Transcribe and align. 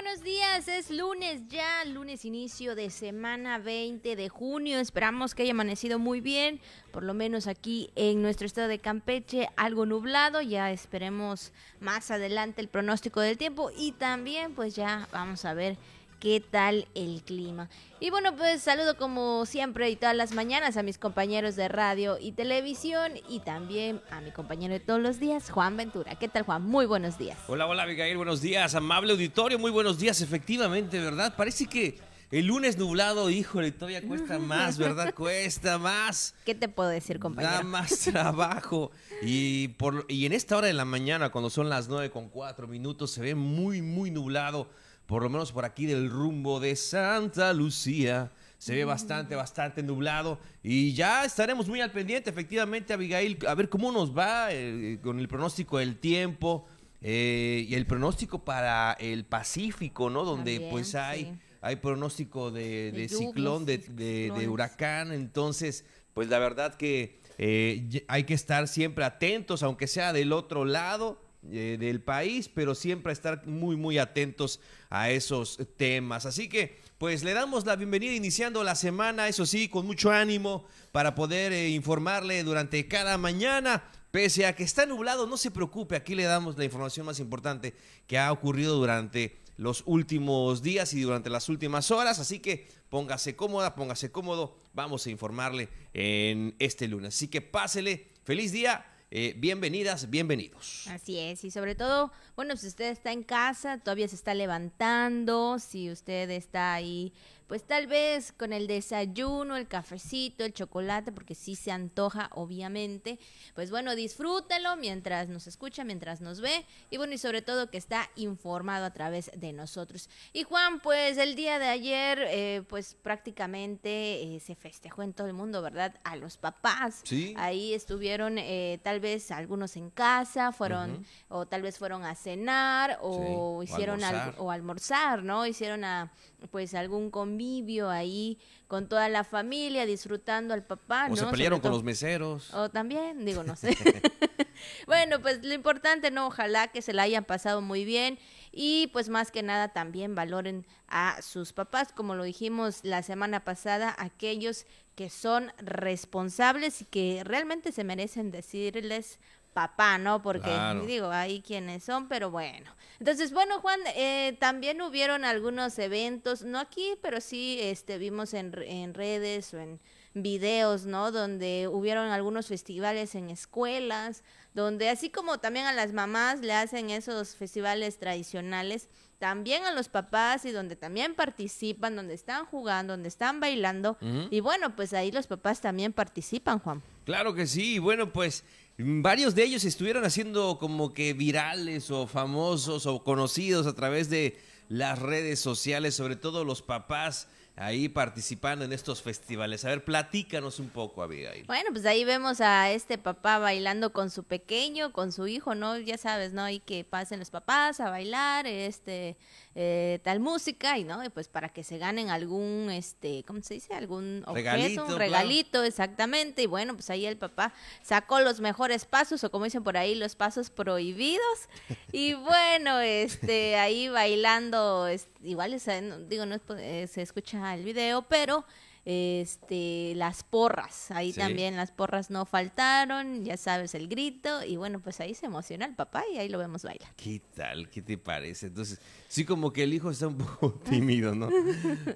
buenos 0.00 0.22
días. 0.22 0.68
Es 0.68 0.92
lunes 0.92 1.48
ya, 1.48 1.84
lunes 1.84 2.24
inicio 2.24 2.76
de 2.76 2.88
semana 2.88 3.58
20 3.58 4.14
de 4.14 4.28
junio. 4.28 4.78
Esperamos 4.78 5.34
que 5.34 5.42
haya 5.42 5.50
amanecido 5.50 5.98
muy 5.98 6.20
bien, 6.20 6.60
por 6.92 7.02
lo 7.02 7.14
menos 7.14 7.48
aquí 7.48 7.90
en 7.96 8.22
nuestro 8.22 8.46
estado 8.46 8.68
de 8.68 8.78
Campeche, 8.78 9.48
algo 9.56 9.86
nublado. 9.86 10.40
Ya 10.40 10.70
esperemos 10.70 11.52
más 11.80 12.12
adelante 12.12 12.60
el 12.60 12.68
pronóstico 12.68 13.20
del 13.20 13.38
tiempo 13.38 13.72
y 13.76 13.90
también 13.90 14.54
pues 14.54 14.76
ya 14.76 15.08
vamos 15.10 15.44
a 15.44 15.52
ver 15.52 15.76
qué 16.20 16.40
tal 16.40 16.86
el 16.94 17.22
clima. 17.22 17.68
Y 18.00 18.10
bueno, 18.10 18.34
pues 18.36 18.62
saludo 18.62 18.96
como 18.96 19.46
siempre 19.46 19.90
y 19.90 19.96
todas 19.96 20.16
las 20.16 20.32
mañanas 20.32 20.76
a 20.76 20.82
mis 20.82 20.98
compañeros 20.98 21.56
de 21.56 21.68
radio 21.68 22.18
y 22.20 22.32
televisión 22.32 23.12
y 23.28 23.40
también 23.40 24.00
a 24.10 24.20
mi 24.20 24.30
compañero 24.30 24.74
de 24.74 24.80
todos 24.80 25.00
los 25.00 25.18
días, 25.20 25.50
Juan 25.50 25.76
Ventura. 25.76 26.16
¿Qué 26.16 26.28
tal, 26.28 26.44
Juan? 26.44 26.62
Muy 26.62 26.86
buenos 26.86 27.18
días. 27.18 27.38
Hola, 27.48 27.66
hola, 27.66 27.84
Abigail, 27.84 28.16
buenos 28.16 28.40
días. 28.40 28.74
Amable 28.74 29.12
auditorio, 29.12 29.58
muy 29.58 29.70
buenos 29.70 29.98
días, 29.98 30.20
efectivamente, 30.20 31.00
¿verdad? 31.00 31.34
Parece 31.36 31.66
que 31.66 31.98
el 32.30 32.46
lunes 32.46 32.76
nublado, 32.76 33.30
híjole, 33.30 33.72
todavía 33.72 34.06
cuesta 34.06 34.38
más, 34.38 34.76
¿verdad? 34.76 35.14
Cuesta 35.14 35.78
más. 35.78 36.34
¿Qué 36.44 36.54
te 36.54 36.68
puedo 36.68 36.90
decir, 36.90 37.18
compañero? 37.18 37.54
Da 37.54 37.62
más 37.62 37.98
trabajo. 38.12 38.90
Y, 39.22 39.68
por, 39.68 40.04
y 40.08 40.26
en 40.26 40.32
esta 40.32 40.56
hora 40.56 40.66
de 40.66 40.74
la 40.74 40.84
mañana, 40.84 41.30
cuando 41.30 41.48
son 41.48 41.68
las 41.68 41.88
nueve 41.88 42.10
con 42.10 42.28
cuatro 42.28 42.68
minutos, 42.68 43.12
se 43.12 43.22
ve 43.22 43.34
muy, 43.34 43.80
muy 43.80 44.10
nublado 44.10 44.68
por 45.08 45.22
lo 45.22 45.30
menos 45.30 45.52
por 45.52 45.64
aquí 45.64 45.86
del 45.86 46.10
rumbo 46.10 46.60
de 46.60 46.76
Santa 46.76 47.54
Lucía. 47.54 48.30
Se 48.58 48.74
ve 48.74 48.84
bastante, 48.84 49.34
bastante 49.36 49.82
nublado. 49.82 50.38
Y 50.62 50.92
ya 50.92 51.24
estaremos 51.24 51.66
muy 51.66 51.80
al 51.80 51.90
pendiente, 51.90 52.28
efectivamente, 52.28 52.92
Abigail, 52.92 53.38
a 53.48 53.54
ver 53.54 53.70
cómo 53.70 53.90
nos 53.90 54.16
va 54.16 54.48
eh, 54.52 54.98
con 55.02 55.18
el 55.18 55.26
pronóstico 55.26 55.78
del 55.78 55.96
tiempo 55.96 56.66
eh, 57.00 57.64
y 57.66 57.74
el 57.74 57.86
pronóstico 57.86 58.44
para 58.44 58.92
el 59.00 59.24
Pacífico, 59.24 60.10
¿no? 60.10 60.24
Donde 60.26 60.68
pues 60.70 60.94
hay, 60.94 61.38
hay 61.62 61.76
pronóstico 61.76 62.50
de, 62.50 63.08
ciclón, 63.08 63.64
de, 63.64 64.46
huracán, 64.46 65.12
entonces, 65.12 65.86
pues 66.12 66.28
la 66.28 66.38
verdad 66.38 66.74
que 66.74 67.22
eh, 67.38 68.04
hay 68.08 68.24
que 68.24 68.34
estar 68.34 68.68
siempre 68.68 69.06
atentos, 69.06 69.62
aunque 69.62 69.86
sea 69.86 70.12
del 70.12 70.34
otro 70.34 70.66
lado 70.66 71.27
eh, 71.50 71.76
del 71.78 72.00
país, 72.00 72.48
pero 72.48 72.74
siempre 72.74 73.12
estar 73.12 73.46
muy, 73.46 73.76
muy 73.76 73.98
atentos 73.98 74.60
a 74.90 75.10
esos 75.10 75.58
temas. 75.76 76.26
Así 76.26 76.48
que, 76.48 76.78
pues 76.98 77.22
le 77.22 77.32
damos 77.32 77.64
la 77.66 77.76
bienvenida 77.76 78.12
iniciando 78.12 78.64
la 78.64 78.74
semana, 78.74 79.28
eso 79.28 79.46
sí, 79.46 79.68
con 79.68 79.86
mucho 79.86 80.10
ánimo 80.10 80.64
para 80.92 81.14
poder 81.14 81.52
eh, 81.52 81.70
informarle 81.70 82.42
durante 82.44 82.86
cada 82.88 83.18
mañana. 83.18 83.84
Pese 84.10 84.46
a 84.46 84.54
que 84.54 84.64
está 84.64 84.86
nublado, 84.86 85.26
no 85.26 85.36
se 85.36 85.50
preocupe, 85.50 85.96
aquí 85.96 86.14
le 86.14 86.24
damos 86.24 86.56
la 86.56 86.64
información 86.64 87.04
más 87.06 87.20
importante 87.20 87.74
que 88.06 88.18
ha 88.18 88.32
ocurrido 88.32 88.76
durante 88.76 89.38
los 89.58 89.82
últimos 89.86 90.62
días 90.62 90.94
y 90.94 91.02
durante 91.02 91.30
las 91.30 91.48
últimas 91.48 91.90
horas, 91.90 92.18
así 92.18 92.38
que 92.38 92.68
póngase 92.88 93.36
cómoda, 93.36 93.74
póngase 93.74 94.10
cómodo, 94.10 94.56
vamos 94.72 95.06
a 95.06 95.10
informarle 95.10 95.68
en 95.92 96.54
este 96.58 96.88
lunes. 96.88 97.14
Así 97.14 97.28
que 97.28 97.42
pásele, 97.42 98.08
feliz 98.24 98.52
día 98.52 98.86
eh, 99.10 99.34
bienvenidas, 99.36 100.10
bienvenidos. 100.10 100.86
Así 100.88 101.18
es, 101.18 101.42
y 101.44 101.50
sobre 101.50 101.74
todo, 101.74 102.12
bueno, 102.36 102.56
si 102.56 102.66
usted 102.66 102.90
está 102.90 103.12
en 103.12 103.22
casa, 103.22 103.78
todavía 103.78 104.06
se 104.06 104.16
está 104.16 104.34
levantando, 104.34 105.58
si 105.58 105.90
usted 105.90 106.30
está 106.30 106.74
ahí 106.74 107.12
pues 107.48 107.64
tal 107.64 107.86
vez 107.86 108.30
con 108.32 108.52
el 108.52 108.66
desayuno, 108.66 109.56
el 109.56 109.66
cafecito, 109.66 110.44
el 110.44 110.52
chocolate, 110.52 111.12
porque 111.12 111.34
sí 111.34 111.56
se 111.56 111.72
antoja, 111.72 112.28
obviamente. 112.34 113.18
Pues 113.54 113.70
bueno, 113.70 113.96
disfrútelo 113.96 114.76
mientras 114.76 115.28
nos 115.28 115.46
escucha, 115.46 115.82
mientras 115.82 116.20
nos 116.20 116.42
ve 116.42 116.66
y 116.90 116.98
bueno, 116.98 117.14
y 117.14 117.18
sobre 117.18 117.40
todo 117.40 117.70
que 117.70 117.78
está 117.78 118.10
informado 118.16 118.84
a 118.84 118.92
través 118.92 119.30
de 119.34 119.54
nosotros. 119.54 120.10
Y 120.34 120.42
Juan, 120.42 120.80
pues 120.80 121.16
el 121.16 121.34
día 121.36 121.58
de 121.58 121.68
ayer, 121.68 122.22
eh, 122.28 122.62
pues 122.68 122.94
prácticamente 123.02 123.88
eh, 124.22 124.40
se 124.40 124.54
festejó 124.54 125.02
en 125.02 125.14
todo 125.14 125.26
el 125.26 125.32
mundo, 125.32 125.62
¿verdad? 125.62 125.94
A 126.04 126.16
los 126.16 126.36
papás. 126.36 127.00
Sí. 127.04 127.34
Ahí 127.38 127.72
estuvieron 127.72 128.36
eh, 128.36 128.78
tal 128.82 129.00
vez 129.00 129.30
algunos 129.30 129.76
en 129.76 129.88
casa, 129.88 130.52
fueron, 130.52 131.06
o 131.28 131.46
tal 131.46 131.62
vez 131.62 131.78
fueron 131.78 132.04
a 132.04 132.14
cenar, 132.14 132.98
o 133.00 133.62
hicieron 133.62 134.04
algo, 134.04 134.42
o 134.42 134.50
almorzar, 134.50 135.22
¿no? 135.22 135.46
Hicieron 135.46 135.84
a 135.84 136.12
pues 136.50 136.74
algún 136.74 137.10
convivio 137.10 137.90
ahí 137.90 138.38
con 138.66 138.88
toda 138.88 139.08
la 139.08 139.24
familia 139.24 139.86
disfrutando 139.86 140.54
al 140.54 140.64
papá. 140.64 141.08
O 141.10 141.16
se 141.16 141.26
pelearon 141.26 141.60
con 141.60 141.72
los 141.72 141.82
meseros. 141.82 142.52
O 142.54 142.68
también, 142.68 143.24
digo, 143.24 143.42
no 143.42 143.56
sé. 143.56 143.76
bueno, 144.86 145.20
pues 145.20 145.44
lo 145.44 145.54
importante, 145.54 146.10
¿no? 146.10 146.26
Ojalá 146.26 146.68
que 146.68 146.82
se 146.82 146.92
la 146.92 147.02
hayan 147.02 147.24
pasado 147.24 147.60
muy 147.60 147.84
bien 147.84 148.18
y 148.52 148.88
pues 148.92 149.08
más 149.08 149.30
que 149.30 149.42
nada 149.42 149.68
también 149.68 150.14
valoren 150.14 150.66
a 150.88 151.20
sus 151.22 151.52
papás, 151.52 151.92
como 151.92 152.14
lo 152.14 152.24
dijimos 152.24 152.80
la 152.82 153.02
semana 153.02 153.44
pasada, 153.44 153.94
aquellos 153.98 154.66
que 154.94 155.10
son 155.10 155.52
responsables 155.58 156.82
y 156.82 156.84
que 156.84 157.22
realmente 157.24 157.72
se 157.72 157.84
merecen 157.84 158.30
decirles 158.30 159.20
papá, 159.52 159.98
¿no? 159.98 160.22
Porque 160.22 160.50
digo, 160.86 161.10
hay 161.10 161.40
quienes 161.42 161.84
son, 161.84 162.08
pero 162.08 162.30
bueno. 162.30 162.70
Entonces, 162.98 163.32
bueno, 163.32 163.60
Juan, 163.60 163.80
eh, 163.94 164.36
también 164.40 164.80
hubieron 164.82 165.24
algunos 165.24 165.78
eventos, 165.78 166.42
no 166.42 166.58
aquí, 166.58 166.94
pero 167.02 167.20
sí 167.20 167.58
este, 167.60 167.98
vimos 167.98 168.34
en, 168.34 168.52
en 168.62 168.94
redes 168.94 169.54
o 169.54 169.58
en 169.58 169.80
videos, 170.14 170.86
¿no? 170.86 171.12
Donde 171.12 171.68
hubieron 171.68 172.10
algunos 172.10 172.46
festivales 172.48 173.14
en 173.14 173.30
escuelas, 173.30 174.24
donde 174.54 174.88
así 174.88 175.10
como 175.10 175.38
también 175.38 175.66
a 175.66 175.72
las 175.72 175.92
mamás 175.92 176.40
le 176.40 176.52
hacen 176.52 176.90
esos 176.90 177.36
festivales 177.36 177.98
tradicionales, 177.98 178.88
también 179.18 179.64
a 179.64 179.72
los 179.72 179.88
papás 179.88 180.44
y 180.44 180.52
donde 180.52 180.76
también 180.76 181.14
participan, 181.14 181.96
donde 181.96 182.14
están 182.14 182.46
jugando, 182.46 182.92
donde 182.92 183.08
están 183.08 183.40
bailando. 183.40 183.98
Y 184.30 184.40
bueno, 184.40 184.76
pues 184.76 184.92
ahí 184.92 185.10
los 185.10 185.26
papás 185.26 185.60
también 185.60 185.92
participan, 185.92 186.60
Juan. 186.60 186.82
Claro 187.04 187.34
que 187.34 187.46
sí. 187.46 187.78
Bueno, 187.78 188.12
pues 188.12 188.44
varios 188.78 189.34
de 189.34 189.42
ellos 189.42 189.64
estuvieron 189.64 190.04
haciendo 190.04 190.58
como 190.58 190.94
que 190.94 191.12
virales 191.12 191.90
o 191.90 192.06
famosos 192.06 192.86
o 192.86 193.02
conocidos 193.02 193.66
a 193.66 193.74
través 193.74 194.08
de 194.08 194.38
las 194.68 194.98
redes 194.98 195.40
sociales, 195.40 195.96
sobre 195.96 196.16
todo 196.16 196.44
los 196.44 196.62
papás 196.62 197.28
ahí 197.58 197.88
participando 197.88 198.64
en 198.64 198.72
estos 198.72 199.02
festivales. 199.02 199.64
A 199.64 199.68
ver, 199.70 199.84
platícanos 199.84 200.60
un 200.60 200.68
poco, 200.68 201.02
Abigail. 201.02 201.44
Bueno, 201.46 201.70
pues 201.72 201.84
ahí 201.86 202.04
vemos 202.04 202.40
a 202.40 202.70
este 202.70 202.98
papá 202.98 203.38
bailando 203.38 203.92
con 203.92 204.10
su 204.10 204.22
pequeño, 204.24 204.92
con 204.92 205.10
su 205.10 205.26
hijo, 205.26 205.54
¿no? 205.54 205.76
Ya 205.78 205.98
sabes, 205.98 206.32
¿no? 206.32 206.48
Y 206.48 206.60
que 206.60 206.84
pasen 206.84 207.18
los 207.18 207.30
papás 207.30 207.80
a 207.80 207.90
bailar, 207.90 208.46
este, 208.46 209.16
eh, 209.60 209.98
tal 210.04 210.20
música, 210.20 210.78
y 210.78 210.84
no, 210.84 211.02
y 211.02 211.08
pues 211.08 211.26
para 211.26 211.48
que 211.48 211.64
se 211.64 211.78
ganen 211.78 212.10
algún, 212.10 212.70
este, 212.70 213.24
¿cómo 213.26 213.42
se 213.42 213.54
dice? 213.54 213.74
Algún 213.74 214.24
regalito, 214.32 214.86
un 214.86 214.96
regalito, 214.96 215.64
exactamente. 215.64 216.42
Y 216.42 216.46
bueno, 216.46 216.74
pues 216.74 216.90
ahí 216.90 217.04
el 217.06 217.16
papá 217.16 217.52
sacó 217.82 218.20
los 218.20 218.38
mejores 218.38 218.84
pasos, 218.84 219.24
o 219.24 219.32
como 219.32 219.46
dicen 219.46 219.64
por 219.64 219.76
ahí, 219.76 219.96
los 219.96 220.14
pasos 220.14 220.48
prohibidos. 220.50 221.48
y 221.90 222.14
bueno, 222.14 222.78
este, 222.78 223.56
ahí 223.56 223.88
bailando, 223.88 224.86
igual, 225.24 225.60
digo, 226.08 226.24
no 226.24 226.36
eh, 226.56 226.86
se 226.86 227.02
escucha 227.02 227.52
el 227.52 227.64
video, 227.64 228.02
pero 228.02 228.44
este 228.88 229.92
las 229.96 230.22
porras. 230.24 230.90
Ahí 230.90 231.12
también 231.12 231.56
las 231.56 231.70
porras 231.70 232.08
no 232.08 232.24
faltaron 232.24 233.22
ya 233.22 233.36
sabes 233.36 233.74
el 233.74 233.86
grito 233.86 234.42
y 234.42 234.56
bueno 234.56 234.80
pues 234.80 234.98
ahí 235.00 235.14
se 235.14 235.26
emociona 235.26 235.66
el 235.66 235.74
papá 235.74 236.04
y 236.10 236.16
ahí 236.16 236.30
lo 236.30 236.38
vemos 236.38 236.62
bailar. 236.62 236.90
Qué 236.96 237.20
tal 237.36 237.68
qué 237.68 237.82
te 237.82 237.98
parece 237.98 238.46
entonces 238.46 238.80
sí 239.06 239.26
como 239.26 239.52
que 239.52 239.64
el 239.64 239.74
hijo 239.74 239.90
está 239.90 240.08
un 240.08 240.16
poco 240.16 240.52
tímido 240.70 241.14
no 241.14 241.28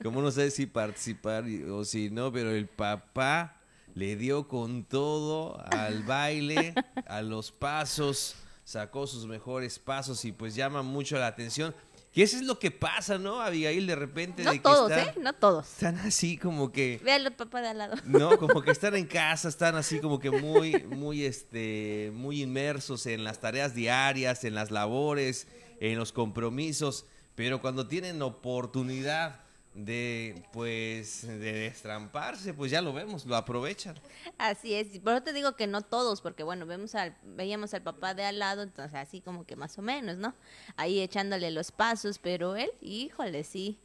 como 0.02 0.20
no 0.20 0.30
sabe 0.30 0.50
si 0.50 0.66
participar 0.66 1.44
o 1.70 1.82
si 1.86 2.10
no 2.10 2.30
pero 2.30 2.50
el 2.50 2.66
papá 2.66 3.56
le 3.94 4.16
dio 4.16 4.46
con 4.46 4.84
todo 4.84 5.64
al 5.70 6.02
baile 6.02 6.74
a 7.06 7.22
los 7.22 7.52
pasos 7.52 8.36
sacó 8.64 9.06
sus 9.06 9.26
mejores 9.26 9.78
pasos 9.78 10.26
y 10.26 10.32
pues 10.32 10.54
llama 10.54 10.82
mucho 10.82 11.16
la 11.18 11.28
atención 11.28 11.74
que 12.12 12.22
eso 12.22 12.36
es 12.36 12.42
lo 12.42 12.58
que 12.58 12.70
pasa, 12.70 13.18
¿no, 13.18 13.40
Abigail? 13.40 13.86
De 13.86 13.94
repente. 13.94 14.44
No 14.44 14.50
de 14.50 14.58
que 14.58 14.62
todos, 14.62 14.92
¿eh? 14.92 15.14
No 15.20 15.32
todos. 15.32 15.66
Están 15.66 15.98
así 15.98 16.36
como 16.36 16.70
que. 16.70 17.00
Vean 17.02 17.24
los 17.24 17.32
papás 17.32 17.62
de 17.62 17.68
al 17.68 17.78
lado. 17.78 17.96
No, 18.04 18.36
como 18.38 18.62
que 18.62 18.70
están 18.72 18.94
en 18.96 19.06
casa, 19.06 19.48
están 19.48 19.76
así 19.76 19.98
como 19.98 20.18
que 20.18 20.30
muy, 20.30 20.84
muy, 20.84 21.24
este, 21.24 22.10
muy 22.14 22.42
inmersos 22.42 23.06
en 23.06 23.24
las 23.24 23.40
tareas 23.40 23.74
diarias, 23.74 24.44
en 24.44 24.54
las 24.54 24.70
labores, 24.70 25.46
en 25.80 25.98
los 25.98 26.12
compromisos. 26.12 27.06
Pero 27.34 27.62
cuando 27.62 27.88
tienen 27.88 28.20
oportunidad 28.20 29.40
de 29.74 30.42
pues 30.52 31.26
de 31.26 31.52
destramparse, 31.52 32.52
pues 32.52 32.70
ya 32.70 32.82
lo 32.82 32.92
vemos, 32.92 33.24
lo 33.24 33.36
aprovechan. 33.36 33.98
Así 34.38 34.74
es, 34.74 34.98
por 35.00 35.14
eso 35.14 35.22
te 35.22 35.32
digo 35.32 35.56
que 35.56 35.66
no 35.66 35.82
todos, 35.82 36.20
porque 36.20 36.42
bueno, 36.42 36.66
vemos 36.66 36.94
al, 36.94 37.16
veíamos 37.22 37.72
al 37.74 37.82
papá 37.82 38.14
de 38.14 38.24
al 38.24 38.38
lado, 38.38 38.62
entonces 38.62 38.94
así 38.94 39.20
como 39.20 39.44
que 39.46 39.56
más 39.56 39.78
o 39.78 39.82
menos, 39.82 40.16
¿no? 40.18 40.34
Ahí 40.76 41.00
echándole 41.00 41.50
los 41.50 41.72
pasos, 41.72 42.18
pero 42.18 42.56
él, 42.56 42.70
híjole, 42.80 43.44
sí, 43.44 43.78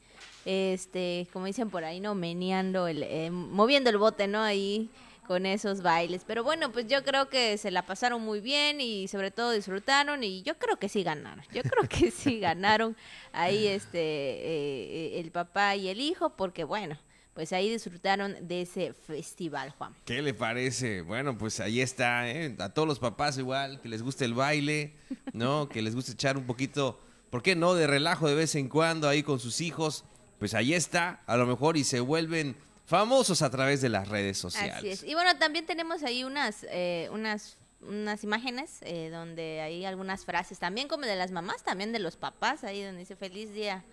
este, 0.46 1.28
como 1.32 1.46
dicen 1.46 1.70
por 1.70 1.84
ahí, 1.84 2.00
¿no? 2.00 2.16
Meneando, 2.16 2.88
el, 2.88 3.04
eh, 3.04 3.32
moviendo 3.32 3.90
el 3.90 3.98
bote, 3.98 4.28
¿no? 4.28 4.42
Ahí 4.42 4.90
con 5.28 5.46
esos 5.46 5.82
bailes. 5.82 6.24
Pero 6.26 6.44
bueno, 6.44 6.72
pues 6.72 6.88
yo 6.88 7.04
creo 7.04 7.30
que 7.30 7.58
se 7.58 7.70
la 7.70 7.86
pasaron 7.86 8.22
muy 8.22 8.40
bien 8.40 8.82
y 8.82 9.08
sobre 9.08 9.30
todo 9.30 9.52
disfrutaron 9.52 10.24
y 10.24 10.42
yo 10.44 10.58
creo 10.58 10.78
que 10.78 10.90
sí 10.90 11.04
ganaron. 11.04 11.44
Yo 11.54 11.62
creo 11.64 11.88
que 11.88 12.12
sí 12.12 12.40
ganaron 12.40 12.96
ahí 13.34 13.68
este 13.68 14.00
eh, 14.00 15.20
el 15.20 15.32
papá 15.32 15.76
y 15.76 15.90
el 15.90 16.00
hijo 16.00 16.32
porque 16.36 16.64
bueno, 16.64 16.98
pues 17.38 17.54
ahí 17.54 17.70
disfrutaron 17.70 18.36
de 18.48 18.64
ese 18.64 18.94
festival, 18.94 19.70
Juan. 19.78 19.94
¿Qué 20.06 20.24
le 20.24 20.34
parece? 20.34 21.02
Bueno, 21.02 21.38
pues 21.38 21.60
ahí 21.60 21.82
está, 21.82 22.28
¿eh? 22.32 22.56
a 22.58 22.70
todos 22.70 22.88
los 22.88 22.98
papás 22.98 23.38
igual, 23.38 23.80
que 23.80 23.90
les 23.90 24.02
guste 24.02 24.26
el 24.26 24.34
baile, 24.34 24.96
¿no? 25.34 25.70
que 25.70 25.84
les 25.84 25.94
guste 25.94 26.14
echar 26.14 26.36
un 26.38 26.48
poquito, 26.48 27.00
¿por 27.30 27.44
qué 27.44 27.56
no? 27.56 27.76
De 27.76 27.86
relajo 27.86 28.28
de 28.28 28.34
vez 28.34 28.56
en 28.56 28.70
cuando 28.70 29.08
ahí 29.08 29.22
con 29.22 29.40
sus 29.40 29.62
hijos, 29.62 30.04
pues 30.40 30.56
ahí 30.56 30.74
está, 30.74 31.22
a 31.28 31.38
lo 31.38 31.46
mejor 31.46 31.78
y 31.78 31.84
se 31.84 32.00
vuelven 32.00 32.56
famosos 32.88 33.44
a 33.44 33.52
través 33.52 33.82
de 33.82 33.90
las 33.90 34.08
redes 34.08 34.40
sociales. 34.40 34.78
Así 34.78 34.90
es. 34.90 35.04
Y 35.04 35.14
bueno, 35.14 35.38
también 35.38 35.68
tenemos 35.68 36.02
ahí 36.02 36.24
unas, 36.24 36.66
eh, 36.72 37.10
unas 37.12 37.58
unas 37.82 38.24
imágenes 38.24 38.80
eh, 38.82 39.10
donde 39.12 39.62
hay 39.62 39.86
algunas 39.86 40.26
frases 40.26 40.58
también 40.58 40.88
como 40.88 41.06
de 41.06 41.16
las 41.16 41.32
mamás, 41.32 41.64
también 41.64 41.92
de 41.92 42.00
los 42.00 42.18
papás, 42.18 42.64
ahí 42.64 42.84
donde 42.84 43.00
dice 43.00 43.16
feliz 43.16 43.54
día 43.54 43.84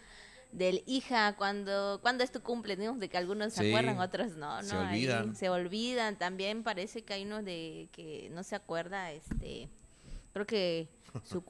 del 0.53 0.83
hija 0.87 1.35
cuando 1.37 1.99
cuando 2.01 2.23
es 2.23 2.31
tu 2.31 2.41
cumpleaños 2.41 2.99
de 3.01 3.09
que 3.09 3.19
algunos 3.19 3.55
se 3.55 3.69
acuerdan 3.69 3.99
otros 3.99 4.37
no 4.37 4.63
no 4.63 4.69
se 4.69 4.77
olvidan. 4.77 5.37
se 5.37 5.49
olvidan. 5.51 6.17
También 6.17 6.63
parece 6.63 7.03
que 7.03 7.13
hay 7.13 7.25
uno 7.25 7.43
de 7.43 7.89
que 7.93 8.31
no 8.33 8.43
se 8.43 8.55
acuerda 8.55 9.11
este 9.13 9.69
creo 10.35 10.47
que 10.47 10.89
su, 11.23 11.45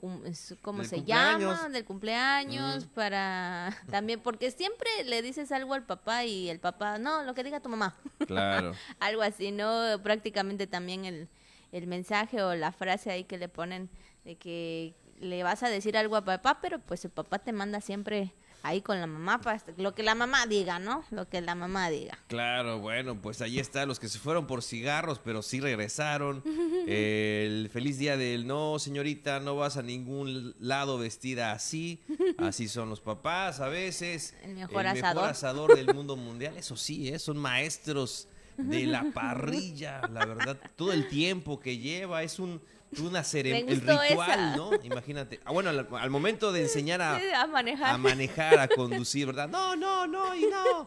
cómo 0.60 0.84
se 0.84 1.02
llama 1.04 1.70
del 1.70 1.86
cumpleaños 1.86 2.84
para 2.84 3.74
también 3.90 4.20
porque 4.20 4.50
siempre 4.50 4.88
le 5.06 5.22
dices 5.22 5.50
algo 5.52 5.72
al 5.72 5.84
papá 5.84 6.24
y 6.26 6.50
el 6.50 6.60
papá 6.60 6.98
no 6.98 7.22
lo 7.22 7.34
que 7.34 7.42
diga 7.42 7.60
tu 7.60 7.70
mamá 7.70 7.96
claro. 8.26 8.74
Algo 9.00 9.22
así 9.22 9.52
no 9.52 10.00
prácticamente 10.02 10.66
también 10.66 11.06
el 11.06 11.28
el 11.72 11.86
mensaje 11.86 12.42
o 12.42 12.54
la 12.54 12.72
frase 12.72 13.10
ahí 13.10 13.24
que 13.24 13.38
le 13.38 13.48
ponen 13.48 13.88
de 14.24 14.36
que 14.36 14.94
le 15.18 15.42
vas 15.42 15.62
a 15.62 15.70
decir 15.70 15.96
algo 15.96 16.16
a 16.16 16.24
papá 16.24 16.58
pero 16.60 16.78
pues 16.78 17.04
el 17.06 17.10
papá 17.10 17.38
te 17.38 17.52
manda 17.52 17.80
siempre 17.80 18.34
ahí 18.64 18.80
con 18.80 18.98
la 18.98 19.06
mamá, 19.06 19.40
lo 19.76 19.94
que 19.94 20.02
la 20.02 20.14
mamá 20.14 20.46
diga, 20.46 20.78
¿no? 20.78 21.04
Lo 21.10 21.28
que 21.28 21.40
la 21.42 21.54
mamá 21.54 21.90
diga. 21.90 22.18
Claro, 22.28 22.80
bueno, 22.80 23.20
pues 23.20 23.42
ahí 23.42 23.58
está, 23.58 23.84
los 23.84 24.00
que 24.00 24.08
se 24.08 24.18
fueron 24.18 24.46
por 24.46 24.62
cigarros, 24.62 25.18
pero 25.18 25.42
sí 25.42 25.60
regresaron. 25.60 26.42
el 26.88 27.68
feliz 27.70 27.98
día 27.98 28.16
del 28.16 28.46
no, 28.46 28.78
señorita, 28.78 29.38
no 29.38 29.54
vas 29.54 29.76
a 29.76 29.82
ningún 29.82 30.54
lado 30.58 30.98
vestida 30.98 31.52
así. 31.52 32.02
Así 32.38 32.68
son 32.68 32.88
los 32.90 33.00
papás 33.00 33.60
a 33.60 33.68
veces. 33.68 34.34
El 34.42 34.54
mejor 34.54 34.86
el 34.86 34.94
Mejor 34.94 35.28
asador 35.28 35.76
del 35.76 35.94
mundo 35.94 36.16
mundial, 36.16 36.56
eso 36.56 36.76
sí, 36.76 37.08
¿eh? 37.08 37.18
son 37.18 37.36
maestros 37.36 38.28
de 38.56 38.86
la 38.86 39.04
parrilla, 39.14 40.00
la 40.12 40.24
verdad, 40.24 40.58
todo 40.76 40.92
el 40.92 41.08
tiempo 41.08 41.60
que 41.60 41.78
lleva 41.78 42.22
es 42.22 42.38
un 42.38 42.60
una 43.00 43.20
el 43.32 43.80
ritual, 43.80 44.56
¿no? 44.56 44.70
Imagínate. 44.82 45.40
Ah, 45.44 45.52
bueno, 45.52 45.70
al, 45.70 46.10
momento 46.10 46.52
de 46.52 46.62
enseñar 46.62 47.02
a, 47.02 47.42
a, 47.42 47.46
manejar. 47.46 47.94
a 47.94 47.98
manejar, 47.98 48.58
a 48.58 48.68
conducir, 48.68 49.26
¿verdad? 49.26 49.48
No, 49.48 49.76
no, 49.76 50.06
no, 50.06 50.34
y 50.34 50.42
no. 50.42 50.84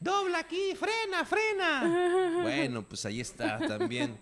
Dobla 0.00 0.40
aquí, 0.40 0.74
frena, 0.76 1.24
frena. 1.24 2.38
Bueno, 2.42 2.82
pues 2.82 3.04
ahí 3.04 3.20
está 3.20 3.58
también. 3.58 4.16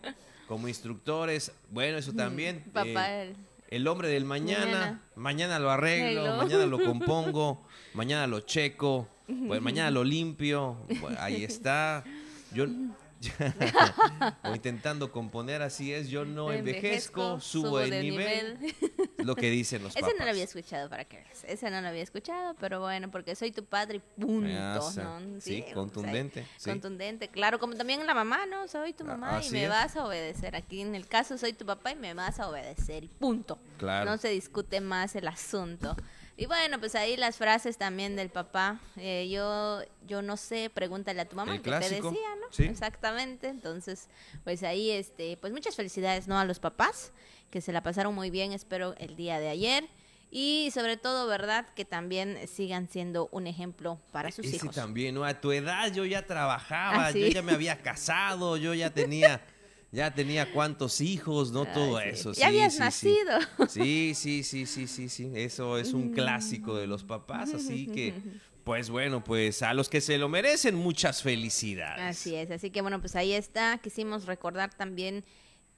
Como 0.48 0.68
instructores, 0.68 1.52
bueno, 1.70 1.98
eso 1.98 2.12
también. 2.12 2.64
Papá, 2.72 3.10
eh, 3.10 3.34
el 3.68 3.86
hombre 3.88 4.08
del 4.08 4.24
mañana, 4.24 5.02
mañana, 5.16 5.58
lo 5.58 5.70
arreglo, 5.70 6.36
mañana 6.36 6.66
lo 6.66 6.78
compongo, 6.84 7.66
mañana 7.94 8.26
lo 8.26 8.40
checo, 8.40 9.08
pues 9.48 9.60
mañana 9.60 9.90
lo 9.90 10.04
limpio, 10.04 10.78
ahí 11.18 11.44
está. 11.44 12.04
Yo 12.52 12.66
o 14.44 14.54
intentando 14.54 15.10
componer, 15.10 15.62
así 15.62 15.92
es, 15.92 16.08
yo 16.08 16.24
no 16.24 16.52
envejezco, 16.52 17.40
subo, 17.40 17.80
el 17.80 17.90
nivel. 18.02 18.58
Lo 19.18 19.34
que 19.34 19.50
dicen 19.50 19.82
los 19.82 19.96
Ese 19.96 20.14
no 20.18 20.24
lo 20.24 20.30
había 20.30 20.44
escuchado, 20.44 20.88
para 20.88 21.04
que 21.04 21.18
veas. 21.18 21.44
Ese 21.44 21.70
no 21.70 21.80
lo 21.80 21.88
había 21.88 22.02
escuchado, 22.02 22.54
pero 22.60 22.80
bueno, 22.80 23.10
porque 23.10 23.34
soy 23.34 23.52
tu 23.52 23.64
padre 23.64 23.96
y 23.96 24.20
punto. 24.20 24.92
Sí, 25.40 25.64
contundente. 25.74 26.46
Contundente, 26.64 27.28
claro, 27.28 27.58
como 27.58 27.74
también 27.74 28.06
la 28.06 28.14
mamá, 28.14 28.46
¿no? 28.46 28.68
Soy 28.68 28.92
tu 28.92 29.04
mamá 29.04 29.40
y 29.44 29.50
me 29.50 29.68
vas 29.68 29.96
a 29.96 30.04
obedecer. 30.04 30.56
Aquí 30.56 30.80
en 30.80 30.94
el 30.94 31.06
caso 31.06 31.38
soy 31.38 31.52
tu 31.52 31.64
papá 31.66 31.92
y 31.92 31.96
me 31.96 32.14
vas 32.14 32.40
a 32.40 32.48
obedecer 32.48 33.04
y 33.04 33.08
punto. 33.08 33.58
Claro. 33.78 34.10
No 34.10 34.18
se 34.18 34.28
discute 34.28 34.80
más 34.80 35.16
el 35.16 35.28
asunto. 35.28 35.96
Y 36.38 36.46
bueno, 36.46 36.78
pues 36.78 36.94
ahí 36.94 37.16
las 37.16 37.36
frases 37.36 37.78
también 37.78 38.14
del 38.14 38.28
papá. 38.28 38.78
Eh, 38.96 39.28
yo, 39.30 39.80
yo 40.06 40.20
no 40.20 40.36
sé, 40.36 40.70
pregúntale 40.72 41.22
a 41.22 41.28
tu 41.28 41.34
mamá, 41.34 41.62
que 41.62 41.70
te 41.70 41.78
decía, 41.78 42.02
¿no? 42.02 42.46
Sí. 42.50 42.64
Exactamente. 42.64 43.48
Entonces, 43.48 44.08
pues 44.44 44.62
ahí, 44.62 44.90
este, 44.90 45.38
pues 45.38 45.52
muchas 45.52 45.74
felicidades, 45.76 46.28
¿no? 46.28 46.38
A 46.38 46.44
los 46.44 46.58
papás, 46.58 47.12
que 47.50 47.62
se 47.62 47.72
la 47.72 47.82
pasaron 47.82 48.14
muy 48.14 48.28
bien, 48.30 48.52
espero, 48.52 48.94
el 48.98 49.16
día 49.16 49.40
de 49.40 49.48
ayer. 49.48 49.88
Y 50.30 50.70
sobre 50.74 50.98
todo, 50.98 51.26
¿verdad? 51.26 51.66
Que 51.74 51.86
también 51.86 52.46
sigan 52.48 52.90
siendo 52.90 53.28
un 53.32 53.46
ejemplo 53.46 53.98
para 54.12 54.30
sus 54.30 54.44
hijos. 54.44 54.74
Sí, 54.74 54.80
también, 54.80 55.14
¿no? 55.14 55.24
A 55.24 55.40
tu 55.40 55.52
edad 55.52 55.90
yo 55.92 56.04
ya 56.04 56.26
trabajaba, 56.26 57.06
ah, 57.06 57.10
yo 57.12 57.28
ya 57.28 57.42
me 57.42 57.52
había 57.52 57.80
casado, 57.80 58.58
yo 58.58 58.74
ya 58.74 58.90
tenía 58.90 59.40
ya 59.96 60.12
tenía 60.12 60.52
cuántos 60.52 61.00
hijos, 61.00 61.52
¿no? 61.52 61.64
Todo 61.64 61.98
eso. 62.00 62.32
ya 62.32 62.48
habías 62.48 62.78
nacido. 62.78 63.38
Sí. 63.68 64.12
sí, 64.14 64.42
sí, 64.42 64.66
sí, 64.66 64.86
sí, 64.86 65.08
sí, 65.08 65.32
Eso 65.34 65.78
es 65.78 65.94
un 65.94 66.12
clásico 66.12 66.76
de 66.76 66.86
los 66.86 67.02
papás, 67.02 67.54
así 67.54 67.86
que, 67.86 68.14
pues 68.62 68.90
bueno, 68.90 69.24
pues 69.24 69.62
a 69.62 69.72
los 69.72 69.88
que 69.88 70.02
se 70.02 70.18
lo 70.18 70.28
merecen, 70.28 70.74
muchas 70.74 71.22
felicidades. 71.22 72.04
Así 72.04 72.34
es, 72.34 72.50
así 72.50 72.70
que 72.70 72.82
bueno, 72.82 73.00
pues 73.00 73.16
ahí 73.16 73.32
está. 73.32 73.78
Quisimos 73.78 74.26
recordar 74.26 74.74
también 74.74 75.24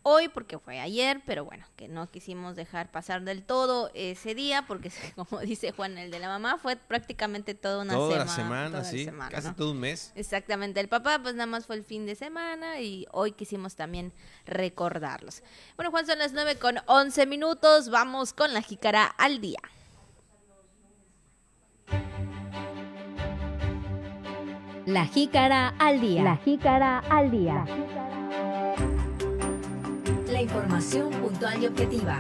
hoy 0.03 0.29
porque 0.29 0.59
fue 0.59 0.81
ayer, 0.81 1.23
pero 1.27 1.45
bueno, 1.45 1.67
que 1.77 1.89
no 1.89 2.11
quisimos 2.11 2.57
dejar 2.57 2.91
pasar 2.91 3.23
del 3.23 3.43
todo 3.43 3.91
ese 3.95 4.35
día 4.35 4.65
porque 4.67 4.91
como 5.17 5.41
dice 5.41 5.73
Juan 5.73 5.99
el 5.99 6.11
de 6.11 6.19
la 6.19 6.29
mamá 6.29 6.59
fue 6.59 6.77
prácticamente 6.77 7.55
toda 7.55 7.83
una 7.83 7.95
toda 7.95 8.27
semana, 8.29 8.79
la 8.79 8.85
semana, 8.85 9.29
sí, 9.29 9.35
casi 9.35 9.53
todo 9.55 9.73
un 9.73 9.81
mes. 9.81 10.13
Exactamente, 10.15 10.81
el 10.81 10.89
papá 10.89 11.21
pues 11.23 11.35
nada 11.35 11.47
más 11.47 11.67
fue 11.67 11.77
el 11.77 11.85
fin 11.85 12.07
de 12.07 12.15
semana 12.15 12.81
y 12.81 13.07
hoy 13.13 13.33
quisimos 13.33 13.77
también 13.77 14.13
recordarlos. 14.47 15.43
Bueno, 15.77 15.91
Juan 15.91 16.07
son 16.07 16.19
las 16.19 16.33
9 16.33 16.57
con 16.57 16.77
11 16.87 17.27
minutos, 17.27 17.91
vamos 17.91 18.33
con 18.33 18.55
la 18.55 18.63
jícara 18.63 19.05
al 19.05 19.41
día. 19.41 19.61
La 24.87 25.05
jícara 25.07 25.75
al 25.79 26.01
día. 26.01 26.23
La 26.23 26.37
jícara 26.39 27.01
al 27.11 27.31
día 27.31 27.65
información 30.41 31.11
puntual 31.11 31.63
y 31.63 31.67
objetiva. 31.67 32.19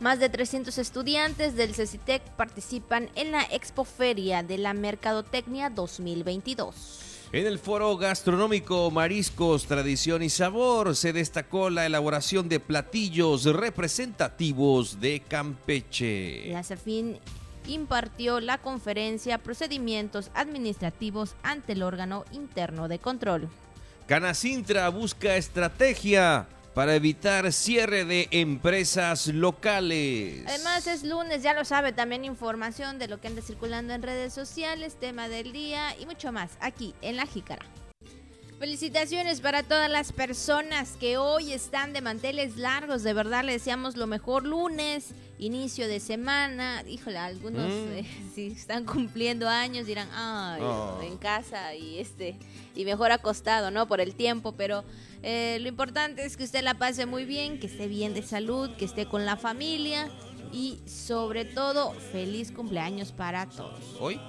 Más 0.00 0.18
de 0.18 0.30
300 0.30 0.78
estudiantes 0.78 1.56
del 1.56 1.74
CECITEC 1.74 2.22
participan 2.30 3.10
en 3.16 3.32
la 3.32 3.42
Expoferia 3.42 4.42
de 4.42 4.56
la 4.56 4.72
Mercadotecnia 4.72 5.68
2022. 5.68 7.09
En 7.32 7.46
el 7.46 7.60
foro 7.60 7.96
gastronómico 7.96 8.90
Mariscos, 8.90 9.66
Tradición 9.66 10.20
y 10.24 10.30
Sabor 10.30 10.96
se 10.96 11.12
destacó 11.12 11.70
la 11.70 11.86
elaboración 11.86 12.48
de 12.48 12.58
platillos 12.58 13.44
representativos 13.44 15.00
de 15.00 15.20
Campeche. 15.20 16.50
La 16.50 16.64
CEFIN 16.64 17.20
impartió 17.68 18.40
la 18.40 18.58
conferencia 18.58 19.38
Procedimientos 19.38 20.32
Administrativos 20.34 21.36
ante 21.44 21.74
el 21.74 21.84
órgano 21.84 22.24
interno 22.32 22.88
de 22.88 22.98
control. 22.98 23.48
Canacintra 24.08 24.88
busca 24.88 25.36
estrategia 25.36 26.48
para 26.80 26.94
evitar 26.94 27.52
cierre 27.52 28.06
de 28.06 28.26
empresas 28.30 29.26
locales. 29.26 30.44
Además 30.46 30.86
es 30.86 31.04
lunes, 31.04 31.42
ya 31.42 31.52
lo 31.52 31.66
sabe, 31.66 31.92
también 31.92 32.24
información 32.24 32.98
de 32.98 33.06
lo 33.06 33.20
que 33.20 33.28
anda 33.28 33.42
circulando 33.42 33.92
en 33.92 34.00
redes 34.00 34.32
sociales, 34.32 34.96
tema 34.98 35.28
del 35.28 35.52
día 35.52 35.94
y 36.00 36.06
mucho 36.06 36.32
más 36.32 36.52
aquí 36.58 36.94
en 37.02 37.16
La 37.16 37.26
Jícara. 37.26 37.66
Felicitaciones 38.58 39.42
para 39.42 39.62
todas 39.62 39.90
las 39.90 40.12
personas 40.12 40.92
que 40.98 41.18
hoy 41.18 41.52
están 41.52 41.92
de 41.92 42.00
manteles 42.00 42.56
largos. 42.56 43.02
De 43.02 43.12
verdad, 43.12 43.44
le 43.44 43.52
deseamos 43.52 43.98
lo 43.98 44.06
mejor 44.06 44.46
lunes, 44.46 45.12
inicio 45.38 45.86
de 45.86 46.00
semana. 46.00 46.82
Híjole, 46.88 47.18
algunos 47.18 47.68
mm. 47.68 47.92
eh, 47.92 48.06
si 48.34 48.46
están 48.46 48.86
cumpliendo 48.86 49.46
años 49.50 49.86
dirán, 49.86 50.08
ay, 50.14 50.62
oh. 50.62 50.98
en 51.02 51.18
casa 51.18 51.74
y 51.74 51.98
este 51.98 52.36
y 52.74 52.86
mejor 52.86 53.12
acostado, 53.12 53.70
¿no? 53.70 53.86
Por 53.86 54.00
el 54.00 54.14
tiempo, 54.14 54.52
pero 54.52 54.82
eh, 55.22 55.58
lo 55.60 55.68
importante 55.68 56.24
es 56.24 56.36
que 56.36 56.44
usted 56.44 56.62
la 56.62 56.74
pase 56.74 57.06
muy 57.06 57.24
bien, 57.24 57.58
que 57.58 57.66
esté 57.66 57.88
bien 57.88 58.14
de 58.14 58.22
salud, 58.22 58.70
que 58.76 58.84
esté 58.84 59.06
con 59.06 59.26
la 59.26 59.36
familia 59.36 60.08
y 60.52 60.80
sobre 60.86 61.44
todo 61.44 61.92
feliz 62.12 62.50
cumpleaños 62.52 63.12
para 63.12 63.48
todos. 63.48 63.96
Hoy 63.98 64.20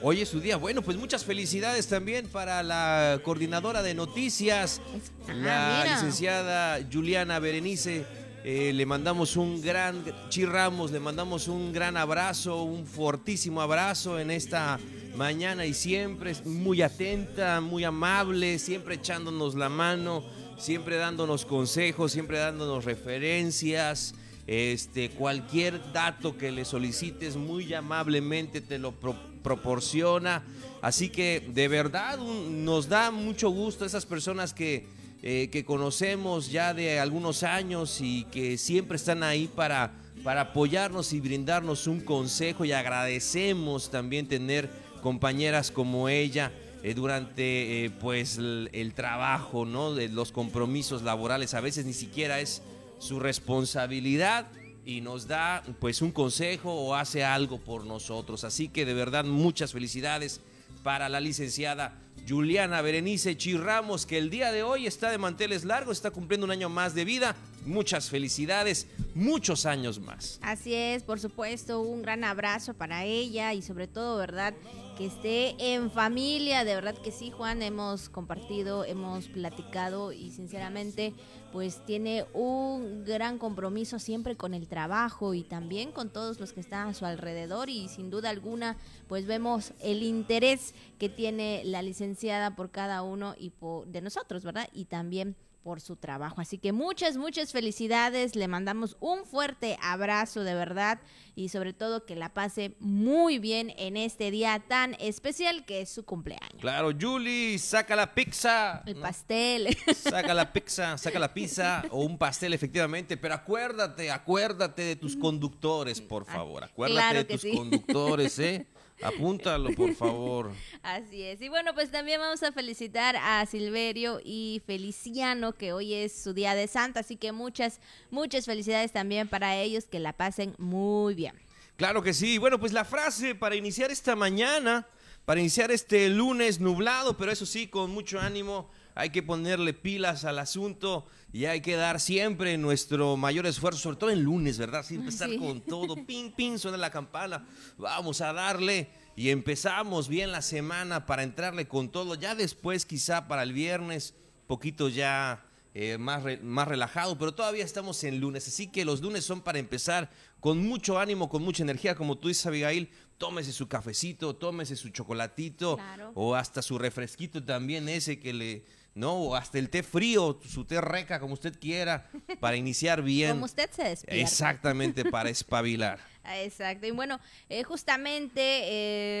Hoy 0.00 0.20
es 0.20 0.28
su 0.28 0.40
día. 0.40 0.56
Bueno, 0.56 0.82
pues 0.82 0.96
muchas 0.96 1.24
felicidades 1.24 1.88
también 1.88 2.28
para 2.28 2.62
la 2.62 3.20
coordinadora 3.24 3.82
de 3.82 3.94
noticias, 3.94 4.80
ah, 5.26 5.32
la 5.32 5.84
licenciada 5.86 6.78
Juliana 6.92 7.40
Berenice 7.40 8.06
eh, 8.44 8.72
le 8.72 8.86
mandamos 8.86 9.36
un 9.36 9.60
gran, 9.60 10.04
chirramos, 10.28 10.90
le 10.90 11.00
mandamos 11.00 11.48
un 11.48 11.72
gran 11.72 11.96
abrazo, 11.96 12.62
un 12.62 12.86
fortísimo 12.86 13.60
abrazo 13.60 14.18
en 14.20 14.30
esta 14.30 14.78
mañana 15.16 15.66
y 15.66 15.74
siempre 15.74 16.34
muy 16.44 16.80
atenta, 16.82 17.60
muy 17.60 17.82
amable, 17.84 18.58
siempre 18.58 18.94
echándonos 18.94 19.56
la 19.56 19.68
mano, 19.68 20.24
siempre 20.56 20.96
dándonos 20.96 21.44
consejos, 21.44 22.12
siempre 22.12 22.38
dándonos 22.38 22.84
referencias. 22.84 24.14
Este, 24.46 25.10
cualquier 25.10 25.92
dato 25.92 26.38
que 26.38 26.50
le 26.50 26.64
solicites 26.64 27.36
muy 27.36 27.74
amablemente 27.74 28.62
te 28.62 28.78
lo 28.78 28.94
proporciona. 29.42 30.42
Así 30.80 31.10
que 31.10 31.46
de 31.52 31.68
verdad 31.68 32.18
nos 32.18 32.88
da 32.88 33.10
mucho 33.10 33.50
gusto 33.50 33.84
esas 33.84 34.06
personas 34.06 34.54
que, 34.54 34.86
eh, 35.30 35.50
que 35.50 35.62
conocemos 35.62 36.50
ya 36.50 36.72
de 36.72 37.00
algunos 37.00 37.42
años 37.42 38.00
y 38.00 38.24
que 38.32 38.56
siempre 38.56 38.96
están 38.96 39.22
ahí 39.22 39.46
para, 39.46 39.92
para 40.24 40.40
apoyarnos 40.40 41.12
y 41.12 41.20
brindarnos 41.20 41.86
un 41.86 42.00
consejo 42.00 42.64
y 42.64 42.72
agradecemos 42.72 43.90
también 43.90 44.26
tener 44.26 44.70
compañeras 45.02 45.70
como 45.70 46.08
ella. 46.08 46.50
Eh, 46.82 46.94
durante 46.94 47.84
eh, 47.84 47.90
pues 47.90 48.38
el, 48.38 48.70
el, 48.72 48.94
trabajo, 48.94 49.66
¿no? 49.66 49.92
De 49.92 50.08
los 50.08 50.32
compromisos 50.32 51.02
laborales, 51.02 51.52
a 51.52 51.60
veces 51.60 51.84
ni 51.84 51.92
siquiera 51.92 52.40
es 52.40 52.62
su 52.98 53.20
responsabilidad 53.20 54.46
y 54.86 55.02
nos 55.02 55.28
da 55.28 55.62
pues 55.78 56.00
un 56.00 56.10
consejo 56.10 56.72
o 56.72 56.94
hace 56.94 57.22
algo 57.22 57.58
por 57.58 57.84
nosotros. 57.84 58.44
Así 58.44 58.70
que 58.70 58.86
de 58.86 58.94
verdad 58.94 59.26
muchas 59.26 59.74
felicidades 59.74 60.40
para 60.82 61.10
la 61.10 61.20
licenciada 61.20 62.00
Juliana 62.28 62.82
Berenice 62.82 63.36
Chirramos, 63.36 64.04
que 64.04 64.18
el 64.18 64.28
día 64.28 64.52
de 64.52 64.62
hoy 64.62 64.86
está 64.86 65.10
de 65.10 65.16
manteles 65.16 65.64
largos, 65.64 65.96
está 65.96 66.10
cumpliendo 66.10 66.44
un 66.44 66.50
año 66.50 66.68
más 66.68 66.94
de 66.94 67.06
vida. 67.06 67.34
Muchas 67.64 68.10
felicidades, 68.10 68.86
muchos 69.14 69.64
años 69.64 69.98
más. 69.98 70.38
Así 70.42 70.74
es, 70.74 71.02
por 71.02 71.20
supuesto, 71.20 71.80
un 71.80 72.02
gran 72.02 72.24
abrazo 72.24 72.74
para 72.74 73.04
ella 73.04 73.54
y 73.54 73.62
sobre 73.62 73.86
todo, 73.86 74.18
¿verdad? 74.18 74.54
que 74.98 75.06
esté 75.06 75.54
en 75.74 75.92
familia, 75.92 76.64
de 76.64 76.74
verdad 76.74 76.98
que 76.98 77.12
sí, 77.12 77.30
Juan, 77.30 77.62
hemos 77.62 78.08
compartido, 78.08 78.84
hemos 78.84 79.28
platicado 79.28 80.10
y 80.10 80.32
sinceramente 80.32 81.14
pues 81.52 81.86
tiene 81.86 82.26
un 82.34 83.04
gran 83.04 83.38
compromiso 83.38 84.00
siempre 84.00 84.34
con 84.34 84.54
el 84.54 84.66
trabajo 84.66 85.34
y 85.34 85.44
también 85.44 85.92
con 85.92 86.10
todos 86.10 86.40
los 86.40 86.52
que 86.52 86.58
están 86.58 86.88
a 86.88 86.94
su 86.94 87.06
alrededor 87.06 87.70
y 87.70 87.86
sin 87.88 88.10
duda 88.10 88.30
alguna 88.30 88.76
pues 89.08 89.26
vemos 89.26 89.72
el 89.80 90.02
interés 90.02 90.74
que 90.98 91.08
tiene 91.08 91.62
la 91.64 91.82
licenciada 91.82 92.54
por 92.54 92.70
cada 92.70 93.02
uno 93.02 93.34
y 93.38 93.50
por, 93.50 93.86
de 93.86 94.00
nosotros, 94.00 94.44
¿verdad? 94.44 94.68
Y 94.72 94.84
también 94.84 95.36
por 95.68 95.80
su 95.82 95.96
trabajo. 95.96 96.40
Así 96.40 96.56
que 96.56 96.72
muchas, 96.72 97.18
muchas 97.18 97.52
felicidades. 97.52 98.36
Le 98.36 98.48
mandamos 98.48 98.96
un 99.00 99.26
fuerte 99.26 99.78
abrazo 99.82 100.42
de 100.42 100.54
verdad 100.54 100.98
y 101.36 101.50
sobre 101.50 101.74
todo 101.74 102.06
que 102.06 102.16
la 102.16 102.32
pase 102.32 102.74
muy 102.80 103.38
bien 103.38 103.74
en 103.76 103.98
este 103.98 104.30
día 104.30 104.62
tan 104.66 104.94
especial 104.98 105.66
que 105.66 105.82
es 105.82 105.90
su 105.90 106.04
cumpleaños. 106.06 106.60
Claro, 106.60 106.90
Julie, 106.98 107.58
saca 107.58 107.94
la 107.96 108.14
pizza. 108.14 108.82
El 108.86 108.96
pastel. 108.96 109.76
Saca 109.94 110.32
la 110.32 110.52
pizza, 110.52 110.96
saca 110.96 111.18
la 111.18 111.34
pizza 111.34 111.84
o 111.90 112.02
un 112.02 112.16
pastel 112.16 112.54
efectivamente, 112.54 113.18
pero 113.18 113.34
acuérdate, 113.34 114.10
acuérdate 114.10 114.82
de 114.82 114.96
tus 114.96 115.16
conductores, 115.16 116.00
por 116.00 116.24
ah, 116.28 116.32
favor. 116.32 116.64
Acuérdate 116.64 117.24
de 117.24 117.24
tus 117.24 117.44
conductores, 117.54 118.38
¿eh? 118.38 118.66
Apúntalo, 119.02 119.70
por 119.74 119.94
favor. 119.94 120.52
Así 120.82 121.22
es. 121.22 121.40
Y 121.40 121.48
bueno, 121.48 121.74
pues 121.74 121.90
también 121.90 122.20
vamos 122.20 122.42
a 122.42 122.52
felicitar 122.52 123.16
a 123.16 123.44
Silverio 123.46 124.20
y 124.24 124.62
Feliciano, 124.66 125.52
que 125.52 125.72
hoy 125.72 125.94
es 125.94 126.12
su 126.12 126.32
día 126.32 126.54
de 126.54 126.66
Santa. 126.66 127.00
Así 127.00 127.16
que 127.16 127.32
muchas, 127.32 127.80
muchas 128.10 128.44
felicidades 128.44 128.92
también 128.92 129.28
para 129.28 129.56
ellos, 129.56 129.84
que 129.86 130.00
la 130.00 130.12
pasen 130.12 130.54
muy 130.58 131.14
bien. 131.14 131.34
Claro 131.76 132.02
que 132.02 132.12
sí. 132.12 132.38
Bueno, 132.38 132.58
pues 132.58 132.72
la 132.72 132.84
frase 132.84 133.34
para 133.34 133.54
iniciar 133.54 133.90
esta 133.90 134.16
mañana, 134.16 134.86
para 135.24 135.40
iniciar 135.40 135.70
este 135.70 136.08
lunes 136.08 136.58
nublado, 136.58 137.16
pero 137.16 137.30
eso 137.30 137.46
sí, 137.46 137.68
con 137.68 137.90
mucho 137.90 138.18
ánimo 138.18 138.68
hay 138.98 139.10
que 139.10 139.22
ponerle 139.22 139.74
pilas 139.74 140.24
al 140.24 140.40
asunto 140.40 141.06
y 141.32 141.44
hay 141.44 141.60
que 141.60 141.76
dar 141.76 142.00
siempre 142.00 142.58
nuestro 142.58 143.16
mayor 143.16 143.46
esfuerzo, 143.46 143.78
sobre 143.78 143.96
todo 143.96 144.10
en 144.10 144.24
lunes, 144.24 144.58
¿verdad? 144.58 144.84
Sin 144.84 145.02
empezar 145.02 145.30
con 145.36 145.60
todo, 145.60 145.94
pin, 146.06 146.32
pin, 146.32 146.58
suena 146.58 146.76
la 146.76 146.90
campana, 146.90 147.46
vamos 147.76 148.20
a 148.22 148.32
darle 148.32 148.90
y 149.14 149.30
empezamos 149.30 150.08
bien 150.08 150.32
la 150.32 150.42
semana 150.42 151.06
para 151.06 151.22
entrarle 151.22 151.68
con 151.68 151.90
todo, 151.90 152.16
ya 152.16 152.34
después 152.34 152.84
quizá 152.86 153.28
para 153.28 153.44
el 153.44 153.52
viernes, 153.52 154.14
poquito 154.48 154.88
ya 154.88 155.46
eh, 155.74 155.96
más, 155.96 156.24
más 156.42 156.66
relajado, 156.66 157.16
pero 157.18 157.32
todavía 157.32 157.64
estamos 157.64 158.02
en 158.02 158.18
lunes, 158.18 158.48
así 158.48 158.66
que 158.66 158.84
los 158.84 159.00
lunes 159.00 159.24
son 159.24 159.42
para 159.42 159.60
empezar 159.60 160.10
con 160.40 160.58
mucho 160.66 160.98
ánimo, 160.98 161.28
con 161.28 161.44
mucha 161.44 161.62
energía, 161.62 161.94
como 161.94 162.18
tú 162.18 162.26
dices, 162.26 162.46
Abigail, 162.46 162.90
tómese 163.16 163.52
su 163.52 163.68
cafecito, 163.68 164.34
tómese 164.34 164.74
su 164.74 164.88
chocolatito 164.88 165.78
o 166.14 166.34
hasta 166.34 166.62
su 166.62 166.78
refresquito 166.78 167.44
también 167.44 167.88
ese 167.88 168.18
que 168.18 168.32
le 168.32 168.64
¿no? 168.94 169.14
O 169.14 169.34
hasta 169.34 169.58
el 169.58 169.70
té 169.70 169.82
frío, 169.82 170.40
su 170.46 170.64
té 170.64 170.80
reca, 170.80 171.20
como 171.20 171.34
usted 171.34 171.58
quiera, 171.58 172.10
para 172.40 172.56
iniciar 172.56 173.02
bien. 173.02 173.32
Como 173.32 173.44
usted 173.44 173.70
se 173.70 173.84
despierta. 173.84 174.20
Exactamente, 174.20 175.04
para 175.04 175.30
espabilar. 175.30 176.00
Exacto. 176.36 176.86
Y 176.86 176.90
bueno, 176.90 177.20
eh, 177.48 177.62
justamente 177.62 178.40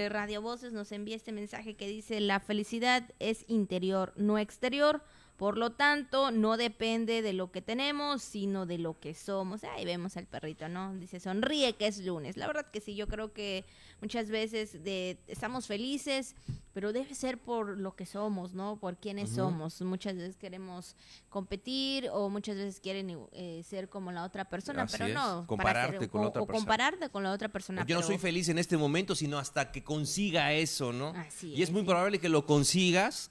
eh, 0.04 0.08
Radio 0.10 0.42
Voces 0.42 0.72
nos 0.72 0.92
envía 0.92 1.16
este 1.16 1.32
mensaje 1.32 1.74
que 1.74 1.88
dice, 1.88 2.20
la 2.20 2.40
felicidad 2.40 3.04
es 3.18 3.44
interior, 3.48 4.12
no 4.16 4.38
exterior. 4.38 5.02
Por 5.38 5.56
lo 5.56 5.70
tanto, 5.70 6.32
no 6.32 6.56
depende 6.56 7.22
de 7.22 7.32
lo 7.32 7.52
que 7.52 7.62
tenemos, 7.62 8.22
sino 8.22 8.66
de 8.66 8.76
lo 8.76 8.98
que 8.98 9.14
somos. 9.14 9.62
Ahí 9.62 9.84
vemos 9.84 10.16
al 10.16 10.26
perrito, 10.26 10.68
¿no? 10.68 10.92
Dice, 10.96 11.20
sonríe 11.20 11.76
que 11.76 11.86
es 11.86 12.04
lunes. 12.04 12.36
La 12.36 12.48
verdad 12.48 12.66
que 12.72 12.80
sí, 12.80 12.96
yo 12.96 13.06
creo 13.06 13.32
que 13.32 13.64
muchas 14.00 14.30
veces 14.30 14.82
de, 14.82 15.16
estamos 15.28 15.68
felices, 15.68 16.34
pero 16.72 16.92
debe 16.92 17.14
ser 17.14 17.38
por 17.38 17.78
lo 17.78 17.94
que 17.94 18.04
somos, 18.04 18.52
¿no? 18.52 18.80
Por 18.80 18.96
quienes 18.96 19.30
somos. 19.30 19.80
Muchas 19.80 20.16
veces 20.16 20.36
queremos 20.36 20.96
competir 21.28 22.08
o 22.12 22.28
muchas 22.28 22.56
veces 22.56 22.80
quieren 22.80 23.16
eh, 23.30 23.62
ser 23.64 23.88
como 23.88 24.10
la 24.10 24.24
otra 24.24 24.44
persona, 24.44 24.86
pero 24.90 25.06
no. 25.06 25.46
Compararte 25.46 26.08
con 26.08 26.22
la 26.22 26.28
otra 26.30 26.40
persona. 26.40 26.58
compararte 26.58 27.08
con 27.10 27.22
la 27.22 27.30
otra 27.30 27.48
persona. 27.48 27.86
Yo 27.86 27.94
no 27.94 28.02
soy 28.02 28.18
feliz 28.18 28.48
en 28.48 28.58
este 28.58 28.76
momento, 28.76 29.14
sino 29.14 29.38
hasta 29.38 29.70
que 29.70 29.84
consiga 29.84 30.52
eso, 30.52 30.92
¿no? 30.92 31.10
Así 31.10 31.54
y 31.54 31.62
es 31.62 31.70
muy 31.70 31.84
probable 31.84 32.18
que 32.18 32.28
lo 32.28 32.44
consigas, 32.44 33.30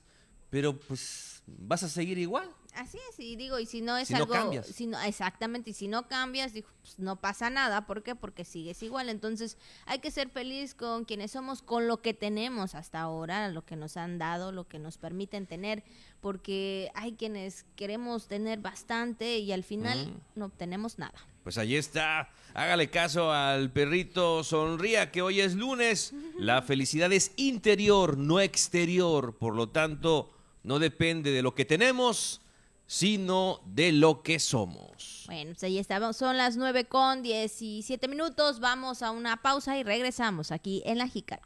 pero 0.49 0.79
pues 0.79 1.26
vas 1.48 1.84
a 1.84 1.89
seguir 1.89 2.18
igual. 2.18 2.50
Así 2.74 3.00
es, 3.10 3.20
y 3.20 3.36
digo, 3.38 3.58
y 3.58 3.66
si 3.66 3.82
no 3.82 3.98
es 3.98 4.13
algo, 4.13 4.32
cambias. 4.32 4.68
Si 4.68 4.86
no, 4.86 5.01
exactamente, 5.01 5.72
y 5.72 5.74
si 5.74 5.88
no 5.88 6.08
cambias, 6.08 6.51
pues, 6.51 7.00
no 7.00 7.16
pasa 7.16 7.50
nada, 7.50 7.88
¿por 7.88 8.04
qué? 8.04 8.13
Porque 8.13 8.46
sigues 8.46 8.84
igual, 8.84 9.10
entonces 9.10 9.58
hay 9.88 9.98
que 9.98 10.12
ser 10.12 10.30
feliz 10.30 10.75
con 10.75 11.04
quienes 11.04 11.32
somos, 11.32 11.63
con 11.63 11.88
lo 11.88 12.04
que 12.04 12.13
tenemos 12.13 12.75
hasta 12.75 13.00
ahora, 13.01 13.50
lo 13.50 13.66
que 13.66 13.75
nos 13.75 13.98
han 13.98 14.20
dado, 14.20 14.51
lo 14.51 14.68
que 14.68 14.77
nos 14.77 15.00
permiten 15.00 15.48
tener, 15.48 15.84
porque 16.22 16.92
hay 16.94 17.13
quienes 17.13 17.66
queremos 17.75 18.27
tener 18.27 18.60
bastante 18.60 19.39
y 19.39 19.51
al 19.51 19.63
final 19.63 20.13
no 20.36 20.46
obtenemos 20.46 21.00
nada. 21.00 21.18
Pues 21.42 21.58
ahí 21.58 21.75
está, 21.75 22.30
hágale 22.54 22.92
caso 22.92 23.32
al 23.32 23.72
perrito, 23.72 24.44
sonría 24.44 25.12
que 25.12 25.24
hoy 25.24 25.39
es 25.39 25.56
lunes, 25.56 26.13
la 26.38 26.62
felicidad 26.62 27.12
es 27.12 27.32
interior, 27.38 28.18
no 28.18 28.39
exterior, 28.39 29.36
por 29.36 29.56
lo 29.56 29.70
tanto 29.70 30.37
no 30.67 30.79
depende 30.79 31.31
de 31.31 31.41
lo 31.41 31.55
que 31.55 31.63
tenemos, 31.63 32.41
sino 32.88 33.62
de 33.65 33.93
lo 33.93 34.21
que 34.21 34.38
somos. 34.38 35.24
Bueno, 35.27 35.51
pues 35.51 35.63
ahí 35.63 35.77
estamos. 35.77 36.17
Son 36.17 36.36
las 36.36 36.57
9 36.57 36.86
con 36.86 37.24
17 37.24 38.07
minutos. 38.09 38.59
Vamos 38.59 39.01
a 39.01 39.12
una 39.12 39.41
pausa 39.41 39.77
y 39.77 39.83
regresamos 39.83 40.51
aquí 40.51 40.83
en 40.86 40.97
La 40.97 41.07
Jícara. 41.07 41.41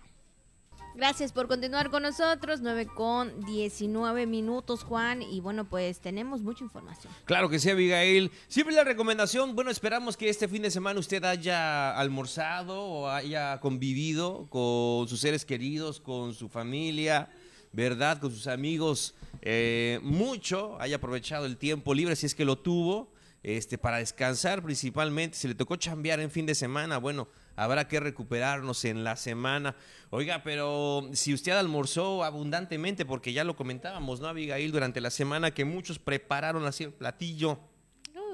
Gracias 0.96 1.32
por 1.32 1.48
continuar 1.48 1.92
con 1.92 2.02
nosotros. 2.02 2.62
9 2.62 2.88
con 2.88 3.46
19 3.46 4.26
minutos, 4.26 4.84
Juan. 4.84 5.22
Y 5.22 5.40
bueno, 5.40 5.70
pues 5.70 6.00
tenemos 6.00 6.42
mucha 6.42 6.64
información. 6.64 7.14
Claro 7.26 7.48
que 7.48 7.60
sí, 7.60 7.70
Abigail. 7.70 8.32
Siempre 8.48 8.76
la 8.76 8.84
recomendación, 8.84 9.56
bueno, 9.56 9.70
esperamos 9.70 10.18
que 10.18 10.30
este 10.30 10.48
fin 10.48 10.64
de 10.64 10.72
semana 10.72 11.00
usted 11.00 11.24
haya 11.24 11.96
almorzado 11.96 12.82
o 12.82 13.08
haya 13.08 13.60
convivido 13.60 14.48
con 14.50 15.08
sus 15.08 15.20
seres 15.20 15.46
queridos, 15.46 16.02
con 16.02 16.34
su 16.34 16.50
familia 16.50 17.30
¿verdad? 17.74 18.20
Con 18.20 18.32
sus 18.32 18.48
amigos 18.48 19.16
eh, 19.42 20.00
mucho, 20.04 20.80
haya 20.80 20.98
aprovechado 20.98 21.46
el 21.46 21.58
tiempo 21.58 21.94
libre 21.94 22.16
si 22.16 22.26
es 22.26 22.36
que 22.36 22.46
lo 22.46 22.58
tuvo, 22.58 23.12
este, 23.44 23.78
para 23.78 23.98
descansar 23.98 24.62
principalmente. 24.62 25.38
Si 25.38 25.48
le 25.48 25.56
tocó 25.56 25.76
chambear 25.76 26.20
en 26.20 26.30
fin 26.30 26.46
de 26.46 26.56
semana, 26.56 26.98
bueno, 26.98 27.28
habrá 27.56 27.88
que 27.88 28.00
recuperarnos 28.00 28.86
en 28.86 29.04
la 29.04 29.16
semana. 29.16 29.76
Oiga, 30.10 30.44
pero 30.44 31.10
si 31.14 31.34
usted 31.34 31.54
almorzó 31.54 32.24
abundantemente, 32.24 33.06
porque 33.06 33.34
ya 33.34 33.44
lo 33.44 33.56
comentábamos, 33.56 34.20
¿no, 34.20 34.28
Abigail? 34.28 34.72
Durante 34.72 35.02
la 35.02 35.10
semana 35.10 35.54
que 35.54 35.66
muchos 35.66 35.98
prepararon 35.98 36.66
así 36.66 36.84
el 36.84 36.94
platillo 36.94 37.60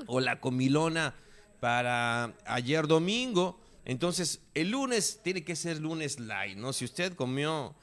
o 0.08 0.20
la 0.20 0.40
comilona 0.40 1.16
para 1.60 2.36
ayer 2.46 2.88
domingo. 2.88 3.60
Entonces, 3.86 4.42
el 4.54 4.72
lunes 4.72 5.22
tiene 5.24 5.46
que 5.46 5.56
ser 5.56 5.80
lunes 5.80 6.20
light, 6.20 6.58
¿no? 6.58 6.74
Si 6.74 6.84
usted 6.84 7.14
comió 7.14 7.76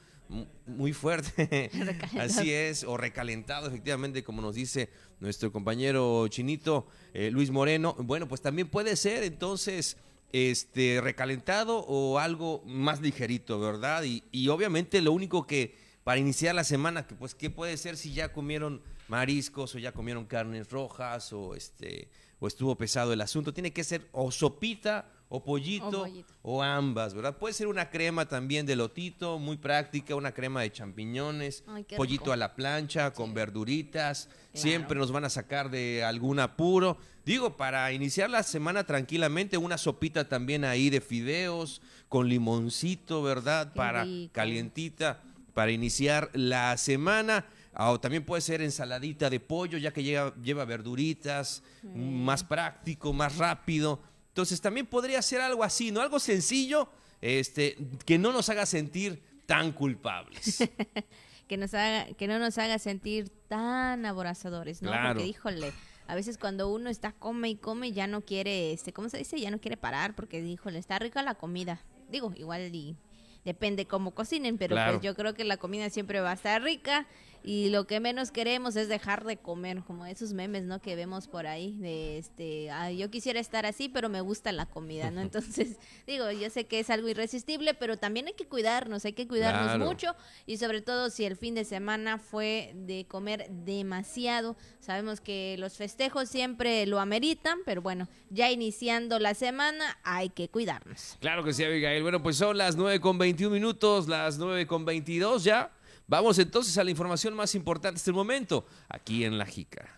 muy 0.65 0.93
fuerte. 0.93 1.69
Así 2.19 2.51
es, 2.51 2.83
o 2.83 2.97
recalentado, 2.97 3.67
efectivamente, 3.67 4.23
como 4.23 4.41
nos 4.41 4.55
dice 4.55 4.89
nuestro 5.19 5.51
compañero 5.51 6.27
chinito 6.27 6.87
eh, 7.13 7.29
Luis 7.31 7.51
Moreno. 7.51 7.95
Bueno, 7.99 8.27
pues 8.27 8.41
también 8.41 8.67
puede 8.67 8.95
ser 8.95 9.23
entonces 9.23 9.97
este 10.31 10.99
recalentado 11.01 11.79
o 11.79 12.19
algo 12.19 12.61
más 12.65 13.01
ligerito, 13.01 13.59
¿verdad? 13.59 14.03
Y, 14.03 14.23
y 14.31 14.49
obviamente 14.49 15.01
lo 15.01 15.11
único 15.11 15.47
que 15.47 15.75
para 16.03 16.19
iniciar 16.19 16.53
la 16.53 16.63
semana, 16.63 17.07
que 17.07 17.15
pues 17.15 17.33
qué 17.33 17.49
puede 17.49 17.77
ser 17.77 17.97
si 17.97 18.13
ya 18.13 18.31
comieron 18.31 18.81
mariscos 19.07 19.73
o 19.75 19.79
ya 19.79 19.91
comieron 19.91 20.25
carnes 20.25 20.69
rojas 20.69 21.33
o 21.33 21.55
este 21.55 22.09
o 22.39 22.47
estuvo 22.47 22.75
pesado 22.75 23.13
el 23.13 23.21
asunto, 23.21 23.53
tiene 23.53 23.71
que 23.71 23.83
ser 23.83 24.07
o 24.11 24.31
sopita 24.31 25.11
o 25.27 25.43
pollito 25.43 25.87
O 25.87 26.03
pollito. 26.03 26.33
o 26.43 26.61
ambas, 26.63 27.13
¿verdad? 27.13 27.37
Puede 27.37 27.53
ser 27.53 27.67
una 27.67 27.89
crema 27.89 28.27
también 28.27 28.65
de 28.65 28.75
lotito, 28.75 29.39
muy 29.39 29.57
práctica, 29.57 30.15
una 30.15 30.31
crema 30.33 30.61
de 30.61 30.71
champiñones, 30.71 31.63
Ay, 31.67 31.83
pollito 31.97 32.25
rico. 32.25 32.33
a 32.33 32.37
la 32.37 32.55
plancha, 32.55 33.11
con 33.11 33.33
verduritas, 33.33 34.25
Claro. 34.27 34.39
siempre 34.53 34.97
nos 34.99 35.11
van 35.11 35.25
a 35.25 35.29
sacar 35.29 35.69
de 35.69 36.03
algún 36.03 36.39
apuro. 36.39 36.97
Digo, 37.25 37.57
para 37.57 37.91
iniciar 37.91 38.29
la 38.29 38.43
semana 38.43 38.83
tranquilamente, 38.83 39.57
una 39.57 39.77
sopita 39.79 40.29
también 40.29 40.63
ahí 40.63 40.89
de 40.91 41.01
fideos, 41.01 41.81
con 42.07 42.29
limoncito, 42.29 43.23
¿verdad? 43.23 43.71
Qué 43.73 43.77
para 43.77 44.03
rico. 44.03 44.31
calientita, 44.33 45.23
para 45.53 45.71
iniciar 45.71 46.29
la 46.33 46.77
semana. 46.77 47.45
Ah, 47.73 47.91
O 47.91 47.99
también 47.99 48.23
puede 48.23 48.41
ser 48.41 48.61
ensaladita 48.61 49.29
de 49.29 49.39
pollo, 49.41 49.77
ya 49.77 49.91
que 49.91 50.01
lleva, 50.03 50.33
lleva 50.41 50.63
verduritas, 50.63 51.61
más 51.93 52.43
práctico, 52.43 53.11
más 53.11 53.35
rápido. 53.37 53.99
Entonces 54.35 54.59
también 54.59 54.85
podría 54.85 55.21
ser 55.21 55.39
algo 55.39 55.63
así, 55.63 55.91
¿no? 55.91 56.01
Algo 56.01 56.19
sencillo, 56.19 56.89
este, 57.21 57.77
que 58.05 58.17
no 58.17 58.33
nos 58.33 58.49
haga 58.49 58.65
sentir 58.65 59.23
tan 59.45 59.71
culpables. 59.71 60.57
que 61.47 61.55
nos 61.55 61.73
haga, 61.73 62.07
que 62.15 62.27
no 62.27 62.37
nos 62.37 62.57
haga 62.57 62.77
sentir 62.77 63.29
tan 63.47 64.05
aborazadores, 64.05 64.81
¿no? 64.81 64.89
Claro. 64.91 65.13
Porque 65.13 65.25
híjole, 65.25 65.71
a 66.05 66.15
veces 66.15 66.37
cuando 66.37 66.67
uno 66.69 66.89
está 66.89 67.13
come 67.13 67.47
y 67.47 67.55
come 67.55 67.93
ya 67.93 68.07
no 68.07 68.19
quiere, 68.19 68.73
este, 68.73 68.91
¿cómo 68.91 69.07
se 69.07 69.19
dice? 69.19 69.39
Ya 69.39 69.51
no 69.51 69.61
quiere 69.61 69.77
parar 69.77 70.17
porque 70.17 70.41
híjole, 70.41 70.79
está 70.79 70.99
rica 70.99 71.21
la 71.23 71.35
comida. 71.35 71.81
Digo, 72.09 72.33
igual 72.35 72.75
y 72.75 72.97
depende 73.45 73.85
cómo 73.85 74.11
cocinen, 74.11 74.57
pero 74.57 74.75
Claro. 74.75 74.95
pues 74.95 75.03
yo 75.05 75.15
creo 75.15 75.33
que 75.33 75.45
la 75.45 75.55
comida 75.55 75.89
siempre 75.89 76.19
va 76.19 76.31
a 76.31 76.33
estar 76.33 76.61
rica 76.61 77.07
y 77.45 77.69
lo 77.69 77.85
que 77.85 77.99
menos 77.99 78.31
queremos 78.31 78.75
es 78.75 78.87
dejar 78.89 79.23
de 79.23 79.37
comer, 79.37 79.83
como 79.83 80.05
esos 80.05 80.33
memes, 80.33 80.63
¿no? 80.63 80.81
Que 80.81 80.95
vemos 80.95 81.27
por 81.27 81.45
ahí 81.47 81.77
de 81.77 82.17
este, 82.17 82.71
"Ay, 82.71 82.97
yo 82.97 83.09
quisiera 83.11 83.39
estar 83.39 83.65
así, 83.65 83.87
pero 83.87 84.09
me 84.09 84.21
gusta 84.21 84.51
la 84.51 84.65
comida, 84.65 85.11
¿no? 85.11 85.21
Entonces, 85.69 85.77
digo, 86.07 86.31
yo 86.31 86.49
sé 86.49 86.65
que 86.65 86.79
es 86.79 86.89
algo 86.89 87.07
irresistible, 87.07 87.73
pero 87.73 87.97
también 87.97 88.27
hay 88.27 88.33
que 88.33 88.47
cuidarnos, 88.47 89.05
hay 89.05 89.13
que 89.13 89.27
cuidarnos 89.27 89.75
Claro. 89.75 89.85
mucho 89.85 90.15
y 90.45 90.57
sobre 90.57 90.81
todo 90.81 91.09
si 91.09 91.25
el 91.25 91.35
fin 91.37 91.55
de 91.55 91.65
semana 91.65 92.17
fue 92.17 92.71
de 92.75 93.05
comer 93.07 93.47
demasiado. 93.51 94.55
Sabemos 94.79 95.21
que 95.21 95.55
los 95.59 95.77
festejos 95.77 96.29
siempre 96.29 96.85
lo 96.85 96.99
ameritan, 96.99 97.59
pero 97.65 97.81
bueno, 97.81 98.07
ya 98.29 98.51
iniciando 98.51 99.19
la 99.19 99.33
semana 99.35 99.97
hay 100.03 100.29
que 100.29 100.49
cuidarnos. 100.49 101.17
Claro 101.19 101.43
que 101.43 101.53
sí, 101.53 101.63
Abigail. 101.63 102.01
Bueno, 102.01 102.21
pues 102.23 102.37
son 102.37 102.57
las 102.57 102.75
9 102.75 102.99
con 102.99 103.17
21 103.17 103.53
minutos, 103.53 104.07
las 104.07 104.37
9 104.37 104.65
con 104.67 104.85
22 104.85 105.43
ya. 105.43 105.71
Vamos 106.07 106.37
entonces 106.37 106.77
a 106.77 106.83
la 106.83 106.91
información 106.91 107.33
más 107.33 107.55
importante 107.55 107.97
hasta 107.97 108.11
el 108.11 108.15
momento, 108.15 108.65
aquí 108.89 109.23
en 109.23 109.37
La 109.37 109.45
Jica. 109.45 109.95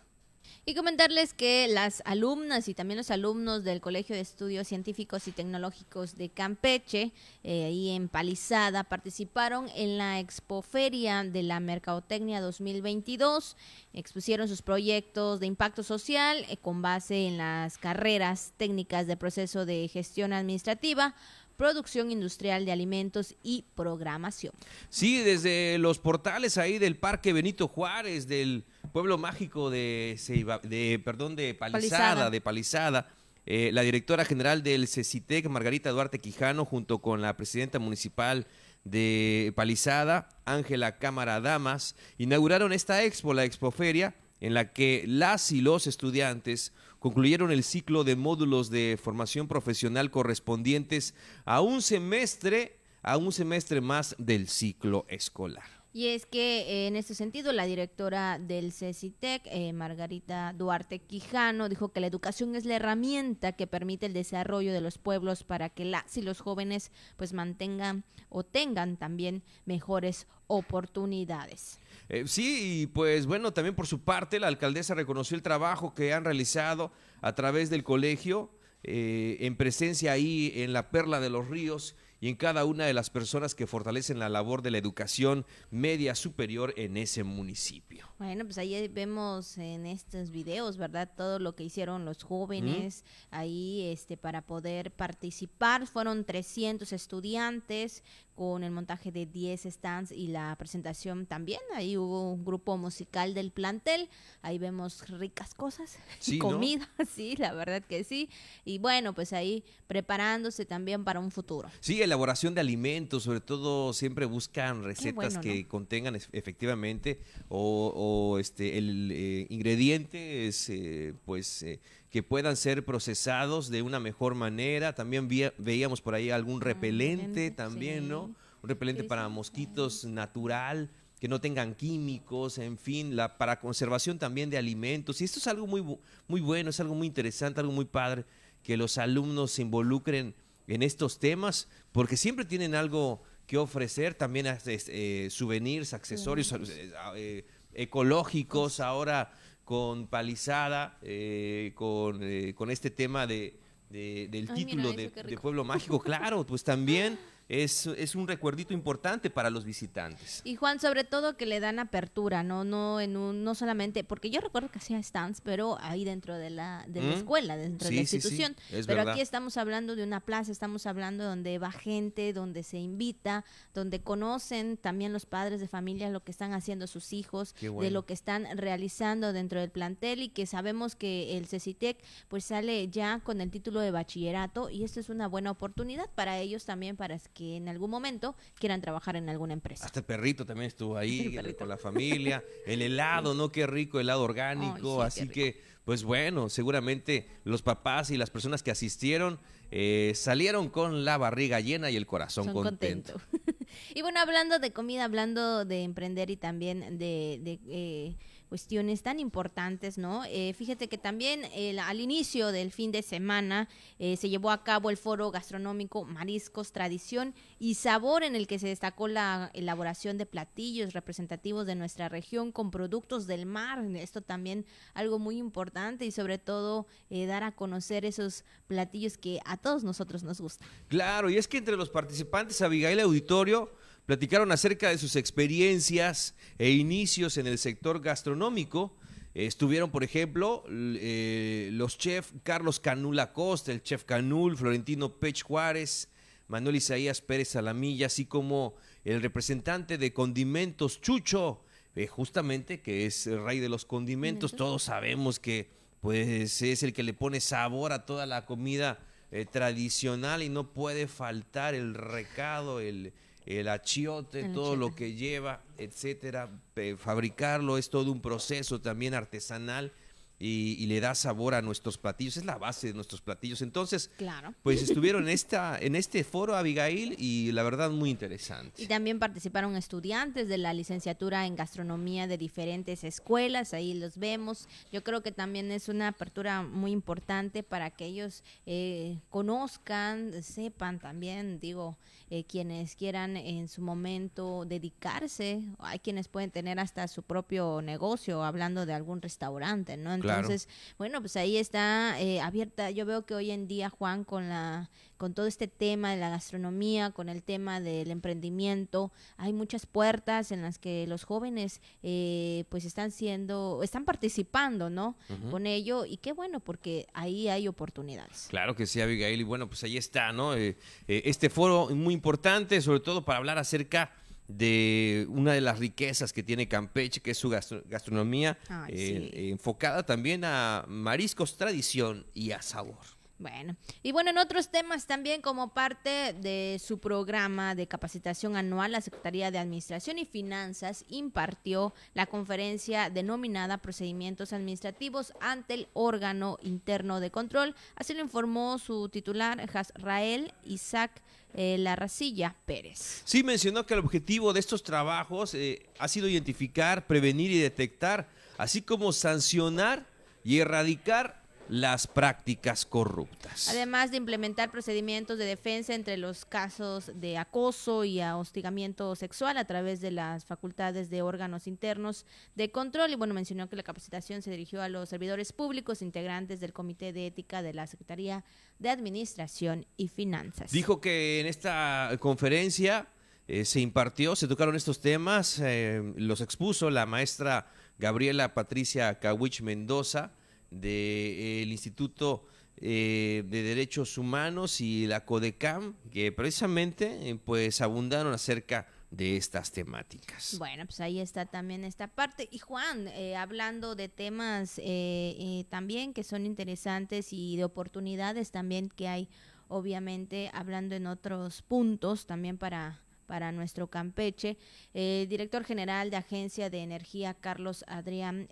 Y 0.69 0.75
comentarles 0.75 1.33
que 1.33 1.69
las 1.69 2.01
alumnas 2.03 2.67
y 2.67 2.73
también 2.73 2.97
los 2.97 3.09
alumnos 3.09 3.63
del 3.63 3.79
Colegio 3.79 4.17
de 4.17 4.21
Estudios 4.21 4.67
Científicos 4.67 5.25
y 5.29 5.31
Tecnológicos 5.31 6.17
de 6.17 6.27
Campeche, 6.27 7.13
eh, 7.45 7.63
ahí 7.63 7.91
en 7.91 8.09
Palizada, 8.09 8.83
participaron 8.83 9.69
en 9.75 9.97
la 9.97 10.19
Expoferia 10.19 11.23
de 11.23 11.43
la 11.43 11.61
Mercadotecnia 11.61 12.41
2022. 12.41 13.55
Expusieron 13.93 14.49
sus 14.49 14.61
proyectos 14.61 15.39
de 15.39 15.47
impacto 15.47 15.83
social 15.83 16.45
eh, 16.49 16.57
con 16.57 16.81
base 16.81 17.27
en 17.27 17.37
las 17.37 17.77
carreras 17.77 18.51
técnicas 18.57 19.07
de 19.07 19.15
proceso 19.15 19.65
de 19.65 19.87
gestión 19.87 20.33
administrativa, 20.33 21.15
producción 21.57 22.11
industrial 22.11 22.65
de 22.65 22.71
alimentos 22.71 23.35
y 23.43 23.65
programación. 23.75 24.53
Sí, 24.89 25.17
desde 25.21 25.77
los 25.79 25.99
portales 25.99 26.57
ahí 26.57 26.77
del 26.77 26.95
Parque 26.97 27.33
Benito 27.33 27.67
Juárez, 27.67 28.27
del 28.27 28.63
pueblo 28.93 29.17
mágico 29.17 29.69
de, 29.69 30.15
Ceiba- 30.19 30.61
de 30.61 31.01
perdón, 31.03 31.35
de 31.35 31.53
Palizada, 31.55 31.99
Palizada. 32.09 32.29
de 32.29 32.41
Palizada, 32.41 33.09
eh, 33.45 33.71
la 33.73 33.81
directora 33.81 34.23
general 34.23 34.61
del 34.61 34.87
CECITEC, 34.87 35.47
Margarita 35.49 35.89
Duarte 35.89 36.19
Quijano, 36.19 36.63
junto 36.63 36.99
con 36.99 37.21
la 37.21 37.35
presidenta 37.35 37.79
municipal 37.79 38.45
de 38.83 39.51
Palizada, 39.55 40.29
Ángela 40.45 40.97
Cámara 40.99 41.41
Damas, 41.41 41.95
inauguraron 42.17 42.71
esta 42.71 43.03
expo, 43.03 43.33
la 43.33 43.45
Expoferia, 43.45 44.15
en 44.41 44.53
la 44.53 44.71
que 44.71 45.03
las 45.07 45.51
y 45.51 45.61
los 45.61 45.87
estudiantes 45.87 46.73
concluyeron 46.99 47.51
el 47.51 47.63
ciclo 47.63 48.03
de 48.03 48.15
módulos 48.15 48.69
de 48.69 48.99
formación 49.01 49.47
profesional 49.47 50.11
correspondientes 50.11 51.13
a 51.45 51.61
un 51.61 51.81
semestre, 51.81 52.77
a 53.03 53.17
un 53.17 53.31
semestre 53.31 53.81
más 53.81 54.15
del 54.17 54.47
ciclo 54.47 55.05
escolar. 55.07 55.76
Y 55.97 56.09
es 56.09 56.27
que 56.27 56.59
eh, 56.59 56.85
en 56.85 56.95
este 56.95 57.15
sentido 57.15 57.51
la 57.53 57.65
directora 57.65 58.37
del 58.37 58.71
CECITEC, 58.71 59.41
eh, 59.47 59.73
Margarita 59.73 60.53
Duarte 60.55 60.99
Quijano, 60.99 61.69
dijo 61.69 61.91
que 61.91 62.01
la 62.01 62.05
educación 62.05 62.55
es 62.55 62.65
la 62.65 62.75
herramienta 62.75 63.53
que 63.53 63.65
permite 63.65 64.05
el 64.05 64.13
desarrollo 64.13 64.73
de 64.73 64.79
los 64.79 64.99
pueblos 64.99 65.43
para 65.43 65.69
que 65.69 65.85
las 65.85 66.15
y 66.15 66.21
los 66.21 66.39
jóvenes 66.39 66.91
pues 67.15 67.33
mantengan 67.33 68.03
o 68.29 68.43
tengan 68.43 68.97
también 68.97 69.41
mejores 69.65 70.27
oportunidades. 70.45 71.79
Eh, 72.09 72.25
sí, 72.27 72.81
y 72.81 72.85
pues 72.85 73.25
bueno, 73.25 73.51
también 73.51 73.73
por 73.73 73.87
su 73.87 74.01
parte 74.01 74.39
la 74.39 74.49
alcaldesa 74.49 74.93
reconoció 74.93 75.35
el 75.35 75.41
trabajo 75.41 75.95
que 75.95 76.13
han 76.13 76.25
realizado 76.25 76.91
a 77.21 77.33
través 77.33 77.71
del 77.71 77.83
colegio, 77.83 78.51
eh, 78.83 79.37
en 79.39 79.57
presencia 79.57 80.11
ahí 80.11 80.51
en 80.57 80.73
la 80.73 80.91
Perla 80.91 81.19
de 81.19 81.31
los 81.31 81.47
Ríos 81.47 81.95
y 82.19 82.29
en 82.29 82.35
cada 82.35 82.65
una 82.65 82.85
de 82.85 82.93
las 82.93 83.09
personas 83.09 83.55
que 83.55 83.67
fortalecen 83.67 84.19
la 84.19 84.29
labor 84.29 84.61
de 84.61 84.71
la 84.71 84.77
educación 84.77 85.45
media 85.69 86.15
superior 86.15 86.73
en 86.77 86.97
ese 86.97 87.23
municipio. 87.23 88.07
Bueno, 88.17 88.45
pues 88.45 88.57
ahí 88.57 88.87
vemos 88.87 89.57
en 89.57 89.85
estos 89.85 90.31
videos, 90.31 90.77
¿verdad? 90.77 91.09
Todo 91.15 91.37
lo 91.37 91.55
que 91.55 91.63
hicieron 91.63 92.05
los 92.05 92.23
jóvenes 92.23 93.03
ahí 93.29 93.87
este 93.91 94.17
para 94.17 94.41
poder 94.41 94.91
participar. 94.91 95.85
Fueron 95.85 96.25
300 96.25 96.91
estudiantes 96.93 98.03
con 98.37 98.63
el 98.63 98.71
montaje 98.71 99.11
de 99.11 99.25
10 99.25 99.63
stands 99.63 100.11
y 100.11 100.27
la 100.27 100.55
presentación 100.57 101.25
también. 101.25 101.59
Ahí 101.75 101.97
hubo 101.97 102.31
un 102.31 102.45
grupo 102.45 102.77
musical 102.77 103.33
del 103.33 103.51
plantel. 103.51 104.09
Ahí 104.43 104.59
vemos 104.59 105.07
ricas 105.09 105.55
cosas 105.55 105.97
Sí, 106.19 106.37
comida, 106.37 106.87
sí, 107.15 107.35
la 107.35 107.53
verdad 107.53 107.83
que 107.83 108.03
sí. 108.03 108.29
Y 108.63 108.77
bueno, 108.77 109.13
pues 109.13 109.33
ahí 109.33 109.63
preparándose 109.87 110.65
también 110.65 111.03
para 111.03 111.19
un 111.19 111.31
futuro. 111.31 111.69
Sí, 111.79 112.01
elaboración 112.07 112.55
de 112.55 112.61
alimentos, 112.61 113.23
sobre 113.23 113.41
todo 113.41 113.93
siempre 113.93 114.25
buscan 114.25 114.83
recetas 114.83 115.13
bueno, 115.13 115.41
que 115.41 115.63
¿no? 115.63 115.67
contengan 115.69 116.15
efectivamente 116.15 117.19
o, 117.49 117.93
o, 117.95 118.39
este 118.39 118.77
el 118.77 119.11
eh, 119.11 119.47
ingrediente 119.49 120.47
es 120.47 120.69
eh, 120.69 121.13
pues 121.25 121.63
eh, 121.63 121.79
que 122.09 122.23
puedan 122.23 122.55
ser 122.55 122.83
procesados 122.85 123.69
de 123.69 123.81
una 123.81 123.99
mejor 123.99 124.35
manera. 124.35 124.95
También 124.95 125.27
veíamos 125.57 126.01
por 126.01 126.15
ahí 126.15 126.31
algún 126.31 126.61
repelente 126.61 127.23
repelente, 127.23 127.51
también, 127.51 128.03
sí. 128.03 128.09
¿no? 128.09 128.35
Un 128.63 128.69
repelente 128.69 129.03
Sí, 129.03 129.07
para 129.07 129.27
sí, 129.27 129.33
mosquitos 129.33 130.05
natural 130.05 130.89
que 131.19 131.27
no 131.27 131.41
tengan 131.41 131.73
químicos, 131.73 132.59
en 132.59 132.77
fin, 132.77 133.15
la 133.15 133.37
para 133.37 133.59
conservación 133.59 134.19
también 134.19 134.49
de 134.49 134.57
alimentos. 134.57 135.19
Y 135.21 135.23
esto 135.23 135.39
es 135.39 135.47
algo 135.47 135.67
muy 135.67 135.83
muy 136.27 136.41
bueno, 136.41 136.69
es 136.69 136.79
algo 136.79 136.95
muy 136.95 137.07
interesante, 137.07 137.59
algo 137.59 137.73
muy 137.73 137.85
padre 137.85 138.25
que 138.63 138.77
los 138.77 138.97
alumnos 138.97 139.51
se 139.51 139.61
involucren 139.61 140.35
en 140.67 140.83
estos 140.83 141.19
temas, 141.19 141.67
porque 141.91 142.17
siempre 142.17 142.45
tienen 142.45 142.75
algo 142.75 143.23
que 143.45 143.57
ofrecer, 143.57 144.13
también 144.13 144.45
eh, 144.65 145.29
souvenirs, 145.31 145.93
accesorios 145.93 146.51
eh, 146.51 146.91
eh, 147.15 147.47
ecológicos, 147.73 148.79
ahora 148.79 149.31
con 149.63 150.07
palizada, 150.07 150.97
eh, 151.01 151.71
con, 151.75 152.21
con 152.53 152.69
este 152.71 152.89
tema 152.91 153.25
de, 153.27 153.59
de- 153.89 154.27
del 154.29 154.49
Ay, 154.51 154.65
título 154.65 154.89
mira 154.93 155.09
de. 155.23 155.37
Pueblo 155.37 155.63
Mágico, 155.63 155.99
claro, 156.01 156.45
pues 156.45 156.63
también 156.63 157.17
es, 157.49 157.87
es 157.87 158.15
un 158.15 158.27
recuerdito 158.27 158.73
importante 158.73 159.29
para 159.29 159.49
los 159.49 159.63
visitantes. 159.63 160.41
Y 160.43 160.55
Juan, 160.55 160.79
sobre 160.79 161.03
todo 161.03 161.37
que 161.37 161.45
le 161.45 161.59
dan 161.59 161.79
apertura, 161.79 162.43
no 162.43 162.63
no 162.63 162.99
en 162.99 163.15
un 163.15 163.43
no 163.43 163.55
solamente 163.55 164.03
porque 164.03 164.29
yo 164.29 164.41
recuerdo 164.41 164.69
que 164.69 164.79
hacía 164.79 165.01
stands, 165.01 165.41
pero 165.41 165.77
ahí 165.81 166.03
dentro 166.03 166.37
de 166.37 166.49
la 166.49 166.83
de 166.87 167.01
la 167.01 167.15
¿Mm? 167.15 167.19
escuela, 167.19 167.57
dentro 167.57 167.87
de 167.89 167.95
la 167.95 168.01
sí, 168.01 168.07
sí, 168.07 168.15
institución. 168.17 168.55
es 168.71 168.85
pero 168.85 168.97
verdad. 168.99 169.13
aquí 169.13 169.21
estamos 169.21 169.55
hablando 169.57 169.95
de 169.95 170.03
una 170.03 170.19
plaza, 170.19 170.51
estamos 170.51 170.85
hablando 170.85 171.23
donde 171.23 171.57
va 171.57 171.71
gente, 171.71 172.33
donde 172.33 172.63
se 172.63 172.77
invita, 172.79 173.45
donde 173.73 174.01
conocen 174.01 174.75
también 174.77 175.13
los 175.13 175.25
padres 175.25 175.61
de 175.61 175.67
familia 175.67 176.09
lo 176.09 176.23
que 176.23 176.31
están 176.31 176.53
haciendo 176.53 176.87
sus 176.87 177.13
hijos, 177.13 177.55
de 177.61 177.91
lo 177.91 178.05
que 178.05 178.13
están 178.13 178.45
realizando 178.57 179.31
dentro 179.33 179.59
del 179.61 179.69
plantel 179.71 180.21
y 180.21 180.29
que 180.29 180.45
sabemos 180.45 180.95
que 180.95 181.37
el 181.37 181.47
CECITEC 181.47 181.97
pues 182.27 182.43
sale 182.43 182.89
ya 182.89 183.19
con 183.23 183.39
el 183.39 183.51
título 183.51 183.79
de 183.79 183.91
bachillerato 183.91 184.69
y 184.69 184.83
esto 184.83 184.99
es 184.99 185.09
una 185.09 185.27
buena 185.27 185.51
oportunidad 185.51 186.09
para 186.15 186.39
ellos 186.39 186.65
también 186.65 186.97
para 186.97 187.17
que 187.33 187.36
en 187.39 187.67
algún 187.67 187.89
momento 187.89 188.35
quieran 188.59 188.81
trabajar 188.81 189.15
en 189.15 189.29
alguna 189.29 189.53
empresa. 189.53 189.85
Hasta 189.85 189.99
el 189.99 190.05
perrito 190.05 190.45
también 190.45 190.67
estuvo 190.67 190.97
ahí 190.97 191.37
con 191.57 191.67
la 191.69 191.77
familia. 191.77 192.43
El 192.65 192.81
helado, 192.81 193.33
¿no? 193.33 193.51
Qué 193.51 193.67
rico, 193.67 193.99
helado 193.99 194.23
orgánico. 194.23 195.01
Sí, 195.01 195.07
Así 195.07 195.29
que, 195.29 195.61
pues 195.85 196.03
bueno, 196.03 196.49
seguramente 196.49 197.27
los 197.43 197.61
papás 197.61 198.11
y 198.11 198.17
las 198.17 198.29
personas 198.29 198.63
que 198.63 198.71
asistieron 198.71 199.39
eh, 199.71 200.13
salieron 200.15 200.69
con 200.69 201.03
la 201.03 201.17
barriga 201.17 201.59
llena 201.59 201.89
y 201.89 201.95
el 201.97 202.05
corazón 202.05 202.45
Son 202.45 202.53
contento. 202.53 203.13
contentos. 203.13 203.65
y 203.95 204.01
bueno, 204.01 204.19
hablando 204.19 204.59
de 204.59 204.71
comida, 204.71 205.03
hablando 205.03 205.65
de 205.65 205.83
emprender 205.83 206.29
y 206.29 206.37
también 206.37 206.97
de, 206.97 207.39
de, 207.41 207.59
eh, 207.67 208.15
cuestiones 208.47 209.03
tan 209.03 209.19
importantes, 209.19 209.97
¿no? 209.97 210.23
Eh, 210.25 210.53
fíjate 210.53 210.87
que 210.87 210.97
también 210.97 211.41
el- 211.53 211.79
al 211.79 211.99
inicio 211.99 212.51
del 212.51 212.71
fin 212.71 212.91
de 212.91 213.01
semana 213.01 213.67
eh, 213.99 214.15
se 214.17 214.29
llevó 214.29 214.51
a 214.51 214.63
cabo 214.63 214.89
el 214.89 214.97
foro 214.97 215.31
gastronómico 215.31 216.05
Mariscos, 216.05 216.71
Tradición 216.71 217.33
y 217.59 217.75
Sabor, 217.75 218.23
en 218.23 218.35
el 218.35 218.47
que 218.47 218.59
se 218.59 218.67
destacó 218.67 219.07
la 219.07 219.51
elaboración 219.53 220.17
de 220.17 220.25
platillos 220.25 220.93
representativos 220.93 221.65
de 221.65 221.75
nuestra 221.75 222.09
región 222.09 222.51
con 222.51 222.71
productos 222.71 223.27
del 223.27 223.45
mar. 223.45 223.83
Esto 223.95 224.21
también 224.21 224.65
algo 224.93 225.19
muy 225.19 225.37
importante 225.37 226.05
y 226.05 226.11
sobre 226.11 226.37
todo 226.37 226.87
eh, 227.09 227.25
dar 227.25 227.43
a 227.43 227.51
conocer 227.51 228.05
esos 228.05 228.43
platillos 228.67 229.17
que 229.17 229.39
a 229.45 229.57
todos 229.57 229.83
nosotros 229.83 230.23
nos 230.23 230.39
gustan. 230.41 230.67
Claro, 230.87 231.29
y 231.29 231.37
es 231.37 231.47
que 231.47 231.57
entre 231.57 231.75
los 231.77 231.89
participantes, 231.89 232.61
Abigail 232.61 232.99
Auditorio 232.99 233.71
platicaron 234.07 234.53
acerca 234.53 234.89
de 234.89 234.97
sus 234.97 235.17
experiencias 235.17 236.33
e 236.57 236.71
inicios 236.71 237.37
en 237.37 237.45
el 237.45 237.57
sector 237.57 238.01
gastronómico. 238.01 238.95
Estuvieron, 239.33 239.91
por 239.91 240.03
ejemplo, 240.03 240.63
eh, 240.69 241.69
los 241.73 241.97
chefs 241.97 242.33
Carlos 242.41 242.79
Canul 242.79 243.19
Acosta, 243.19 243.73
el 243.73 243.83
chef 243.83 244.05
Canul, 244.05 244.55
Florentino 244.55 245.19
Pech 245.19 245.43
Juárez, 245.43 246.07
Manuel 246.47 246.77
Isaías 246.77 247.19
Pérez 247.21 247.49
Salamilla, 247.49 248.05
así 248.05 248.25
como 248.25 248.75
el 249.03 249.21
representante 249.21 249.97
de 249.97 250.13
condimentos 250.13 251.01
Chucho, 251.01 251.61
eh, 251.97 252.07
justamente 252.07 252.79
que 252.79 253.05
es 253.05 253.27
el 253.27 253.43
rey 253.43 253.59
de 253.59 253.67
los 253.67 253.83
condimentos. 253.83 254.55
Todos 254.55 254.83
sabemos 254.83 255.37
que 255.37 255.69
pues 255.99 256.61
es 256.61 256.81
el 256.81 256.93
que 256.93 257.03
le 257.03 257.13
pone 257.13 257.41
sabor 257.41 257.91
a 257.91 258.05
toda 258.05 258.25
la 258.25 258.45
comida 258.45 258.99
eh, 259.31 259.45
tradicional 259.45 260.43
y 260.43 260.47
no 260.47 260.71
puede 260.71 261.07
faltar 261.07 261.75
el 261.75 261.93
recado, 261.93 262.79
el, 262.79 263.11
el 263.47 263.69
achiote, 263.69 264.41
El 264.41 264.53
todo 264.53 264.75
lo 264.75 264.93
que 264.93 265.13
lleva, 265.13 265.63
etcétera. 265.77 266.49
Eh, 266.75 266.95
fabricarlo 266.97 267.77
es 267.77 267.89
todo 267.89 268.11
un 268.11 268.21
proceso 268.21 268.81
también 268.81 269.13
artesanal 269.13 269.93
y, 270.39 270.75
y 270.79 270.85
le 270.87 270.99
da 270.99 271.15
sabor 271.15 271.53
a 271.55 271.61
nuestros 271.61 271.97
platillos, 271.97 272.37
es 272.37 272.45
la 272.45 272.57
base 272.57 272.87
de 272.87 272.93
nuestros 272.93 273.21
platillos. 273.21 273.61
Entonces, 273.61 274.11
Claro. 274.17 274.53
pues 274.63 274.81
estuvieron 274.81 275.23
en, 275.23 275.29
esta, 275.29 275.77
en 275.79 275.95
este 275.95 276.23
foro, 276.23 276.55
Abigail, 276.55 277.15
y 277.17 277.51
la 277.51 277.63
verdad 277.63 277.89
muy 277.91 278.09
interesante. 278.09 278.81
Y 278.83 278.87
también 278.87 279.19
participaron 279.19 279.75
estudiantes 279.75 280.47
de 280.47 280.57
la 280.57 280.73
licenciatura 280.73 281.45
en 281.45 281.55
gastronomía 281.55 282.27
de 282.27 282.37
diferentes 282.37 283.03
escuelas, 283.03 283.73
ahí 283.73 283.93
los 283.93 284.17
vemos. 284.17 284.67
Yo 284.91 285.03
creo 285.03 285.23
que 285.23 285.31
también 285.31 285.71
es 285.71 285.89
una 285.89 286.09
apertura 286.09 286.61
muy 286.63 286.91
importante 286.91 287.63
para 287.63 287.89
que 287.91 288.05
ellos 288.05 288.43
eh, 288.65 289.17
conozcan, 289.29 290.43
sepan 290.43 290.99
también, 290.99 291.59
digo, 291.59 291.97
eh, 292.29 292.43
quienes 292.43 292.95
quieran 292.95 293.37
en 293.37 293.67
su 293.69 293.81
momento 293.81 294.65
dedicarse. 294.65 295.61
Hay 295.79 295.99
quienes 295.99 296.27
pueden 296.27 296.51
tener 296.51 296.79
hasta 296.79 297.07
su 297.07 297.23
propio 297.23 297.81
negocio, 297.81 298.43
hablando 298.43 298.85
de 298.85 298.93
algún 298.93 299.21
restaurante, 299.21 299.95
¿no? 299.97 300.13
Entonces, 300.35 300.69
bueno, 300.97 301.19
pues 301.21 301.35
ahí 301.35 301.57
está 301.57 302.19
eh, 302.19 302.39
abierta. 302.41 302.91
Yo 302.91 303.05
veo 303.05 303.25
que 303.25 303.35
hoy 303.35 303.51
en 303.51 303.67
día, 303.67 303.89
Juan, 303.89 304.23
con 304.23 304.49
la 304.49 304.89
con 305.17 305.33
todo 305.33 305.47
este 305.47 305.67
tema 305.67 306.11
de 306.11 306.17
la 306.17 306.29
gastronomía, 306.29 307.11
con 307.11 307.27
el 307.27 307.43
tema 307.43 307.81
del 307.81 308.11
emprendimiento, 308.11 309.11
hay 309.37 309.51
muchas 309.51 309.85
puertas 309.85 310.51
en 310.51 310.61
las 310.61 310.77
que 310.77 311.05
los 311.07 311.23
jóvenes 311.23 311.81
eh, 312.03 312.65
pues 312.69 312.85
están 312.85 313.11
siendo, 313.11 313.81
están 313.83 314.05
participando, 314.05 314.89
¿no? 314.89 315.17
Con 315.51 315.65
ello 315.65 316.05
y 316.05 316.17
qué 316.17 316.33
bueno 316.33 316.59
porque 316.59 317.07
ahí 317.13 317.49
hay 317.49 317.67
oportunidades. 317.67 318.47
Claro 318.49 318.75
que 318.75 318.85
sí, 318.85 319.01
Abigail. 319.01 319.41
Y 319.41 319.43
bueno, 319.43 319.67
pues 319.67 319.83
ahí 319.83 319.97
está, 319.97 320.31
¿no? 320.31 320.55
Eh, 320.55 320.77
eh, 321.07 321.23
este 321.25 321.49
foro 321.49 321.89
muy 321.89 322.13
importante, 322.13 322.79
sobre 322.81 322.99
todo 322.99 323.25
para 323.25 323.39
hablar 323.39 323.57
acerca 323.57 324.11
de 324.47 325.25
una 325.29 325.53
de 325.53 325.61
las 325.61 325.79
riquezas 325.79 326.31
que 326.33 326.41
tiene 326.43 326.67
Campeche, 326.67 327.21
que 327.21 327.31
es 327.31 327.37
su 327.37 327.49
gastro- 327.49 327.83
gastronomía, 327.87 328.57
Ay, 328.69 328.93
eh, 328.95 329.29
sí. 329.33 329.49
enfocada 329.49 330.05
también 330.05 330.43
a 330.45 330.85
mariscos, 330.87 331.57
tradición 331.57 332.25
y 332.33 332.51
a 332.51 332.61
sabor. 332.61 332.97
Bueno, 333.39 333.75
y 334.01 334.11
bueno, 334.13 334.31
en 334.31 334.39
otros 334.39 334.71
temas 334.71 335.05
también 335.05 335.41
como 335.41 335.71
parte 335.73 336.33
de 336.33 336.81
su 336.83 336.99
programa 336.99 337.75
de 337.75 337.87
capacitación 337.87 338.55
anual, 338.55 338.93
la 338.93 339.01
Secretaría 339.01 339.51
de 339.51 339.59
Administración 339.59 340.17
y 340.17 340.25
Finanzas 340.25 341.05
impartió 341.07 341.93
la 342.15 342.25
conferencia 342.25 343.11
denominada 343.11 343.77
Procedimientos 343.77 344.53
Administrativos 344.53 345.33
ante 345.39 345.75
el 345.75 345.87
órgano 345.93 346.57
interno 346.63 347.19
de 347.19 347.29
control. 347.29 347.75
Así 347.95 348.15
lo 348.15 348.21
informó 348.21 348.79
su 348.79 349.07
titular, 349.09 349.63
Rael 349.95 350.51
Isaac 350.63 351.21
eh, 351.53 351.77
Larracilla 351.77 352.55
Pérez. 352.65 353.21
Sí, 353.23 353.43
mencionó 353.43 353.85
que 353.85 353.93
el 353.93 353.99
objetivo 353.99 354.51
de 354.51 354.59
estos 354.59 354.81
trabajos 354.81 355.53
eh, 355.53 355.87
ha 355.99 356.07
sido 356.07 356.27
identificar, 356.27 357.05
prevenir 357.05 357.51
y 357.51 357.59
detectar, 357.59 358.29
así 358.57 358.81
como 358.81 359.13
sancionar 359.13 360.07
y 360.43 360.57
erradicar 360.59 361.46
las 361.69 362.07
prácticas 362.07 362.85
corruptas. 362.85 363.69
Además 363.69 364.11
de 364.11 364.17
implementar 364.17 364.71
procedimientos 364.71 365.37
de 365.37 365.45
defensa 365.45 365.93
entre 365.93 366.17
los 366.17 366.45
casos 366.45 367.11
de 367.15 367.37
acoso 367.37 368.03
y 368.03 368.21
hostigamiento 368.21 369.15
sexual 369.15 369.57
a 369.57 369.65
través 369.65 370.01
de 370.01 370.11
las 370.11 370.45
facultades 370.45 371.09
de 371.09 371.21
órganos 371.21 371.67
internos 371.67 372.25
de 372.55 372.71
control. 372.71 373.11
Y 373.11 373.15
bueno, 373.15 373.33
mencionó 373.33 373.69
que 373.69 373.75
la 373.75 373.83
capacitación 373.83 374.41
se 374.41 374.51
dirigió 374.51 374.81
a 374.81 374.89
los 374.89 375.09
servidores 375.09 375.53
públicos 375.53 376.01
integrantes 376.01 376.59
del 376.59 376.73
Comité 376.73 377.13
de 377.13 377.27
Ética 377.27 377.61
de 377.61 377.73
la 377.73 377.87
Secretaría 377.87 378.43
de 378.79 378.89
Administración 378.89 379.85
y 379.97 380.07
Finanzas. 380.07 380.71
Dijo 380.71 381.01
que 381.01 381.39
en 381.39 381.47
esta 381.47 382.11
conferencia 382.19 383.07
eh, 383.47 383.65
se 383.65 383.79
impartió, 383.79 384.35
se 384.35 384.47
tocaron 384.47 384.75
estos 384.75 384.99
temas, 384.99 385.59
eh, 385.59 386.13
los 386.17 386.41
expuso 386.41 386.89
la 386.89 387.05
maestra 387.05 387.71
Gabriela 387.97 388.53
Patricia 388.53 389.19
Cawich 389.19 389.61
Mendoza 389.61 390.31
del 390.71 391.71
Instituto 391.71 392.45
eh, 392.79 393.43
de 393.47 393.63
Derechos 393.63 394.17
Humanos 394.17 394.81
y 394.81 395.07
la 395.07 395.25
CODECAM, 395.25 395.95
que 396.11 396.31
precisamente 396.31 397.29
eh, 397.29 397.35
pues 397.43 397.81
abundaron 397.81 398.33
acerca 398.33 398.87
de 399.09 399.37
estas 399.37 399.71
temáticas. 399.71 400.57
Bueno, 400.59 400.85
pues 400.85 400.99
ahí 400.99 401.19
está 401.19 401.45
también 401.45 401.83
esta 401.83 402.07
parte. 402.07 402.47
Y 402.51 402.59
Juan, 402.59 403.07
eh, 403.07 403.35
hablando 403.35 403.95
de 403.95 404.09
temas 404.09 404.79
eh, 404.83 405.65
también 405.69 406.13
que 406.13 406.23
son 406.23 406.45
interesantes 406.45 407.31
y 407.31 407.57
de 407.57 407.63
oportunidades 407.63 408.51
también 408.51 408.89
que 408.89 409.07
hay, 409.07 409.29
obviamente, 409.69 410.51
hablando 410.53 410.95
en 410.95 411.07
otros 411.07 411.61
puntos 411.61 412.25
también 412.25 412.57
para 412.57 413.01
para 413.25 413.51
nuestro 413.51 413.87
Campeche. 413.87 414.57
El 414.93 415.27
director 415.27 415.65
general 415.65 416.09
de 416.09 416.15
Agencia 416.15 416.69
de 416.69 416.81
Energía, 416.81 417.33
Carlos 417.33 417.83
Adrián 417.85 418.47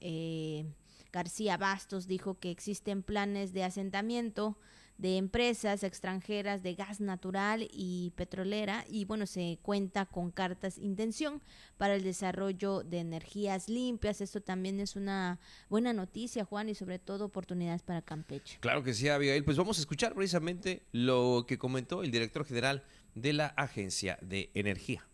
García 1.15 1.55
Bastos, 1.55 2.07
dijo 2.07 2.37
que 2.39 2.51
existen 2.51 3.01
planes 3.01 3.53
de 3.53 3.63
asentamiento 3.63 4.57
de 4.97 5.15
empresas 5.15 5.83
extranjeras 5.83 6.61
de 6.61 6.75
gas 6.75 6.99
natural 6.99 7.69
y 7.71 8.11
petrolera 8.17 8.83
y 8.89 9.05
bueno, 9.05 9.25
se 9.25 9.57
cuenta 9.61 10.05
con 10.05 10.29
cartas 10.29 10.77
intención 10.77 11.41
para 11.77 11.95
el 11.95 12.03
desarrollo 12.03 12.83
de 12.83 12.99
energías 12.99 13.69
limpias. 13.69 14.19
Esto 14.19 14.41
también 14.41 14.81
es 14.81 14.97
una 14.97 15.39
buena 15.69 15.93
noticia, 15.93 16.43
Juan, 16.43 16.67
y 16.67 16.75
sobre 16.75 16.99
todo 16.99 17.23
oportunidades 17.23 17.81
para 17.81 18.01
Campeche. 18.01 18.57
Claro 18.59 18.83
que 18.83 18.93
sí, 18.93 19.07
Abigail. 19.07 19.45
Pues 19.45 19.55
vamos 19.55 19.77
a 19.77 19.81
escuchar 19.81 20.15
precisamente 20.15 20.83
lo 20.91 21.45
que 21.47 21.57
comentó 21.57 22.03
el 22.03 22.11
director 22.11 22.45
general 22.45 22.83
de 23.13 23.31
la 23.31 23.47
Agencia 23.47 24.17
de 24.21 24.49
Energía. 24.53 25.07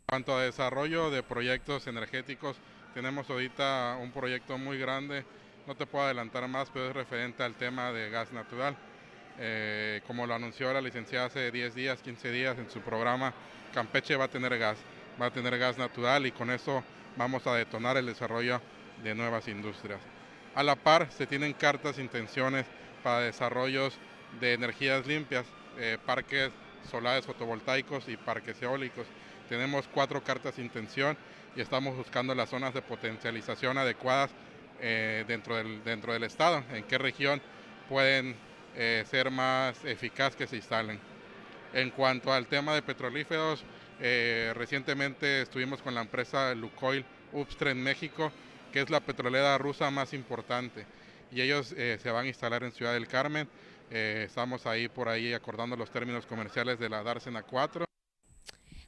En 0.00 0.06
cuanto 0.06 0.34
a 0.34 0.42
desarrollo 0.42 1.10
de 1.10 1.22
proyectos 1.22 1.86
energéticos, 1.86 2.56
tenemos 2.94 3.28
ahorita 3.30 3.98
un 4.00 4.10
proyecto 4.12 4.58
muy 4.58 4.78
grande, 4.78 5.24
no 5.66 5.74
te 5.74 5.86
puedo 5.86 6.04
adelantar 6.04 6.46
más, 6.48 6.70
pero 6.70 6.88
es 6.88 6.94
referente 6.94 7.42
al 7.42 7.54
tema 7.54 7.92
de 7.92 8.10
gas 8.10 8.32
natural. 8.32 8.76
Eh, 9.38 10.02
como 10.06 10.26
lo 10.26 10.34
anunció 10.34 10.72
la 10.72 10.80
licenciada 10.80 11.26
hace 11.26 11.50
10 11.50 11.74
días, 11.74 12.02
15 12.02 12.30
días 12.30 12.58
en 12.58 12.70
su 12.70 12.80
programa, 12.80 13.32
Campeche 13.72 14.16
va 14.16 14.24
a 14.24 14.28
tener 14.28 14.58
gas, 14.58 14.78
va 15.20 15.26
a 15.26 15.30
tener 15.30 15.56
gas 15.58 15.78
natural 15.78 16.26
y 16.26 16.32
con 16.32 16.50
eso 16.50 16.82
vamos 17.16 17.46
a 17.46 17.54
detonar 17.54 17.96
el 17.96 18.06
desarrollo 18.06 18.60
de 19.02 19.14
nuevas 19.14 19.48
industrias. 19.48 20.00
A 20.54 20.62
la 20.62 20.76
par 20.76 21.10
se 21.12 21.26
tienen 21.26 21.52
cartas 21.52 21.98
intenciones 21.98 22.66
para 23.02 23.20
desarrollos 23.20 23.96
de 24.40 24.52
energías 24.54 25.06
limpias, 25.06 25.46
eh, 25.78 25.96
parques 26.04 26.50
solares 26.90 27.24
fotovoltaicos 27.24 28.08
y 28.08 28.16
parques 28.16 28.60
eólicos. 28.62 29.06
Tenemos 29.50 29.88
cuatro 29.92 30.22
cartas 30.22 30.54
de 30.54 30.62
intención 30.62 31.18
y 31.56 31.60
estamos 31.60 31.96
buscando 31.96 32.36
las 32.36 32.50
zonas 32.50 32.72
de 32.72 32.82
potencialización 32.82 33.78
adecuadas 33.78 34.30
eh, 34.80 35.24
dentro, 35.26 35.56
del, 35.56 35.82
dentro 35.82 36.12
del 36.12 36.22
estado, 36.22 36.62
en 36.72 36.84
qué 36.84 36.98
región 36.98 37.42
pueden 37.88 38.36
eh, 38.76 39.04
ser 39.10 39.32
más 39.32 39.84
eficaz 39.84 40.36
que 40.36 40.46
se 40.46 40.54
instalen. 40.54 41.00
En 41.72 41.90
cuanto 41.90 42.32
al 42.32 42.46
tema 42.46 42.76
de 42.76 42.82
petrolíferos, 42.82 43.64
eh, 44.00 44.52
recientemente 44.54 45.42
estuvimos 45.42 45.82
con 45.82 45.96
la 45.96 46.02
empresa 46.02 46.54
Lukoil 46.54 47.04
Upstream 47.32 47.78
México, 47.78 48.30
que 48.72 48.82
es 48.82 48.88
la 48.88 49.00
petrolera 49.00 49.58
rusa 49.58 49.90
más 49.90 50.14
importante. 50.14 50.86
Y 51.32 51.40
ellos 51.40 51.74
se 51.76 52.10
van 52.10 52.26
a 52.26 52.28
instalar 52.28 52.62
en 52.62 52.70
Ciudad 52.70 52.92
del 52.92 53.08
Carmen. 53.08 53.48
Estamos 53.90 54.66
ahí 54.66 54.88
por 54.88 55.08
ahí 55.08 55.32
acordando 55.32 55.76
los 55.76 55.90
términos 55.90 56.24
comerciales 56.26 56.78
de 56.78 56.88
la 56.88 57.02
Dársena 57.02 57.42
4. 57.42 57.89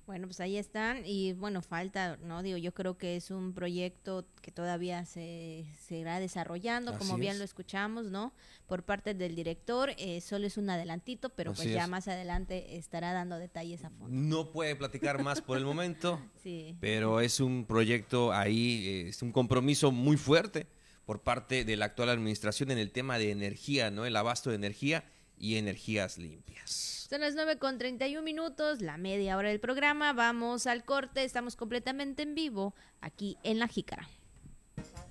Bueno, 0.07 0.27
pues 0.27 0.41
ahí 0.41 0.57
están 0.57 1.03
y 1.07 1.33
bueno, 1.33 1.63
falta, 1.63 2.19
¿no? 2.23 2.43
Digo, 2.43 2.59
yo 2.59 2.75
creo 2.75 2.99
que 2.99 3.17
es 3.17 3.31
un 3.31 3.55
proyecto 3.55 4.27
que 4.41 4.51
todavía 4.51 5.05
se, 5.05 5.65
se 5.81 5.97
irá 5.97 6.19
desarrollando, 6.19 6.99
como 6.99 7.17
bien 7.17 7.39
lo 7.39 7.45
escuchamos, 7.45 8.07
¿no? 8.07 8.33
Por 8.67 8.83
parte 8.83 9.15
del 9.15 9.37
director, 9.37 9.91
eh, 9.99 10.21
solo 10.21 10.47
es 10.47 10.57
un 10.57 10.69
adelantito, 10.71 11.29
pero 11.31 11.53
pues 11.55 11.71
ya 11.71 11.87
más 11.87 12.09
adelante 12.09 12.77
estará 12.77 13.13
dando 13.13 13.39
detalles 13.39 13.85
a 13.85 13.91
fondo. 13.91 14.09
No 14.11 14.51
puede 14.51 14.75
platicar 14.75 15.23
más 15.23 15.41
por 15.41 15.57
el 15.57 15.65
momento, 15.65 16.21
sí. 16.43 16.77
pero 16.81 17.21
es 17.21 17.39
un 17.39 17.65
proyecto 17.65 18.33
ahí, 18.33 18.87
eh, 18.87 19.09
es 19.09 19.23
un 19.23 19.31
compromiso 19.31 19.93
muy 19.93 20.17
fuerte 20.17 20.67
por 21.05 21.23
parte 21.23 21.65
de 21.65 21.77
la 21.77 21.87
actual 21.87 22.09
administración 22.09 22.71
en 22.71 22.79
el 22.79 22.91
tema 22.91 23.19
de 23.19 23.31
energía, 23.31 23.91
¿no? 23.91 24.05
El 24.05 24.17
abasto 24.17 24.51
de 24.51 24.57
energía 24.57 25.05
y 25.43 25.57
energías 25.57 26.19
limpias. 26.19 27.09
Son 27.11 27.21
las 27.21 27.35
9 27.35 27.59
con 27.59 27.77
31 27.77 28.23
minutos, 28.23 28.81
la 28.81 28.97
media 28.97 29.37
hora 29.37 29.49
del 29.49 29.59
programa. 29.59 30.13
Vamos 30.13 30.69
al 30.69 30.85
corte, 30.85 31.25
estamos 31.25 31.57
completamente 31.57 32.23
en 32.23 32.37
vivo 32.37 32.75
aquí 33.01 33.37
en 33.43 33.59
La 33.59 33.67
Jícara. 33.67 34.09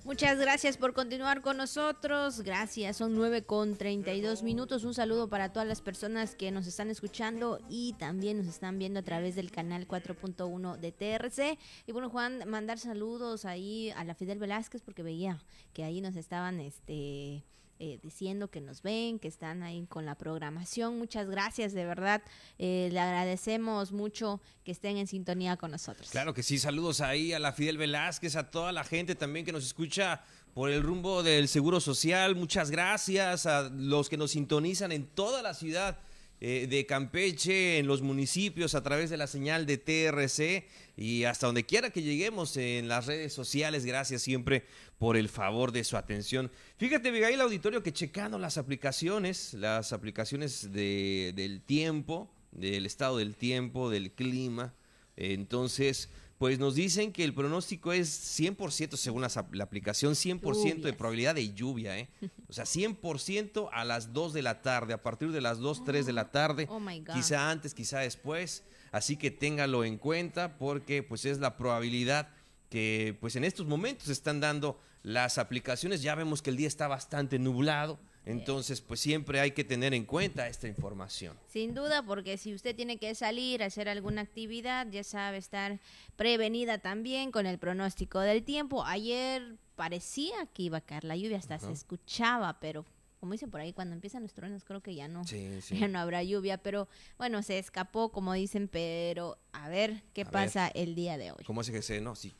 Muchas 0.05 0.39
gracias 0.39 0.77
por 0.77 0.93
continuar 0.93 1.41
con 1.41 1.57
nosotros. 1.57 2.41
Gracias, 2.41 2.95
son 2.95 3.13
9 3.13 3.43
con 3.43 3.75
32 3.75 4.41
minutos. 4.41 4.85
Un 4.85 4.93
saludo 4.93 5.29
para 5.29 5.51
todas 5.51 5.67
las 5.67 5.81
personas 5.81 6.33
que 6.33 6.49
nos 6.49 6.65
están 6.65 6.89
escuchando 6.89 7.59
y 7.69 7.93
también 7.99 8.37
nos 8.37 8.47
están 8.47 8.79
viendo 8.79 9.01
a 9.01 9.03
través 9.03 9.35
del 9.35 9.51
canal 9.51 9.85
4.1 9.85 10.77
de 10.77 10.91
TRC. 10.93 11.59
Y 11.87 11.91
bueno, 11.91 12.09
Juan, 12.09 12.43
mandar 12.47 12.79
saludos 12.79 13.43
ahí 13.43 13.91
a 13.97 14.05
la 14.05 14.15
Fidel 14.15 14.39
Velázquez 14.39 14.81
porque 14.81 15.03
veía 15.03 15.43
que 15.73 15.83
ahí 15.83 15.99
nos 15.99 16.15
estaban 16.15 16.61
este 16.61 17.43
eh, 17.83 17.97
diciendo 18.03 18.51
que 18.51 18.61
nos 18.61 18.83
ven, 18.83 19.17
que 19.17 19.27
están 19.27 19.63
ahí 19.63 19.87
con 19.87 20.05
la 20.05 20.13
programación. 20.13 20.99
Muchas 20.99 21.27
gracias, 21.27 21.73
de 21.73 21.83
verdad. 21.83 22.21
Eh, 22.59 22.89
le 22.91 22.99
agradecemos 22.99 23.91
mucho 23.91 24.39
que 24.63 24.71
estén 24.71 24.97
en 24.97 25.07
sintonía 25.07 25.57
con 25.57 25.71
nosotros. 25.71 26.11
Claro 26.11 26.35
que 26.35 26.43
sí, 26.43 26.59
saludos 26.59 27.01
ahí 27.01 27.33
a 27.33 27.39
la 27.39 27.53
Fidel 27.53 27.79
Velázquez, 27.79 28.35
a 28.35 28.51
toda 28.51 28.71
la 28.71 28.83
gente 28.83 29.15
también 29.15 29.47
que 29.47 29.51
nos 29.51 29.65
escucha 29.65 30.23
por 30.53 30.69
el 30.69 30.83
rumbo 30.83 31.23
del 31.23 31.47
Seguro 31.47 31.79
Social. 31.79 32.35
Muchas 32.35 32.69
gracias 32.69 33.47
a 33.47 33.69
los 33.69 34.09
que 34.09 34.17
nos 34.17 34.29
sintonizan 34.29 34.91
en 34.91 35.07
toda 35.07 35.41
la 35.41 35.55
ciudad 35.55 35.97
eh, 36.43 36.65
de 36.67 36.87
Campeche, 36.87 37.77
en 37.77 37.85
los 37.85 38.01
municipios, 38.01 38.73
a 38.73 38.81
través 38.81 39.11
de 39.11 39.17
la 39.17 39.27
señal 39.27 39.67
de 39.67 39.77
TRC 39.77 40.65
y 40.97 41.25
hasta 41.25 41.45
donde 41.45 41.67
quiera 41.67 41.91
que 41.91 42.01
lleguemos 42.01 42.57
en 42.57 42.87
las 42.87 43.05
redes 43.05 43.31
sociales. 43.31 43.85
Gracias 43.85 44.23
siempre 44.23 44.65
por 44.97 45.17
el 45.17 45.29
favor 45.29 45.71
de 45.71 45.83
su 45.83 45.97
atención. 45.97 46.51
Fíjate, 46.77 47.09
el 47.09 47.41
Auditorio, 47.41 47.83
que 47.83 47.93
checando 47.93 48.39
las 48.39 48.57
aplicaciones, 48.57 49.53
las 49.53 49.93
aplicaciones 49.93 50.73
de, 50.73 51.31
del 51.35 51.61
tiempo, 51.61 52.33
del 52.51 52.87
estado 52.87 53.17
del 53.17 53.35
tiempo, 53.35 53.91
del 53.91 54.11
clima, 54.11 54.73
entonces 55.15 56.09
pues 56.41 56.57
nos 56.57 56.73
dicen 56.73 57.13
que 57.13 57.23
el 57.23 57.35
pronóstico 57.35 57.93
es 57.93 58.39
100% 58.39 58.95
según 58.95 59.21
la, 59.21 59.63
aplicación, 59.63 60.13
100% 60.13 60.81
de 60.81 60.91
probabilidad 60.91 61.35
de 61.35 61.53
lluvia, 61.53 61.99
¿eh? 61.99 62.09
O 62.49 62.53
sea, 62.53 62.65
100% 62.65 63.69
a 63.71 63.85
las 63.85 64.11
2 64.11 64.33
de 64.33 64.41
la 64.41 64.63
tarde, 64.63 64.93
a 64.93 65.03
partir 65.03 65.31
de 65.31 65.39
las 65.39 65.59
2, 65.59 65.83
3 65.83 66.03
de 66.03 66.13
la 66.13 66.31
tarde, 66.31 66.65
oh 66.67 66.81
quizá 67.13 67.51
antes, 67.51 67.75
quizá 67.75 67.99
después, 67.99 68.63
así 68.91 69.17
que 69.17 69.29
téngalo 69.29 69.83
en 69.83 69.99
cuenta 69.99 70.57
porque 70.57 71.03
pues 71.03 71.25
es 71.25 71.37
la 71.37 71.57
probabilidad 71.57 72.29
que 72.71 73.15
pues 73.21 73.35
en 73.35 73.43
estos 73.43 73.67
momentos 73.67 74.09
están 74.09 74.39
dando 74.39 74.79
las 75.03 75.37
aplicaciones, 75.37 76.01
ya 76.01 76.15
vemos 76.15 76.41
que 76.41 76.49
el 76.49 76.57
día 76.57 76.67
está 76.67 76.87
bastante 76.87 77.37
nublado, 77.37 77.99
entonces, 78.25 78.81
pues 78.81 78.99
siempre 78.99 79.39
hay 79.39 79.51
que 79.51 79.63
tener 79.63 79.93
en 79.93 80.05
cuenta 80.05 80.47
esta 80.47 80.67
información. 80.67 81.37
Sin 81.47 81.73
duda, 81.73 82.03
porque 82.03 82.37
si 82.37 82.53
usted 82.53 82.75
tiene 82.75 82.97
que 82.97 83.15
salir 83.15 83.63
a 83.63 83.67
hacer 83.67 83.89
alguna 83.89 84.21
actividad, 84.21 84.87
ya 84.91 85.03
sabe 85.03 85.37
estar 85.37 85.79
prevenida 86.15 86.77
también 86.77 87.31
con 87.31 87.47
el 87.47 87.57
pronóstico 87.57 88.19
del 88.19 88.43
tiempo. 88.43 88.83
Ayer 88.85 89.55
parecía 89.75 90.45
que 90.53 90.63
iba 90.63 90.77
a 90.77 90.81
caer 90.81 91.03
la 91.03 91.15
lluvia, 91.15 91.37
hasta 91.37 91.57
se 91.57 91.71
escuchaba, 91.71 92.59
pero 92.59 92.85
como 93.19 93.33
dicen 93.33 93.51
por 93.51 93.61
ahí, 93.61 93.71
cuando 93.71 93.93
empiezan 93.93 94.23
los 94.23 94.33
truenos 94.33 94.63
creo 94.63 94.81
que 94.81 94.95
ya 94.95 95.07
no, 95.07 95.23
ya 95.71 95.87
no 95.87 95.99
habrá 95.99 96.23
lluvia, 96.23 96.57
pero 96.57 96.87
bueno, 97.17 97.41
se 97.43 97.57
escapó, 97.59 98.09
como 98.09 98.33
dicen, 98.33 98.67
pero 98.67 99.37
a 99.51 99.69
ver 99.69 100.03
qué 100.13 100.25
pasa 100.25 100.67
el 100.67 100.95
día 100.95 101.17
de 101.17 101.31
hoy. 101.31 101.43
¿Cómo 101.45 101.61
hace 101.61 101.71
que 101.71 101.81
se, 101.81 102.01
no? 102.01 102.15
Sí, 102.15 102.33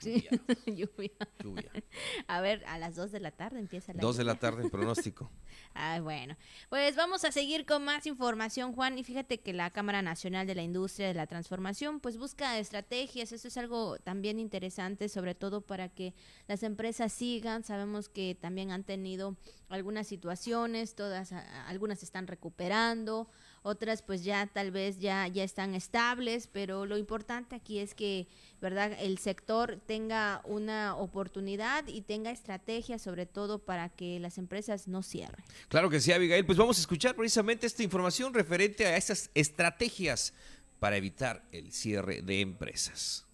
Lluvia. 0.66 1.10
Lluvia. 1.42 1.70
A 2.26 2.40
ver, 2.40 2.64
a 2.66 2.78
las 2.78 2.96
2 2.96 3.12
de 3.12 3.20
la 3.20 3.30
tarde 3.30 3.58
empieza 3.58 3.92
la 3.92 4.00
2 4.00 4.16
de 4.16 4.24
la 4.24 4.34
tarde, 4.36 4.68
pronóstico. 4.68 5.30
ah, 5.74 6.00
bueno. 6.00 6.36
Pues 6.68 6.96
vamos 6.96 7.24
a 7.24 7.32
seguir 7.32 7.66
con 7.66 7.84
más 7.84 8.06
información, 8.06 8.72
Juan. 8.72 8.98
Y 8.98 9.04
fíjate 9.04 9.40
que 9.40 9.52
la 9.52 9.70
Cámara 9.70 10.02
Nacional 10.02 10.46
de 10.46 10.54
la 10.54 10.62
Industria 10.62 11.08
de 11.08 11.14
la 11.14 11.26
Transformación, 11.26 12.00
pues 12.00 12.16
busca 12.16 12.58
estrategias. 12.58 13.32
Eso 13.32 13.48
es 13.48 13.56
algo 13.56 13.98
también 13.98 14.38
interesante, 14.38 15.08
sobre 15.08 15.34
todo 15.34 15.60
para 15.60 15.88
que 15.88 16.14
las 16.46 16.62
empresas 16.62 17.12
sigan. 17.12 17.64
Sabemos 17.64 18.08
que 18.08 18.36
también 18.40 18.70
han 18.70 18.84
tenido 18.84 19.36
algunas 19.68 20.06
situaciones, 20.06 20.94
todas, 20.94 21.32
algunas 21.32 22.02
están 22.02 22.26
recuperando 22.26 23.28
otras 23.62 24.02
pues 24.02 24.24
ya 24.24 24.46
tal 24.46 24.70
vez 24.70 24.98
ya, 24.98 25.26
ya 25.28 25.44
están 25.44 25.74
estables, 25.74 26.48
pero 26.50 26.86
lo 26.86 26.96
importante 26.96 27.56
aquí 27.56 27.78
es 27.78 27.94
que, 27.94 28.26
¿verdad?, 28.60 28.92
el 29.00 29.18
sector 29.18 29.80
tenga 29.86 30.40
una 30.44 30.96
oportunidad 30.96 31.86
y 31.86 32.02
tenga 32.02 32.30
estrategias 32.30 33.02
sobre 33.02 33.26
todo 33.26 33.58
para 33.58 33.88
que 33.88 34.18
las 34.20 34.38
empresas 34.38 34.88
no 34.88 35.02
cierren. 35.02 35.44
Claro 35.68 35.90
que 35.90 36.00
sí, 36.00 36.12
Abigail, 36.12 36.46
pues 36.46 36.58
vamos 36.58 36.78
a 36.78 36.80
escuchar 36.80 37.14
precisamente 37.14 37.66
esta 37.66 37.82
información 37.82 38.32
referente 38.32 38.86
a 38.86 38.96
esas 38.96 39.30
estrategias 39.34 40.32
para 40.78 40.96
evitar 40.96 41.44
el 41.52 41.72
cierre 41.72 42.22
de 42.22 42.40
empresas. 42.40 43.26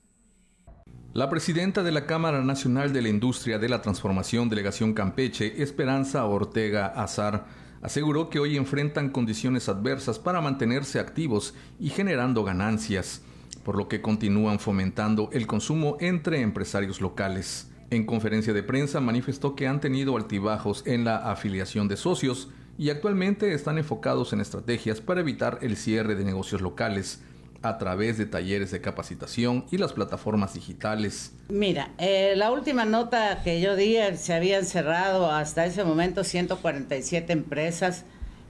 La 1.14 1.30
presidenta 1.30 1.82
de 1.82 1.92
la 1.92 2.04
Cámara 2.04 2.42
Nacional 2.42 2.92
de 2.92 3.00
la 3.00 3.08
Industria 3.08 3.58
de 3.58 3.68
la 3.68 3.80
Transformación 3.80 4.50
Delegación 4.50 4.92
Campeche, 4.92 5.62
Esperanza 5.62 6.26
Ortega 6.26 6.88
Azar, 6.88 7.46
aseguró 7.86 8.30
que 8.30 8.40
hoy 8.40 8.56
enfrentan 8.56 9.10
condiciones 9.10 9.68
adversas 9.68 10.18
para 10.18 10.40
mantenerse 10.40 10.98
activos 10.98 11.54
y 11.78 11.90
generando 11.90 12.42
ganancias, 12.42 13.22
por 13.62 13.76
lo 13.76 13.86
que 13.86 14.02
continúan 14.02 14.58
fomentando 14.58 15.30
el 15.32 15.46
consumo 15.46 15.96
entre 16.00 16.40
empresarios 16.40 17.00
locales. 17.00 17.70
En 17.90 18.04
conferencia 18.04 18.52
de 18.52 18.64
prensa 18.64 18.98
manifestó 18.98 19.54
que 19.54 19.68
han 19.68 19.80
tenido 19.80 20.16
altibajos 20.16 20.82
en 20.84 21.04
la 21.04 21.30
afiliación 21.30 21.86
de 21.86 21.96
socios 21.96 22.48
y 22.76 22.90
actualmente 22.90 23.54
están 23.54 23.78
enfocados 23.78 24.32
en 24.32 24.40
estrategias 24.40 25.00
para 25.00 25.20
evitar 25.20 25.60
el 25.62 25.76
cierre 25.76 26.16
de 26.16 26.24
negocios 26.24 26.62
locales, 26.62 27.22
a 27.62 27.78
través 27.78 28.18
de 28.18 28.26
talleres 28.26 28.70
de 28.70 28.80
capacitación 28.80 29.64
y 29.70 29.78
las 29.78 29.92
plataformas 29.92 30.54
digitales. 30.54 31.32
Mira, 31.48 31.90
eh, 31.98 32.34
la 32.36 32.50
última 32.50 32.84
nota 32.84 33.42
que 33.42 33.60
yo 33.60 33.76
di, 33.76 33.96
eh, 33.96 34.16
se 34.16 34.34
habían 34.34 34.64
cerrado 34.64 35.30
hasta 35.30 35.66
ese 35.66 35.84
momento 35.84 36.24
147 36.24 37.32
empresas, 37.32 38.04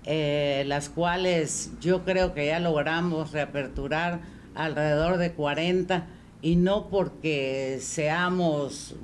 eh, 0.05 0.65
las 0.67 0.89
cuales 0.89 1.71
yo 1.81 2.05
creo 2.05 2.35
que 2.35 2.47
ya 2.47 2.61
logramos 2.61 3.33
reaperturar 3.33 4.21
alrededor 4.55 5.19
de 5.19 5.33
40 5.33 6.07
y 6.43 6.57
no 6.57 6.89
porque 6.89 7.79
seamos 7.81 8.95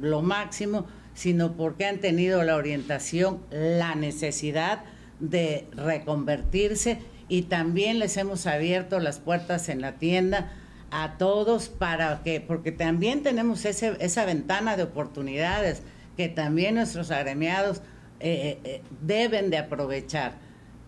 lo 0.00 0.22
máximo, 0.22 0.86
sino 1.14 1.52
porque 1.52 1.86
han 1.86 2.00
tenido 2.00 2.42
la 2.42 2.56
orientación, 2.56 3.40
la 3.50 3.94
necesidad 3.94 4.82
de 5.20 5.68
reconvertirse 5.72 6.98
y 7.28 7.42
también 7.42 7.98
les 7.98 8.16
hemos 8.16 8.46
abierto 8.46 8.98
las 9.00 9.18
puertas 9.18 9.68
en 9.68 9.80
la 9.80 9.92
tienda 9.92 10.52
a 10.90 11.16
todos 11.18 11.68
para 11.68 12.22
que, 12.22 12.40
porque 12.40 12.72
también 12.72 13.22
tenemos 13.22 13.64
ese, 13.64 13.96
esa 14.00 14.24
ventana 14.24 14.76
de 14.76 14.84
oportunidades 14.84 15.82
que 16.16 16.28
también 16.28 16.76
nuestros 16.76 17.10
agremiados 17.10 17.82
eh, 18.20 18.58
eh, 18.64 18.82
deben 19.00 19.50
de 19.50 19.58
aprovechar, 19.58 20.34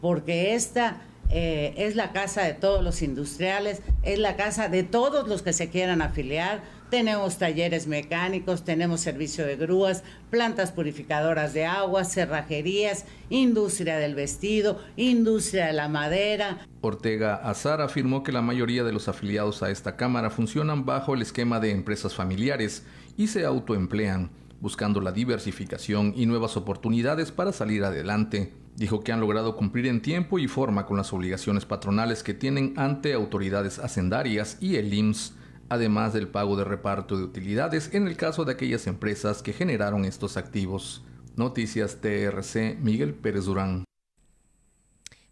porque 0.00 0.54
esta 0.54 0.98
eh, 1.30 1.74
es 1.76 1.96
la 1.96 2.12
casa 2.12 2.42
de 2.42 2.54
todos 2.54 2.84
los 2.84 3.02
industriales, 3.02 3.82
es 4.04 4.18
la 4.18 4.36
casa 4.36 4.68
de 4.68 4.84
todos 4.84 5.28
los 5.28 5.42
que 5.42 5.52
se 5.52 5.68
quieran 5.68 6.02
afiliar, 6.02 6.62
tenemos 6.90 7.38
talleres 7.38 7.86
mecánicos, 7.86 8.64
tenemos 8.64 9.00
servicio 9.00 9.46
de 9.46 9.56
grúas, 9.56 10.02
plantas 10.30 10.72
purificadoras 10.72 11.52
de 11.52 11.66
agua, 11.66 12.04
cerrajerías, 12.04 13.04
industria 13.30 13.98
del 13.98 14.14
vestido, 14.14 14.80
industria 14.96 15.66
de 15.66 15.72
la 15.72 15.88
madera. 15.88 16.66
Ortega 16.80 17.36
Azar 17.36 17.80
afirmó 17.80 18.22
que 18.22 18.32
la 18.32 18.42
mayoría 18.42 18.84
de 18.84 18.92
los 18.92 19.08
afiliados 19.08 19.62
a 19.62 19.70
esta 19.70 19.96
Cámara 19.96 20.30
funcionan 20.30 20.84
bajo 20.84 21.14
el 21.14 21.22
esquema 21.22 21.60
de 21.60 21.70
empresas 21.70 22.14
familiares 22.14 22.84
y 23.16 23.26
se 23.28 23.44
autoemplean, 23.44 24.30
buscando 24.60 25.00
la 25.00 25.12
diversificación 25.12 26.12
y 26.16 26.26
nuevas 26.26 26.56
oportunidades 26.56 27.32
para 27.32 27.52
salir 27.52 27.84
adelante. 27.84 28.52
Dijo 28.76 29.00
que 29.00 29.10
han 29.10 29.20
logrado 29.20 29.56
cumplir 29.56 29.86
en 29.86 30.02
tiempo 30.02 30.38
y 30.38 30.48
forma 30.48 30.84
con 30.84 30.98
las 30.98 31.12
obligaciones 31.12 31.64
patronales 31.64 32.22
que 32.22 32.34
tienen 32.34 32.74
ante 32.76 33.14
autoridades 33.14 33.78
hacendarias 33.78 34.58
y 34.60 34.76
el 34.76 34.92
IMSS, 34.92 35.32
además 35.68 36.12
del 36.12 36.28
pago 36.28 36.56
de 36.56 36.64
reparto 36.64 37.16
de 37.16 37.24
utilidades 37.24 37.94
en 37.94 38.06
el 38.06 38.16
caso 38.16 38.44
de 38.44 38.52
aquellas 38.52 38.86
empresas 38.86 39.42
que 39.42 39.52
generaron 39.52 40.04
estos 40.04 40.36
activos. 40.36 41.04
Noticias 41.36 42.00
TRC, 42.00 42.78
Miguel 42.80 43.14
Pérez 43.14 43.44
Durán. 43.44 43.84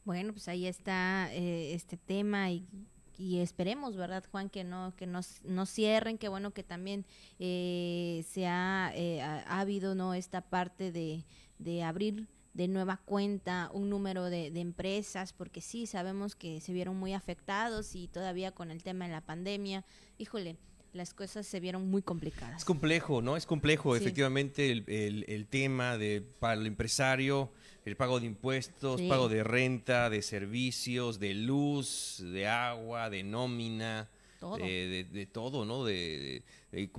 Bueno, 0.05 0.33
pues 0.33 0.49
ahí 0.49 0.67
está 0.67 1.33
eh, 1.33 1.73
este 1.73 1.97
tema 1.97 2.51
y, 2.51 2.67
esperemos, 3.19 3.97
¿verdad, 3.97 4.23
Juan, 4.31 4.51
que 4.51 4.65
no 4.65 4.93
que 4.97 5.07
nos, 5.07 5.41
no 5.45 5.65
cierren, 5.65 6.19
que 6.19 6.29
bueno 6.29 6.51
que 6.51 6.63
también 6.63 7.07
eh, 7.39 8.23
se 8.29 8.47
ha, 8.47 8.93
eh, 8.95 9.23
ha, 9.23 9.61
habido 9.61 9.95
no 9.95 10.13
esta 10.13 10.43
parte 10.43 10.93
de, 10.93 11.25
de 11.59 11.83
abrir 11.83 12.29
de 12.55 12.69
nueva 12.69 12.99
cuenta 13.05 13.69
un 13.73 13.91
número 13.91 14.31
de, 14.31 14.47
empresas, 14.55 15.33
porque 15.33 15.61
sí, 15.61 15.87
sabemos 15.87 16.37
que 16.37 16.61
se 16.61 16.73
vieron 16.73 16.97
muy 16.97 17.13
afectados 17.13 17.95
y 17.97 18.09
todavía 18.09 18.53
con 18.53 18.71
el 18.71 18.83
tema 18.83 19.07
de 19.07 19.13
la 19.13 19.21
pandemia, 19.21 19.85
híjole, 20.19 20.57
las 20.93 21.13
cosas 21.13 21.45
se 21.45 21.59
vieron 21.59 21.91
muy 21.91 22.03
complicadas. 22.03 22.59
Es 22.59 22.65
complejo, 22.65 23.21
¿no? 23.21 23.37
Es 23.37 23.47
complejo, 23.47 23.97
efectivamente, 23.97 24.71
el, 24.71 24.85
el, 25.27 25.47
tema 25.47 25.99
de 25.99 26.23
para 26.39 26.55
el 26.55 26.67
empresario, 26.67 27.51
el 27.85 27.97
pago 27.97 28.21
de 28.21 28.27
impuestos, 28.27 29.03
pago 29.03 29.29
de 29.29 29.43
renta, 29.43 30.09
de 30.09 30.23
servicios, 30.23 31.19
de 31.19 31.35
luz, 31.35 32.23
de 32.25 32.47
agua, 32.47 33.11
de 33.11 33.25
nómina, 33.25 34.09
de, 34.53 35.29
todo, 35.33 35.65
¿no? 35.65 35.85
De, 35.85 36.43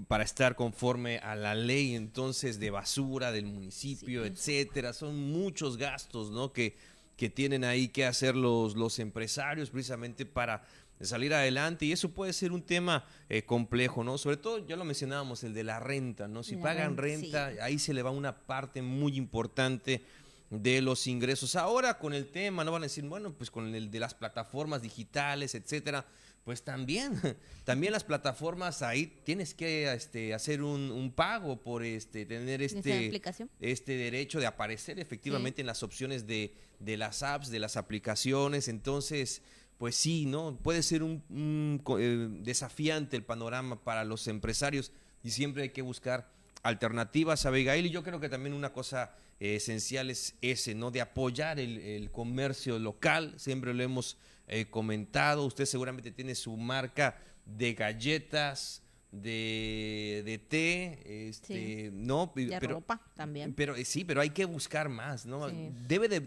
para 0.08 0.24
estar 0.24 0.56
conforme 0.56 1.20
a 1.20 1.36
la 1.36 1.56
ley 1.56 1.96
entonces 1.96 2.60
de 2.60 2.70
basura 2.70 3.32
del 3.32 3.46
municipio, 3.46 4.26
etcétera. 4.26 4.94
Son 4.94 5.32
muchos 5.32 5.78
gastos, 5.78 6.32
¿no? 6.32 6.52
Que, 6.52 6.76
que 7.18 7.30
tienen 7.30 7.64
ahí 7.64 7.88
que 7.88 8.06
hacer 8.06 8.36
los, 8.36 8.76
los 8.76 9.00
empresarios 9.00 9.70
precisamente 9.70 10.26
para 10.26 10.64
salir 11.02 11.34
adelante 11.34 11.86
y 11.86 11.92
eso 11.92 12.10
puede 12.10 12.32
ser 12.34 12.52
un 12.52 12.62
tema 12.62 13.06
eh, 13.30 13.44
complejo, 13.44 14.04
¿no? 14.04 14.18
Sobre 14.18 14.38
todo, 14.38 14.66
ya 14.66 14.76
lo 14.76 14.86
mencionábamos, 14.86 15.44
el 15.44 15.54
de 15.54 15.64
la 15.64 15.80
renta, 15.80 16.28
¿no? 16.28 16.44
Si 16.44 16.56
pagan 16.56 16.98
renta, 16.98 17.52
ahí 17.62 17.80
se 17.80 17.94
le 17.94 18.02
va 18.02 18.12
una 18.12 18.36
parte 18.36 18.82
muy 18.82 19.18
importante 19.18 20.04
de 20.50 20.82
los 20.82 21.08
ingresos. 21.08 21.56
Ahora 21.56 21.98
con 21.98 22.14
el 22.14 22.28
tema, 22.28 22.64
no 22.64 22.72
van 22.72 22.84
a 22.84 22.86
decir, 22.86 23.04
bueno, 23.06 23.34
pues 23.34 23.52
con 23.52 23.74
el 23.76 23.92
de 23.92 24.00
las 24.00 24.14
plataformas 24.14 24.82
digitales, 24.82 25.56
etcétera, 25.56 26.06
pues 26.46 26.62
también, 26.62 27.20
también 27.66 27.92
las 27.92 28.04
plataformas 28.04 28.84
ahí 28.84 29.08
tienes 29.26 29.56
que 29.56 29.92
este, 29.92 30.34
hacer 30.34 30.62
un, 30.62 31.12
pago 31.14 31.60
por 31.62 31.84
este, 31.84 32.26
tener 32.26 32.62
este, 32.62 33.22
este 33.60 33.98
derecho 33.98 34.40
de 34.40 34.46
aparecer 34.46 35.00
efectivamente 35.00 35.62
en 35.62 35.68
las 35.68 35.82
opciones 35.82 36.28
de, 36.28 36.54
de, 36.80 36.98
las 36.98 37.24
apps, 37.24 37.50
de 37.50 37.58
las 37.58 37.78
aplicaciones. 37.78 38.68
Entonces, 38.68 39.42
pues 39.80 39.96
sí, 39.96 40.28
¿no? 40.28 40.58
Puede 40.62 40.84
ser 40.84 41.02
un, 41.02 41.82
eh, 42.00 42.28
desafiante 42.44 43.18
el 43.18 43.24
panorama 43.24 43.84
para 43.84 44.06
los 44.06 44.28
empresarios 44.28 44.92
y 45.24 45.32
siempre 45.32 45.64
hay 45.64 45.70
que 45.70 45.82
buscar 45.82 46.30
alternativas, 46.62 47.48
Abigail. 47.48 47.88
Y 47.88 47.90
yo 47.90 48.04
creo 48.04 48.20
que 48.20 48.30
también 48.30 48.54
una 48.54 48.72
cosa 48.72 49.16
esencial 49.40 50.12
es 50.12 50.36
ese, 50.42 50.76
¿no? 50.76 50.92
De 50.92 51.02
apoyar 51.02 51.60
el, 51.60 51.80
el 51.80 52.12
comercio 52.12 52.78
local. 52.78 53.34
Siempre 53.38 53.74
lo 53.74 53.82
hemos 53.82 54.20
eh, 54.48 54.66
comentado. 54.70 55.46
Usted 55.46 55.66
seguramente 55.66 56.12
tiene 56.12 56.36
su 56.36 56.56
marca 56.58 57.18
de 57.46 57.74
galletas, 57.74 58.82
de, 59.12 60.24
de 60.26 60.38
té, 60.38 61.30
este, 61.30 61.90
¿no? 61.94 62.32
De 62.36 62.60
ropa 62.60 63.02
también. 63.16 63.54
Pero 63.54 63.76
eh, 63.76 63.86
sí, 63.86 64.04
pero 64.04 64.22
hay 64.22 64.32
que 64.32 64.46
buscar 64.46 64.90
más, 64.90 65.26
¿no? 65.26 65.48
Debe 65.88 66.10
de, 66.10 66.20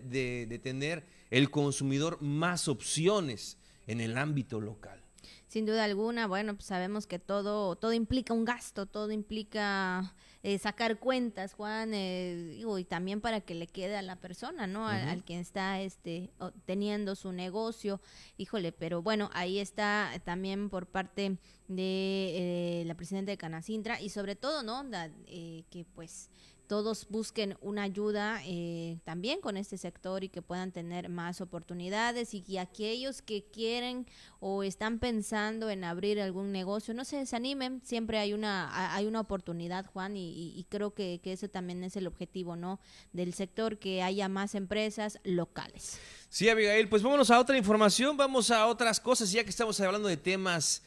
de 0.46 0.59
tener 0.59 1.04
el 1.31 1.50
consumidor 1.50 2.20
más 2.22 2.68
opciones 2.68 3.59
en 3.87 4.00
el 4.00 4.16
ámbito 4.16 4.61
local. 4.61 5.02
Sin 5.48 5.64
duda 5.64 5.85
alguna, 5.85 6.26
bueno, 6.26 6.54
pues 6.54 6.66
sabemos 6.66 7.07
que 7.07 7.18
todo, 7.18 7.74
todo 7.76 7.94
implica 7.94 8.35
un 8.35 8.44
gasto, 8.44 8.85
todo 8.85 9.11
implica 9.12 10.14
eh, 10.44 10.57
sacar 10.59 10.98
cuentas, 10.98 11.53
Juan, 11.55 11.92
eh, 11.94 12.61
y 12.61 12.85
también 12.85 13.20
para 13.20 13.40
que 13.40 13.55
le 13.55 13.66
quede 13.66 13.96
a 13.96 14.03
la 14.03 14.16
persona, 14.16 14.68
¿no? 14.68 14.87
Al, 14.87 15.24
quien 15.24 15.40
está 15.40 15.81
este, 15.81 16.31
teniendo 16.64 17.16
su 17.16 17.33
negocio, 17.33 18.01
híjole, 18.37 18.70
pero 18.70 19.03
bueno, 19.03 19.31
ahí 19.33 19.59
está 19.59 20.12
también 20.24 20.70
por 20.70 20.87
parte 20.87 21.38
de 21.66 22.81
eh, 22.81 22.85
la 22.87 22.94
presidenta 22.94 23.33
de 23.33 23.37
Canacintra 23.37 24.01
y 24.01 24.11
sobre 24.11 24.37
todo, 24.37 24.62
¿no? 24.62 24.88
que 25.27 25.85
pues 25.94 26.31
todos 26.68 27.09
busquen 27.09 27.57
una 27.62 27.83
ayuda 27.83 28.42
eh, 28.44 28.98
también 29.04 29.40
con 29.40 29.57
este 29.57 29.78
sector 29.78 30.22
y 30.22 30.28
que 30.28 30.42
puedan 30.42 30.70
tener 30.70 31.09
más 31.09 31.40
oportunidades 31.40 32.35
y 32.35 32.42
que 32.42 32.61
aquellos 32.61 33.22
que 33.22 33.44
quieren 33.50 34.07
o 34.38 34.62
están 34.62 34.98
pensando 34.98 35.70
en 35.70 35.83
abrir 35.83 36.20
algún 36.20 36.52
negocio 36.52 36.92
no 36.92 37.04
se 37.07 37.16
desanimen 37.16 37.81
siempre 37.85 38.18
hay 38.18 38.35
una 38.35 38.94
hay 38.94 39.07
una 39.07 39.20
oportunidad 39.20 39.87
Juan 39.87 40.16
y, 40.16 40.64
creo 40.68 40.92
que, 40.92 41.20
que 41.24 41.33
ese 41.33 41.48
también 41.48 41.83
es 41.83 41.96
el 41.96 42.07
objetivo 42.07 42.54
no 42.54 42.78
del 43.12 43.33
sector 43.33 43.78
que 43.78 44.02
haya 44.02 44.28
más 44.28 44.54
empresas 44.54 45.18
locales. 45.24 45.98
Sí 46.28 46.50
Abigail 46.50 46.88
pues 46.88 47.02
vámonos 47.02 47.31
a 47.31 47.40
otra 47.40 47.57
información 47.57 48.16
vamos 48.16 48.50
a 48.50 48.66
otras 48.66 49.00
cosas 49.00 49.33
ya 49.33 49.42
que 49.42 49.50
estamos 49.50 49.81
hablando 49.81 50.09
de 50.09 50.18
temas 50.18 50.83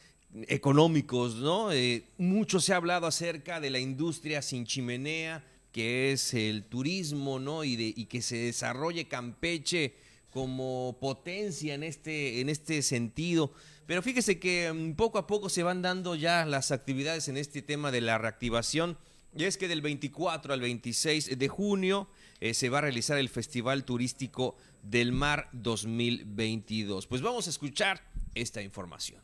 económicos 0.46 1.34
no 1.34 1.72
eh, 1.72 2.08
mucho 2.18 2.60
se 2.60 2.72
ha 2.72 2.76
hablado 2.76 3.08
acerca 3.08 3.58
de 3.60 3.70
la 3.70 3.80
industria 3.80 4.40
sin 4.42 4.64
chimenea 4.64 5.44
que 5.72 6.12
es 6.12 6.34
el 6.34 6.64
turismo, 6.64 7.38
¿no? 7.38 7.64
Y, 7.64 8.06
que 8.06 8.22
se 8.22 8.36
desarrolle 8.36 9.08
Campeche 9.08 9.94
como 10.30 10.96
potencia 11.00 11.74
en 11.74 11.82
este, 11.82 12.40
en 12.40 12.48
este 12.48 12.82
sentido. 12.82 13.52
Pero 13.86 14.02
fíjese 14.02 14.38
que 14.38 14.72
mm, 14.72 14.94
poco 14.94 15.18
a 15.18 15.26
poco 15.26 15.48
se 15.48 15.62
van 15.62 15.82
dando 15.82 16.14
ya 16.14 16.46
las 16.46 16.70
actividades 16.70 17.28
en 17.28 17.36
este 17.36 17.62
tema 17.62 17.90
de 17.90 18.02
la 18.02 18.18
reactivación. 18.18 18.98
Y 19.34 19.44
es 19.44 19.56
que 19.56 19.66
del 19.66 19.80
24 19.80 20.52
al 20.52 20.60
26 20.60 21.38
de 21.38 21.48
junio 21.48 22.08
eh, 22.40 22.52
se 22.52 22.68
va 22.68 22.78
a 22.78 22.82
realizar 22.82 23.16
el 23.16 23.30
Festival 23.30 23.84
Turístico 23.84 24.56
del 24.82 25.12
Mar 25.12 25.48
2022. 25.52 27.06
Pues 27.06 27.22
vamos 27.22 27.46
a 27.46 27.50
escuchar 27.50 28.02
esta 28.34 28.60
información. 28.60 29.22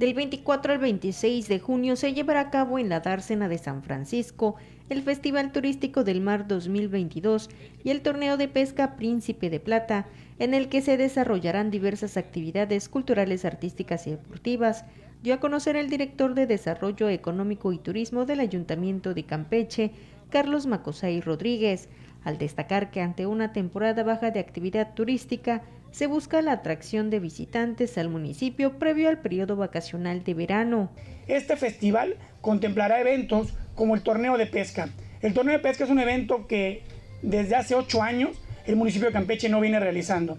Del 0.00 0.14
24 0.14 0.72
al 0.72 0.78
26 0.78 1.46
de 1.46 1.58
junio 1.58 1.94
se 1.94 2.14
llevará 2.14 2.40
a 2.40 2.50
cabo 2.50 2.78
en 2.78 2.88
la 2.88 3.00
Dársena 3.00 3.50
de 3.50 3.58
San 3.58 3.82
Francisco 3.82 4.56
el 4.88 5.02
Festival 5.02 5.52
Turístico 5.52 6.04
del 6.04 6.22
Mar 6.22 6.48
2022 6.48 7.50
y 7.84 7.90
el 7.90 8.00
Torneo 8.00 8.38
de 8.38 8.48
Pesca 8.48 8.96
Príncipe 8.96 9.50
de 9.50 9.60
Plata, 9.60 10.06
en 10.38 10.54
el 10.54 10.70
que 10.70 10.80
se 10.80 10.96
desarrollarán 10.96 11.70
diversas 11.70 12.16
actividades 12.16 12.88
culturales, 12.88 13.44
artísticas 13.44 14.06
y 14.06 14.12
deportivas, 14.12 14.86
dio 15.22 15.34
a 15.34 15.40
conocer 15.40 15.76
el 15.76 15.90
director 15.90 16.32
de 16.32 16.46
Desarrollo 16.46 17.10
Económico 17.10 17.70
y 17.70 17.78
Turismo 17.78 18.24
del 18.24 18.40
Ayuntamiento 18.40 19.12
de 19.12 19.24
Campeche, 19.24 19.90
Carlos 20.30 20.64
Macosay 20.64 21.20
Rodríguez, 21.20 21.90
al 22.24 22.38
destacar 22.38 22.90
que 22.90 23.02
ante 23.02 23.26
una 23.26 23.52
temporada 23.52 24.02
baja 24.02 24.30
de 24.30 24.40
actividad 24.40 24.94
turística, 24.94 25.60
se 25.92 26.06
busca 26.06 26.42
la 26.42 26.52
atracción 26.52 27.10
de 27.10 27.20
visitantes 27.20 27.98
al 27.98 28.08
municipio 28.08 28.78
previo 28.78 29.08
al 29.08 29.18
periodo 29.18 29.56
vacacional 29.56 30.24
de 30.24 30.34
verano. 30.34 30.90
Este 31.26 31.56
festival 31.56 32.16
contemplará 32.40 33.00
eventos 33.00 33.54
como 33.74 33.94
el 33.94 34.02
torneo 34.02 34.38
de 34.38 34.46
pesca. 34.46 34.88
El 35.22 35.34
torneo 35.34 35.56
de 35.56 35.62
pesca 35.62 35.84
es 35.84 35.90
un 35.90 35.98
evento 35.98 36.46
que 36.46 36.82
desde 37.22 37.56
hace 37.56 37.74
ocho 37.74 38.02
años 38.02 38.30
el 38.66 38.76
municipio 38.76 39.08
de 39.08 39.12
Campeche 39.12 39.48
no 39.48 39.60
viene 39.60 39.80
realizando. 39.80 40.38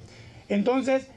Entonces, 0.50 1.08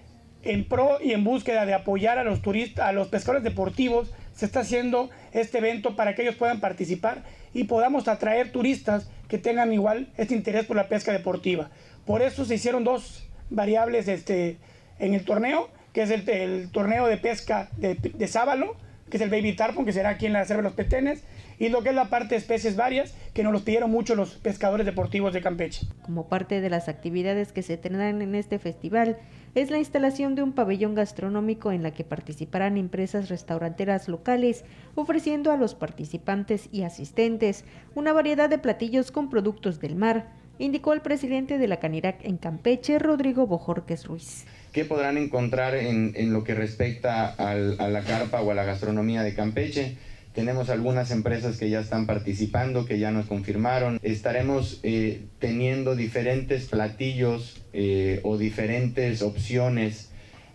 en 0.42 0.64
pro 0.64 0.98
y 1.02 1.12
en 1.12 1.24
búsqueda 1.24 1.64
de 1.64 1.74
apoyar 1.74 2.18
a 2.18 2.24
los 2.24 2.42
turistas, 2.42 2.86
a 2.86 2.92
los 2.92 3.08
pescadores 3.08 3.44
deportivos, 3.44 4.12
se 4.34 4.46
está 4.46 4.60
haciendo 4.60 5.10
este 5.32 5.58
evento 5.58 5.96
para 5.96 6.14
que 6.14 6.22
ellos 6.22 6.34
puedan 6.34 6.60
participar 6.60 7.22
y 7.52 7.64
podamos 7.64 8.08
atraer 8.08 8.50
turistas 8.52 9.08
que 9.28 9.38
tengan 9.38 9.72
igual 9.72 10.08
este 10.16 10.34
interés 10.34 10.66
por 10.66 10.76
la 10.76 10.88
pesca 10.88 11.12
deportiva. 11.12 11.70
Por 12.04 12.20
eso 12.20 12.44
se 12.44 12.56
hicieron 12.56 12.84
dos 12.84 13.24
variables 13.50 14.08
este, 14.08 14.58
en 14.98 15.14
el 15.14 15.24
torneo, 15.24 15.68
que 15.92 16.02
es 16.02 16.10
el, 16.10 16.70
torneo 16.70 17.06
de 17.06 17.16
pesca 17.16 17.70
de, 17.76 17.94
de, 17.94 18.28
sábalo, 18.28 18.76
que 19.10 19.16
es 19.18 19.22
el 19.22 19.30
baby 19.30 19.54
tarpon, 19.54 19.84
que 19.84 19.92
será 19.92 20.10
aquí 20.10 20.26
en 20.26 20.32
la 20.32 20.40
reserva 20.40 20.62
de 20.62 20.68
los 20.68 20.74
petenes, 20.76 21.22
y 21.58 21.68
lo 21.68 21.82
que 21.82 21.90
es 21.90 21.94
la 21.94 22.06
parte 22.06 22.30
de 22.30 22.36
especies 22.36 22.76
varias, 22.76 23.14
que 23.32 23.42
nos 23.42 23.52
los 23.52 23.62
pidieron 23.62 23.90
mucho 23.90 24.14
los 24.14 24.34
pescadores 24.34 24.86
deportivos 24.86 25.32
de 25.32 25.40
Campeche. 25.40 25.86
Como 26.02 26.28
parte 26.28 26.60
de 26.60 26.70
las 26.70 26.88
actividades 26.88 27.52
que 27.52 27.62
se 27.62 27.76
tendrán 27.76 28.22
en 28.22 28.34
este 28.34 28.58
festival, 28.58 29.18
es 29.54 29.70
la 29.70 29.78
instalación 29.78 30.34
de 30.34 30.42
un 30.42 30.52
pabellón 30.52 30.96
gastronómico 30.96 31.70
en 31.70 31.84
la 31.84 31.92
que 31.92 32.02
participarán 32.02 32.76
empresas 32.76 33.28
restauranteras 33.28 34.08
locales, 34.08 34.64
ofreciendo 34.96 35.52
a 35.52 35.56
los 35.56 35.76
participantes 35.76 36.68
y 36.72 36.82
asistentes 36.82 37.64
una 37.94 38.12
variedad 38.12 38.50
de 38.50 38.58
platillos 38.58 39.12
con 39.12 39.30
productos 39.30 39.78
del 39.78 39.94
mar, 39.94 40.32
indicó 40.58 40.92
el 40.92 41.00
presidente 41.00 41.58
de 41.58 41.68
la 41.68 41.78
Canirac 41.80 42.24
en 42.24 42.36
Campeche, 42.36 42.98
Rodrigo 42.98 43.46
Bojorques 43.46 44.06
Ruiz. 44.06 44.44
¿Qué 44.72 44.84
podrán 44.84 45.18
encontrar 45.18 45.74
en, 45.74 46.32
lo 46.32 46.42
que 46.44 46.54
respecta 46.54 47.28
a 47.28 47.54
la 47.54 48.02
carpa 48.02 48.40
o 48.40 48.50
a 48.50 48.54
la 48.54 48.64
gastronomía 48.64 49.22
de 49.22 49.34
Campeche? 49.34 49.96
Tenemos 50.34 50.68
algunas 50.68 51.12
empresas 51.12 51.58
que 51.58 51.70
ya 51.70 51.78
están 51.78 52.06
participando, 52.06 52.86
que 52.86 52.98
ya 52.98 53.12
nos 53.12 53.26
confirmaron. 53.26 54.00
Estaremos 54.02 54.80
eh, 54.82 55.26
teniendo 55.38 55.94
diferentes 55.94 56.66
platillos 56.66 57.62
eh, 57.72 58.18
o 58.24 58.36
diferentes 58.36 59.22
opciones 59.22 60.10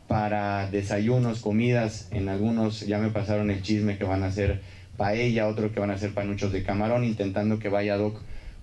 para 0.10 0.70
desayunos, 0.70 1.39
comidas. 1.39 2.10
En 2.12 2.28
algunos 2.28 2.82
ya 2.88 2.97
me 2.97 3.10
pasaron 3.10 3.52
el 3.52 3.62
chisme 3.62 3.97
que 3.97 4.04
van 4.04 4.24
a 4.24 4.28
hacer 4.28 4.60
paella, 4.97 5.47
otro 5.47 5.72
que 5.72 5.80
van 5.80 5.91
a 5.91 5.93
hacer 5.93 6.14
panuchos 6.14 6.52
de 6.52 6.64
camarón, 6.64 7.06
intentando 7.06 7.58
que 7.58 7.70
vaya 7.70 7.95
doc 7.95 8.20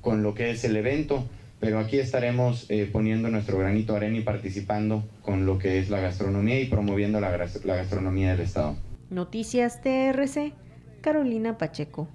con 0.07 0.23
lo 0.23 0.35
que 0.35 0.51
es 0.53 0.63
el 0.63 0.77
evento. 0.77 1.29
Pero 1.59 1.81
aquí 1.81 1.99
estaremos 1.99 2.71
eh, 2.71 2.89
poniendo 2.93 3.29
nuestro 3.29 3.59
granito 3.59 3.93
de 3.93 3.97
arena 3.97 4.19
y 4.19 4.21
participando 4.21 5.03
con 5.21 5.47
lo 5.47 5.59
que 5.59 5.81
es 5.81 5.91
la 5.91 5.99
gastronomía 5.99 6.61
y 6.61 6.67
promoviendo 6.67 7.19
la, 7.19 7.37
la 7.65 7.75
gastronomía 7.75 8.31
del 8.31 8.43
Estado. 8.43 8.77
Noticias 9.11 9.83
TRC, 9.83 10.53
Carolina 11.01 11.59
Pacheco. 11.59 12.09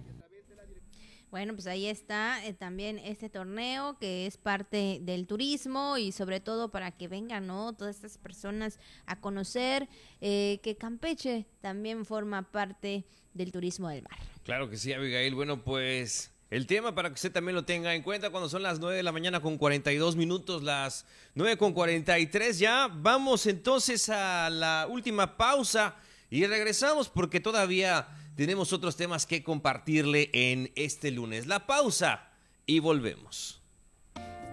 Bueno, 1.32 1.54
pues 1.54 1.68
ahí 1.68 1.88
está 1.88 2.46
eh, 2.46 2.54
también 2.54 2.98
este 2.98 3.30
torneo 3.30 3.98
que 4.00 4.26
es 4.26 4.38
parte 4.38 5.00
del 5.02 5.28
turismo 5.28 5.98
y 5.98 6.14
sobre 6.14 6.40
todo 6.40 6.72
para 6.72 6.92
que 6.92 7.10
vengan, 7.10 7.46
¿no? 7.46 7.74
Todas 7.74 7.98
estas 7.98 8.18
personas 8.18 8.80
a 9.06 9.20
conocer 9.20 9.90
eh, 10.22 10.62
que 10.64 10.78
Campeche 10.78 11.46
también 11.60 12.06
forma 12.06 12.52
parte 12.52 13.04
del 13.34 13.52
turismo 13.52 13.90
del 13.90 14.04
mar. 14.04 14.18
Claro 14.44 14.70
que 14.70 14.78
sí, 14.78 14.94
Abigail. 14.94 15.36
Bueno, 15.36 15.62
pues 15.62 16.32
el 16.52 16.68
tema 16.68 16.94
para 16.94 17.08
que 17.08 17.14
usted 17.14 17.32
también 17.32 17.56
lo 17.56 17.64
tenga 17.64 17.96
en 17.96 18.04
cuenta 18.04 18.30
cuando 18.30 18.50
son 18.50 18.62
las 18.62 18.80
9 18.80 18.98
de 18.98 19.04
la 19.04 19.14
mañana 19.14 19.40
con 19.40 19.58
42 19.58 20.18
minutos, 20.18 20.64
las 20.64 21.06
9 21.34 21.58
con 21.58 21.72
43 21.72 22.60
ya. 22.60 22.90
Vamos 22.94 23.46
entonces 23.46 24.10
a 24.10 24.50
la 24.50 24.86
última 24.90 25.38
pausa 25.38 25.96
y 26.30 26.46
regresamos 26.46 27.08
porque 27.08 27.40
todavía 27.40 28.10
tenemos 28.36 28.74
otros 28.74 28.98
temas 28.98 29.26
que 29.26 29.44
compartirle 29.44 30.30
en 30.34 30.74
este 30.76 31.12
lunes. 31.12 31.48
La 31.48 31.66
pausa 31.66 32.28
y 32.66 32.80
volvemos. 32.80 33.61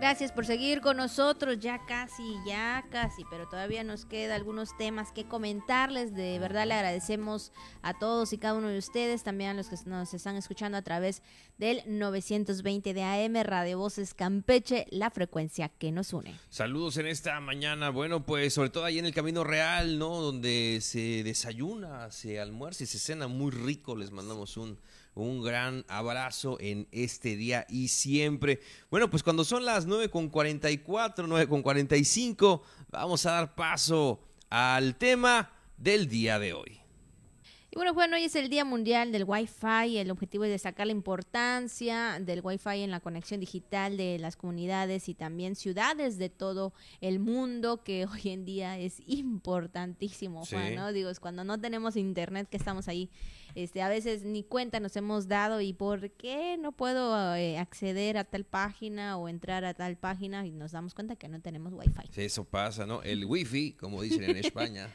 Gracias 0.01 0.31
por 0.31 0.47
seguir 0.47 0.81
con 0.81 0.97
nosotros, 0.97 1.59
ya 1.59 1.85
casi, 1.85 2.37
ya 2.47 2.87
casi, 2.89 3.25
pero 3.29 3.49
todavía 3.49 3.83
nos 3.83 4.05
queda 4.05 4.37
algunos 4.37 4.77
temas 4.79 5.11
que 5.11 5.25
comentarles. 5.25 6.15
De 6.15 6.39
verdad 6.39 6.69
le 6.69 6.75
agradecemos 6.75 7.51
a 7.83 7.99
todos 7.99 8.33
y 8.33 8.39
cada 8.39 8.55
uno 8.55 8.69
de 8.69 8.79
ustedes, 8.79 9.25
también 9.25 9.51
a 9.51 9.55
los 9.55 9.69
que 9.69 9.77
nos 9.87 10.15
están 10.15 10.37
escuchando 10.37 10.79
a 10.79 10.83
través 10.83 11.21
del 11.59 11.83
920 11.85 12.95
de 12.95 13.03
AM 13.03 13.43
Radio 13.43 13.79
Voces 13.79 14.15
Campeche, 14.15 14.87
la 14.91 15.11
frecuencia 15.11 15.69
que 15.69 15.91
nos 15.91 16.13
une. 16.13 16.33
Saludos 16.49 16.97
en 16.99 17.09
esta 17.09 17.41
mañana, 17.41 17.91
bueno, 17.91 18.25
pues 18.25 18.55
sobre 18.55 18.71
todo 18.71 18.85
ahí 18.85 19.01
en 19.01 19.07
el 19.07 19.13
Camino 19.13 19.43
Real, 19.43 19.99
¿no? 19.99 20.21
Donde 20.21 20.79
se 20.81 21.25
desayuna, 21.25 22.13
se 22.13 22.39
almuerza 22.39 22.85
y 22.85 22.87
se 22.87 23.01
cena 23.01 23.27
muy 23.27 23.51
rico, 23.51 23.97
les 23.97 24.13
mandamos 24.13 24.57
un 24.59 24.79
un 25.23 25.43
gran 25.43 25.85
abrazo 25.89 26.59
en 26.61 26.89
este 26.93 27.37
día 27.37 27.66
y 27.69 27.89
siempre. 27.89 28.61
Bueno, 28.91 29.11
pues 29.11 29.23
cuando 29.23 29.45
son 29.45 29.64
las 29.64 29.87
9.44, 29.87 30.83
9.45, 30.85 32.62
vamos 32.91 33.27
a 33.27 33.33
dar 33.33 33.55
paso 33.55 34.21
al 34.51 34.97
tema 34.97 35.53
del 35.77 36.09
día 36.09 36.39
de 36.39 36.53
hoy. 36.53 36.88
Y 37.71 37.77
bueno, 37.77 37.93
bueno, 37.93 38.16
hoy 38.16 38.25
es 38.25 38.35
el 38.35 38.49
Día 38.49 38.64
Mundial 38.64 39.12
del 39.12 39.25
Wi-Fi. 39.27 39.99
El 39.99 40.11
objetivo 40.11 40.45
es 40.45 40.51
destacar 40.51 40.87
la 40.87 40.93
importancia 40.93 42.19
del 42.19 42.41
Wi-Fi 42.43 42.81
en 42.81 42.91
la 42.91 43.01
conexión 43.01 43.41
digital 43.41 43.99
de 43.99 44.19
las 44.19 44.37
comunidades 44.37 45.11
y 45.11 45.14
también 45.14 45.55
ciudades 45.55 46.16
de 46.16 46.31
todo 46.31 46.73
el 47.03 47.19
mundo, 47.19 47.85
que 47.85 48.07
hoy 48.11 48.31
en 48.31 48.47
día 48.47 48.79
es 48.79 49.03
importantísimo, 49.07 50.47
Juan, 50.47 50.77
¿no? 50.77 50.95
Digo, 50.95 51.11
es 51.11 51.21
cuando 51.21 51.45
no 51.45 51.61
tenemos 51.61 51.97
internet 51.97 52.49
que 52.49 52.57
estamos 52.57 52.89
ahí 52.89 53.11
este, 53.59 53.83
a 53.83 53.89
veces 53.89 54.23
ni 54.23 54.45
cuenta 54.45 54.79
nos 54.79 54.95
hemos 54.95 55.27
dado 55.27 55.61
y 55.61 55.73
por 55.73 56.12
qué 56.12 56.57
no 56.59 56.71
puedo 56.71 57.35
eh, 57.35 57.59
acceder 57.59 58.16
a 58.16 58.23
tal 58.23 58.45
página 58.45 59.16
o 59.16 59.29
entrar 59.29 59.64
a 59.64 59.75
tal 59.75 59.97
página 59.97 60.47
y 60.47 60.53
nos 60.53 60.71
damos 60.71 60.95
cuenta 60.95 61.16
que 61.16 61.27
no 61.27 61.41
tenemos 61.41 61.73
wifi. 61.73 62.09
Sí, 62.12 62.23
eso 62.23 62.45
pasa, 62.45 62.87
¿no? 62.87 63.03
El 63.03 63.25
wifi, 63.25 63.73
como 63.73 64.01
dicen 64.03 64.23
en 64.23 64.37
España, 64.45 64.95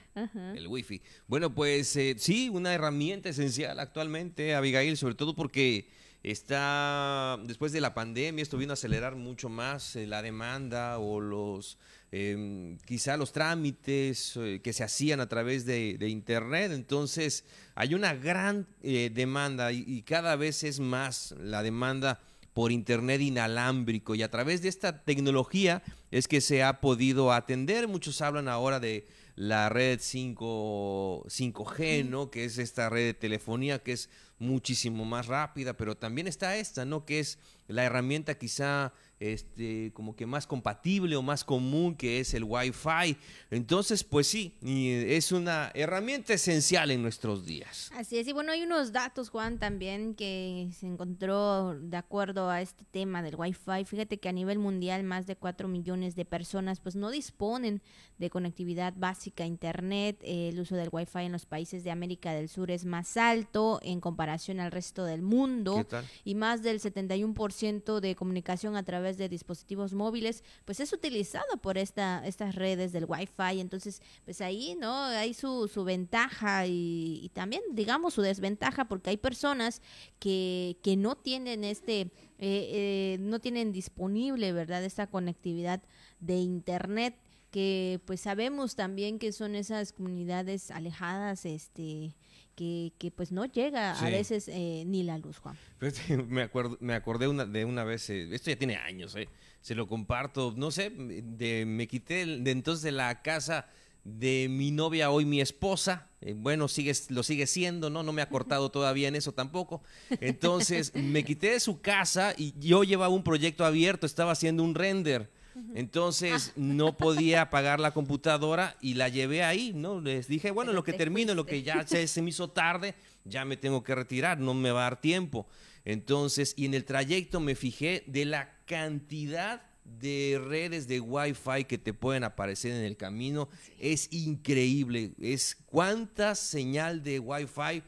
el 0.56 0.66
wifi. 0.70 1.02
Bueno, 1.28 1.54
pues 1.54 1.94
eh, 1.98 2.16
sí, 2.18 2.48
una 2.48 2.63
herramienta 2.72 3.30
esencial 3.30 3.80
actualmente, 3.80 4.54
Abigail, 4.54 4.96
sobre 4.96 5.16
todo 5.16 5.36
porque 5.36 5.90
está, 6.22 7.40
después 7.46 7.72
de 7.72 7.82
la 7.82 7.96
pandemia, 7.96 8.44
esto 8.44 8.58
vino 8.58 8.74
a 8.74 8.76
acelerar 8.76 9.16
mucho 9.16 9.50
más 9.50 9.96
eh, 9.96 10.06
la 10.06 10.22
demanda 10.22 11.00
o 11.00 11.20
los 11.20 11.80
eh, 12.16 12.78
quizá 12.86 13.18
los 13.18 13.32
trámites 13.32 14.38
eh, 14.38 14.62
que 14.64 14.72
se 14.72 14.84
hacían 14.84 15.20
a 15.20 15.28
través 15.28 15.66
de, 15.66 15.98
Internet. 16.08 16.72
Entonces, 16.72 17.44
hay 17.74 17.96
una 17.96 18.14
gran 18.14 18.68
eh, 18.84 19.10
demanda 19.12 19.72
y, 19.72 20.04
cada 20.04 20.36
vez 20.36 20.64
es 20.64 20.80
más 20.80 21.34
la 21.40 21.64
demanda 21.64 22.20
por 22.54 22.72
Internet 22.72 23.20
inalámbrico 23.20 24.14
y 24.14 24.22
a 24.22 24.30
través 24.30 24.62
de 24.62 24.70
esta 24.70 25.04
tecnología 25.04 25.82
es 26.12 26.28
que 26.28 26.40
se 26.40 26.62
ha 26.62 26.82
podido 26.82 27.34
atender. 27.34 27.88
Muchos 27.88 28.22
hablan 28.22 28.48
ahora 28.48 28.80
de 28.80 29.08
la 29.36 29.70
red 29.70 30.00
5, 30.02 31.26
5G, 31.28 32.06
¿no? 32.08 32.30
Que 32.30 32.46
es 32.46 32.58
esta 32.58 32.90
red 32.90 33.06
de 33.06 33.14
telefonía 33.14 33.80
que 33.80 33.94
es 33.94 34.10
muchísimo 34.40 35.06
más 35.06 35.28
rápida, 35.28 35.76
pero 35.76 35.98
también 35.98 36.28
está 36.28 36.56
esta, 36.58 36.86
¿no? 36.86 37.06
Que 37.06 37.20
es 37.20 37.40
la 37.68 37.84
herramienta 37.84 38.38
quizá 38.38 38.94
este, 39.32 39.92
como 39.94 40.16
que 40.16 40.26
más 40.26 40.46
compatible 40.46 41.16
o 41.16 41.22
más 41.22 41.44
común 41.44 41.96
que 41.96 42.20
es 42.20 42.34
el 42.34 42.44
Wi-Fi. 42.44 43.16
Entonces, 43.52 44.04
pues 44.04 44.28
sí, 44.28 44.58
es 44.62 45.32
una 45.32 45.72
herramienta 45.74 46.34
esencial 46.34 46.92
en 46.92 47.02
nuestros 47.02 47.46
días. 47.46 47.90
Así 47.96 48.18
es, 48.18 48.28
y 48.28 48.34
bueno, 48.34 48.52
hay 48.52 48.64
unos 48.64 48.92
datos, 48.92 49.30
Juan, 49.30 49.60
también 49.60 50.14
que 50.14 50.70
se 50.78 50.88
encontró 50.88 51.74
de 51.80 51.96
acuerdo 51.96 52.50
a 52.50 52.62
este 52.62 52.84
tema 52.84 53.24
del 53.24 53.36
Wi-Fi. 53.36 53.86
Fíjate 53.86 54.20
que 54.20 54.28
a 54.28 54.34
nivel 54.34 54.60
mundial 54.60 55.04
más 55.04 55.26
de 55.26 55.36
4 55.36 55.68
millones 55.68 56.16
de 56.16 56.26
personas 56.26 56.82
pues 56.82 56.96
no 56.96 57.10
disponen 57.10 57.82
de 58.18 58.30
conectividad 58.30 58.94
básica 58.96 59.44
a 59.44 59.48
Internet. 59.48 60.20
el 60.24 60.60
uso 60.60 60.76
del 60.76 60.90
Wi-Fi 60.92 61.26
en 61.26 61.32
los 61.32 61.46
países 61.46 61.84
de 61.84 61.92
América 61.92 62.34
del 62.34 62.50
Sur 62.50 62.72
es 62.72 62.86
más 62.86 63.18
alto 63.18 63.80
en 63.84 64.00
comparación 64.00 64.60
al 64.60 64.72
resto 64.72 65.06
del 65.06 65.22
mundo. 65.22 65.86
Y 66.24 66.36
más 66.36 66.62
del 66.62 66.80
71% 66.80 68.00
de 68.00 68.16
comunicación 68.16 68.76
a 68.76 68.84
través 68.84 69.13
de 69.18 69.30
dispositivos 69.30 69.94
móviles, 69.94 70.44
pues 70.66 70.80
es 70.80 70.94
utilizado 70.94 71.58
por 71.62 71.78
esta, 71.78 72.26
estas 72.26 72.56
redes 72.56 72.92
del 72.92 73.06
Wi-Fi. 73.06 73.60
Entonces, 73.60 74.02
pues 74.26 74.42
ahí, 74.42 74.76
¿no? 74.80 74.94
Hay 74.94 75.34
su, 75.34 75.68
su 75.68 75.84
ventaja 75.84 76.66
y, 76.68 77.32
también, 77.34 77.62
digamos, 77.72 78.14
su 78.14 78.22
desventaja, 78.22 78.86
porque 78.86 79.12
hay 79.12 79.18
personas 79.18 79.82
que, 80.20 80.78
que 80.84 80.96
no 80.96 81.16
tienen 81.16 81.64
este, 81.64 82.02
eh, 82.02 82.10
eh, 82.40 83.18
no 83.20 83.40
tienen 83.40 83.72
disponible, 83.72 84.52
¿verdad?, 84.52 84.84
esta 84.84 85.08
conectividad 85.08 85.82
de 86.20 86.38
Internet 86.38 87.16
que 87.52 88.02
pues 88.06 88.22
sabemos 88.22 88.76
también 88.76 89.20
que 89.20 89.32
son 89.32 89.54
esas 89.54 89.94
comunidades 89.94 90.72
alejadas, 90.72 91.46
este, 91.46 92.16
que, 92.56 92.94
que 92.98 93.12
pues 93.12 93.32
no 93.32 93.46
llega 93.46 93.94
a 93.94 94.10
veces 94.10 94.48
eh, 94.48 94.84
ni 94.86 95.04
la 95.04 95.18
luz, 95.18 95.38
Juan. 95.40 95.58
me, 96.28 96.44
acuerdo, 96.44 96.78
me 96.80 96.94
acordé 96.94 97.28
una, 97.28 97.46
de 97.46 97.66
una 97.66 97.84
vez, 97.84 98.10
eh, 98.10 98.28
esto 98.32 98.50
ya 98.50 98.58
tiene 98.58 98.76
años, 98.76 99.16
eh, 99.16 99.28
se 99.62 99.76
lo 99.76 99.88
comparto, 99.88 100.54
no 100.56 100.72
sé, 100.72 100.92
de, 100.92 101.66
me 101.66 101.88
quité 101.88 102.26
de 102.26 102.52
entonces 102.52 102.84
de 102.84 102.92
la 102.92 103.22
casa 103.22 103.68
de 104.04 104.48
mi 104.50 104.72
novia, 104.72 105.10
hoy 105.10 105.26
mi 105.26 105.40
esposa, 105.40 106.10
bueno, 106.36 106.68
sigue, 106.68 106.94
lo 107.10 107.24
sigue 107.24 107.48
siendo, 107.48 107.90
¿no? 107.90 108.04
No 108.04 108.12
me 108.12 108.22
ha 108.22 108.28
cortado 108.28 108.70
todavía 108.70 109.08
en 109.08 109.16
eso 109.16 109.32
tampoco. 109.32 109.82
Entonces, 110.20 110.94
me 110.94 111.24
quité 111.24 111.52
de 111.52 111.60
su 111.62 111.80
casa 111.80 112.34
y 112.38 112.54
yo 112.60 112.84
llevaba 112.84 113.14
un 113.14 113.24
proyecto 113.24 113.64
abierto, 113.64 114.06
estaba 114.06 114.34
haciendo 114.34 114.64
un 114.64 114.76
render 114.76 115.32
entonces 115.76 116.50
ah. 116.50 116.54
no 116.56 116.98
podía 116.98 117.42
apagar 117.44 117.80
la 117.80 117.92
computadora 117.92 118.76
y 118.82 118.96
la 118.96 119.10
llevé 119.10 119.44
ahí, 119.44 119.74
¿no? 119.74 120.02
Les 120.02 120.28
dije, 120.28 120.52
bueno, 120.52 120.74
lo 120.74 120.84
que 120.84 120.94
termino, 120.94 121.34
lo 121.36 121.46
que 121.46 121.64
ya 121.64 121.86
se, 121.88 122.08
se 122.08 122.22
me 122.22 122.30
hizo 122.30 122.50
tarde, 122.50 122.96
ya 123.26 123.46
me 123.46 123.58
tengo 123.58 123.84
que 123.84 123.96
retirar, 123.96 124.40
no 124.40 124.54
me 124.54 124.72
va 124.72 124.82
a 124.82 124.90
dar 124.90 125.02
tiempo. 125.02 125.48
Entonces, 125.86 126.54
y 126.56 126.66
en 126.66 126.74
el 126.74 126.86
trayecto 126.86 127.40
me 127.40 127.56
fijé 127.56 128.04
de 128.08 128.26
la 128.26 128.58
cantidad 128.66 129.62
de 129.84 130.42
redes 130.44 130.88
de 130.88 131.00
Wi-Fi 131.00 131.66
que 131.66 131.78
te 131.78 131.94
pueden 131.94 132.24
aparecer 132.24 132.72
en 132.72 132.84
el 132.84 132.98
camino. 132.98 133.50
Es 133.80 134.12
increíble. 134.12 135.12
Es 135.20 135.58
cuánta 135.66 136.36
señal 136.36 137.04
de 137.04 137.20
Wi-Fi. 137.20 137.84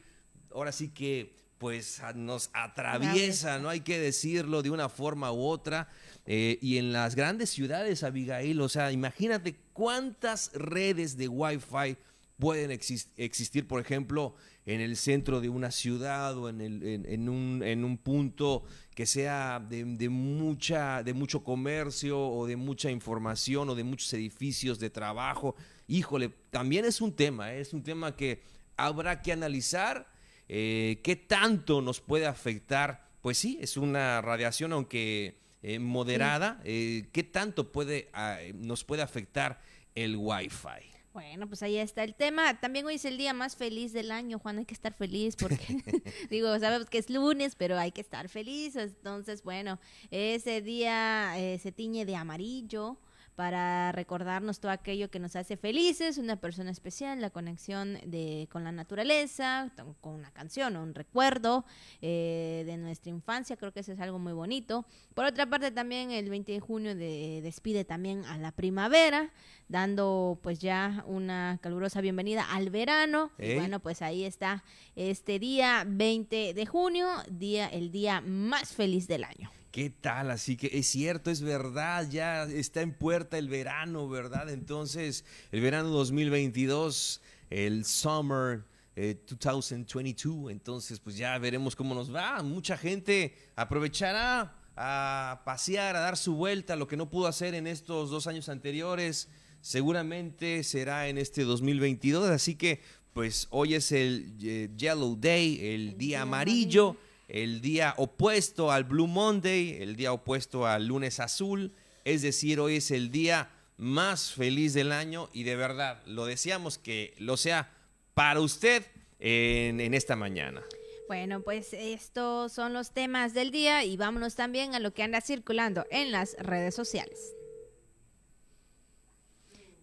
Ahora 0.52 0.72
sí 0.72 0.88
que 0.88 1.34
pues 1.58 2.02
nos 2.14 2.50
atraviesa, 2.52 3.58
no 3.58 3.70
hay 3.70 3.80
que 3.80 3.98
decirlo 3.98 4.62
de 4.62 4.70
una 4.70 4.90
forma 4.90 5.32
u 5.32 5.42
otra. 5.42 5.88
Eh, 6.26 6.58
y 6.60 6.78
en 6.78 6.92
las 6.92 7.14
grandes 7.14 7.50
ciudades, 7.50 8.02
Abigail, 8.02 8.60
o 8.60 8.68
sea, 8.68 8.90
imagínate 8.90 9.56
cuántas 9.72 10.52
redes 10.54 11.16
de 11.16 11.28
Wi-Fi 11.28 11.96
pueden 12.38 12.70
existir, 12.70 13.66
por 13.66 13.80
ejemplo, 13.80 14.34
en 14.66 14.80
el 14.80 14.96
centro 14.96 15.40
de 15.40 15.48
una 15.48 15.70
ciudad 15.70 16.36
o 16.36 16.48
en, 16.48 16.60
en, 16.60 17.28
un, 17.28 17.62
en 17.62 17.84
un, 17.84 17.96
punto 17.96 18.64
que 18.94 19.06
sea 19.06 19.60
de, 19.60 19.84
mucha, 20.08 21.02
de 21.02 21.14
mucho 21.14 21.44
comercio 21.44 22.20
o 22.20 22.46
de 22.46 22.56
mucha 22.56 22.90
información 22.90 23.70
o 23.70 23.74
de 23.74 23.84
muchos 23.84 24.12
edificios 24.12 24.78
de 24.78 24.90
trabajo. 24.90 25.54
Híjole, 25.86 26.30
también 26.50 26.84
es 26.84 27.00
un 27.00 27.14
tema, 27.14 27.54
¿eh? 27.54 27.60
es 27.60 27.72
un 27.72 27.82
tema 27.82 28.16
que 28.16 28.42
habrá 28.76 29.22
que 29.22 29.32
analizar 29.32 30.08
eh, 30.48 31.00
qué 31.02 31.16
tanto 31.16 31.80
nos 31.80 32.00
puede 32.00 32.26
afectar. 32.26 33.06
Pues 33.22 33.38
sí, 33.38 33.58
es 33.60 33.76
una 33.76 34.20
radiación, 34.20 34.72
aunque 34.72 35.38
eh, 35.68 35.80
moderada. 35.80 36.60
Eh, 36.62 37.08
¿Qué 37.12 37.24
tanto 37.24 37.72
puede, 37.72 38.08
ah, 38.12 38.38
nos 38.54 38.84
puede 38.84 39.02
afectar 39.02 39.58
el 39.96 40.16
Wi-Fi? 40.16 40.96
Bueno, 41.12 41.48
pues 41.48 41.60
ahí 41.64 41.76
está 41.76 42.04
el 42.04 42.14
tema. 42.14 42.60
También 42.60 42.86
hoy 42.86 42.94
es 42.94 43.04
el 43.04 43.18
día 43.18 43.32
más 43.32 43.56
feliz 43.56 43.92
del 43.92 44.12
año, 44.12 44.38
Juan. 44.38 44.58
Hay 44.58 44.64
que 44.64 44.74
estar 44.74 44.94
feliz 44.94 45.34
porque, 45.34 45.58
digo, 46.30 46.56
sabemos 46.60 46.88
que 46.88 46.98
es 46.98 47.10
lunes, 47.10 47.56
pero 47.56 47.76
hay 47.76 47.90
que 47.90 48.00
estar 48.00 48.28
feliz. 48.28 48.76
Entonces, 48.76 49.42
bueno, 49.42 49.80
ese 50.12 50.62
día 50.62 51.36
eh, 51.36 51.58
se 51.58 51.72
tiñe 51.72 52.04
de 52.04 52.14
amarillo 52.14 52.96
para 53.36 53.92
recordarnos 53.92 54.60
todo 54.60 54.72
aquello 54.72 55.10
que 55.10 55.18
nos 55.18 55.36
hace 55.36 55.58
felices, 55.58 56.16
una 56.16 56.36
persona 56.36 56.70
especial, 56.70 57.20
la 57.20 57.28
conexión 57.28 57.98
de, 58.06 58.48
con 58.50 58.64
la 58.64 58.72
naturaleza, 58.72 59.70
con 60.00 60.14
una 60.14 60.30
canción 60.30 60.74
o 60.74 60.82
un 60.82 60.94
recuerdo 60.94 61.66
eh, 62.00 62.64
de 62.66 62.78
nuestra 62.78 63.10
infancia, 63.10 63.56
creo 63.56 63.72
que 63.72 63.80
eso 63.80 63.92
es 63.92 64.00
algo 64.00 64.18
muy 64.18 64.32
bonito. 64.32 64.86
Por 65.14 65.26
otra 65.26 65.44
parte, 65.44 65.70
también 65.70 66.10
el 66.10 66.30
20 66.30 66.50
de 66.50 66.60
junio 66.60 66.94
de, 66.94 67.40
despide 67.42 67.84
también 67.84 68.24
a 68.24 68.38
la 68.38 68.52
primavera, 68.52 69.30
dando 69.68 70.38
pues 70.42 70.58
ya 70.60 71.04
una 71.06 71.58
calurosa 71.60 72.00
bienvenida 72.00 72.42
al 72.50 72.70
verano. 72.70 73.30
Y 73.38 73.54
bueno, 73.54 73.80
pues 73.80 74.00
ahí 74.00 74.24
está 74.24 74.64
este 74.94 75.38
día 75.38 75.84
20 75.86 76.54
de 76.54 76.66
junio, 76.66 77.06
día, 77.28 77.68
el 77.68 77.90
día 77.90 78.22
más 78.22 78.72
feliz 78.72 79.06
del 79.06 79.24
año. 79.24 79.50
¿Qué 79.76 79.90
tal? 79.90 80.30
Así 80.30 80.56
que 80.56 80.70
es 80.72 80.86
cierto, 80.86 81.30
es 81.30 81.42
verdad, 81.42 82.08
ya 82.08 82.44
está 82.44 82.80
en 82.80 82.94
puerta 82.94 83.36
el 83.36 83.50
verano, 83.50 84.08
¿verdad? 84.08 84.48
Entonces, 84.48 85.26
el 85.52 85.60
verano 85.60 85.90
2022, 85.90 87.20
el 87.50 87.84
summer 87.84 88.64
2022, 88.96 90.48
eh, 90.48 90.52
entonces 90.52 90.98
pues 90.98 91.18
ya 91.18 91.36
veremos 91.36 91.76
cómo 91.76 91.94
nos 91.94 92.14
va. 92.14 92.42
Mucha 92.42 92.78
gente 92.78 93.36
aprovechará 93.54 94.56
a 94.76 95.42
pasear, 95.44 95.94
a 95.94 96.00
dar 96.00 96.16
su 96.16 96.36
vuelta, 96.36 96.74
lo 96.74 96.88
que 96.88 96.96
no 96.96 97.10
pudo 97.10 97.26
hacer 97.26 97.52
en 97.54 97.66
estos 97.66 98.08
dos 98.08 98.26
años 98.26 98.48
anteriores, 98.48 99.28
seguramente 99.60 100.64
será 100.64 101.06
en 101.08 101.18
este 101.18 101.44
2022, 101.44 102.30
así 102.30 102.54
que 102.54 102.80
pues 103.12 103.46
hoy 103.50 103.74
es 103.74 103.92
el 103.92 104.38
eh, 104.42 104.70
Yellow 104.74 105.16
Day, 105.20 105.60
el, 105.60 105.98
día 105.98 106.22
amarillo 106.22 106.96
el 107.28 107.60
día 107.60 107.94
opuesto 107.96 108.70
al 108.70 108.84
Blue 108.84 109.06
Monday, 109.06 109.82
el 109.82 109.96
día 109.96 110.12
opuesto 110.12 110.66
al 110.66 110.86
lunes 110.86 111.20
azul, 111.20 111.72
es 112.04 112.22
decir, 112.22 112.60
hoy 112.60 112.76
es 112.76 112.90
el 112.90 113.10
día 113.10 113.50
más 113.76 114.32
feliz 114.32 114.74
del 114.74 114.92
año 114.92 115.28
y 115.32 115.42
de 115.42 115.56
verdad 115.56 116.02
lo 116.06 116.24
deseamos 116.26 116.78
que 116.78 117.14
lo 117.18 117.36
sea 117.36 117.72
para 118.14 118.40
usted 118.40 118.84
en, 119.18 119.94
esta 119.94 120.16
mañana. 120.16 120.62
Bueno, 121.08 121.40
pues 121.40 121.72
estos 121.72 122.52
son 122.52 122.72
los 122.72 122.92
temas 122.92 123.34
del 123.34 123.50
día 123.50 123.84
y 123.84 123.96
vámonos 123.96 124.34
también 124.34 124.74
a 124.74 124.80
lo 124.80 124.92
que 124.92 125.02
anda 125.02 125.20
circulando 125.20 125.86
en 125.90 126.10
las 126.10 126.34
redes 126.38 126.74
sociales. 126.74 127.35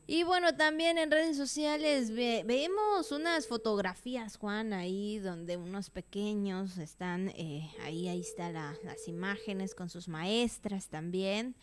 Y 0.06 0.24
bueno, 0.24 0.54
también 0.56 0.98
en 0.98 1.10
redes 1.10 1.38
sociales 1.38 2.12
vemos 2.12 3.12
unas 3.12 3.48
fotografías, 3.48 4.36
Juan, 4.36 4.74
ahí 4.74 5.18
donde 5.20 5.56
unos 5.56 5.90
pequeños 5.90 6.78
están, 6.78 7.30
eh, 7.30 7.72
ahí, 7.84 8.10
ahí 8.10 8.20
están 8.20 8.54
las 8.54 9.08
imágenes 9.08 9.74
con 9.74 9.90
sus 9.90 10.10
maestras 10.10 10.88
también, 10.88 11.56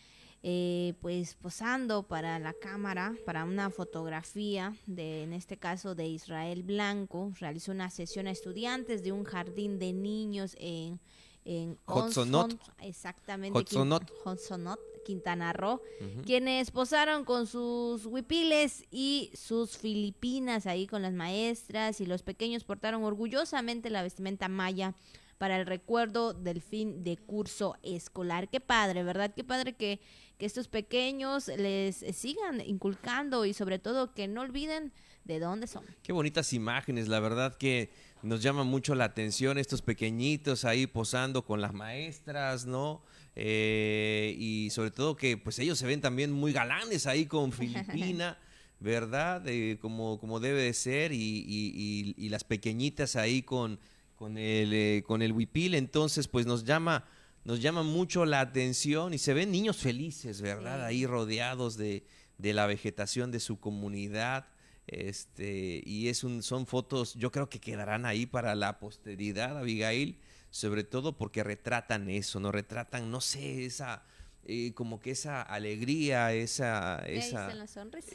eh, 0.43 0.95
pues 1.03 1.35
posando 1.35 2.03
para 2.03 2.39
la 2.39 2.55
cámara, 2.55 3.15
para 3.27 3.45
una 3.45 3.69
fotografía, 3.69 4.75
de, 4.87 5.23
en 5.25 5.35
este 5.35 5.59
caso 5.59 5.95
de 5.95 6.07
Israel 6.07 6.63
Blanco, 6.63 7.33
realizó 7.39 7.73
una 7.73 7.91
sesión 7.91 8.27
a 8.27 8.31
estudiantes 8.31 9.03
de 9.03 9.13
un 9.13 9.25
jardín 9.25 9.79
de 9.79 9.93
niños 9.93 10.57
en... 10.59 10.99
En 11.43 11.79
Hotsonot. 11.87 12.55
Exactamente. 12.83 13.59
Hotsonot. 13.59 14.79
Quintana 15.05 15.53
Roo, 15.53 15.81
quienes 16.25 16.71
posaron 16.71 17.25
con 17.25 17.47
sus 17.47 18.07
huipiles 18.07 18.85
y 18.91 19.31
sus 19.35 19.79
filipinas 19.79 20.67
ahí 20.67 20.87
con 20.87 21.03
las 21.03 21.13
maestras 21.13 22.01
y 22.01 22.07
los 22.07 22.23
pequeños 22.23 22.65
portaron 22.65 23.03
orgullosamente 23.05 23.91
la 23.91 24.03
vestimenta 24.03 24.49
maya 24.49 24.95
para 25.39 25.59
el 25.59 25.65
recuerdo 25.65 26.35
del 26.35 26.61
fin 26.61 27.03
de 27.03 27.17
curso 27.17 27.77
escolar. 27.83 28.51
Qué 28.51 28.61
padre, 28.61 29.03
¿verdad? 29.03 29.33
Qué 29.35 29.43
padre 29.43 29.73
que, 29.73 29.99
que 30.37 30.45
estos 30.45 30.69
pequeños 30.69 31.49
les 31.49 32.05
sigan 32.15 32.61
inculcando 32.61 33.47
y 33.47 33.55
sobre 33.55 33.79
todo 33.79 34.13
que 34.13 34.29
no 34.29 34.43
olviden 34.43 34.93
de 35.25 35.39
dónde 35.39 35.67
son. 35.67 35.85
Qué 36.03 36.13
bonitas 36.13 36.53
imágenes, 36.53 37.09
la 37.09 37.21
verdad 37.21 37.57
que 37.57 37.91
nos 38.23 38.43
llama 38.43 38.65
mucho 38.65 38.95
la 38.95 39.05
atención 39.05 39.57
estos 39.57 39.81
pequeñitos 39.81 40.67
ahí 40.67 40.87
posando 40.87 41.45
con 41.45 41.63
las 41.63 41.73
maestras, 41.73 42.67
¿no? 42.67 43.03
Eh, 43.37 44.35
y 44.39 44.71
sobre 44.71 44.91
todo 44.91 45.17
que 45.17 45.37
pues 45.37 45.59
ellos 45.59 45.79
se 45.79 45.87
ven 45.87 46.01
también 46.01 46.33
muy 46.33 46.53
galanes 46.53 47.07
ahí 47.07 47.27
con 47.27 47.53
Filipina, 47.53 48.39
¿verdad? 48.81 49.47
Eh, 49.47 49.79
como, 49.81 50.19
como 50.19 50.41
debe 50.41 50.63
de 50.63 50.75
ser 50.75 51.13
y, 51.13 52.15
y, 52.17 52.29
las 52.29 52.45
pequeñitas 52.45 53.17
ahí 53.17 53.43
con, 53.43 53.79
con, 54.17 54.37
el, 54.37 54.73
eh, 54.73 55.05
con 55.07 55.23
el 55.23 55.33
huipil, 55.33 55.75
entonces 55.75 56.29
pues 56.29 56.47
nos 56.47 56.65
llama, 56.65 57.05
nos 57.45 57.61
llama 57.61 57.83
mucho 57.83 58.25
la 58.25 58.41
atención 58.41 59.15
y 59.15 59.19
se 59.19 59.35
ven 59.35 59.51
niños 59.51 59.77
felices, 59.77 60.41
¿verdad? 60.41 60.85
Ahí 60.85 61.07
rodeados 61.07 61.77
de, 61.77 62.05
de 62.39 62.53
la 62.53 62.67
vegetación 62.67 63.31
de 63.31 63.41
su 63.41 63.61
comunidad. 63.61 64.47
Este, 64.87 65.83
y 65.87 66.09
es 66.09 66.25
un, 66.25 66.43
son 66.43 66.67
fotos, 66.67 67.15
yo 67.15 67.31
creo 67.31 67.49
que 67.49 67.61
quedarán 67.61 68.07
ahí 68.07 68.27
para 68.27 68.57
la 68.57 68.81
posteridad, 68.81 69.57
Abigail 69.57 70.19
sobre 70.51 70.85
todo 70.85 71.17
porque 71.17 71.43
retratan 71.45 72.11
eso, 72.11 72.41
¿no? 72.41 72.53
Retratan, 72.53 73.11
no 73.11 73.21
sé, 73.21 73.65
esa... 73.65 74.03
Eh, 74.45 74.73
como 74.73 75.01
que 75.01 75.11
esa 75.11 75.43
alegría, 75.43 76.33
esa... 76.33 76.99
esa 77.07 77.53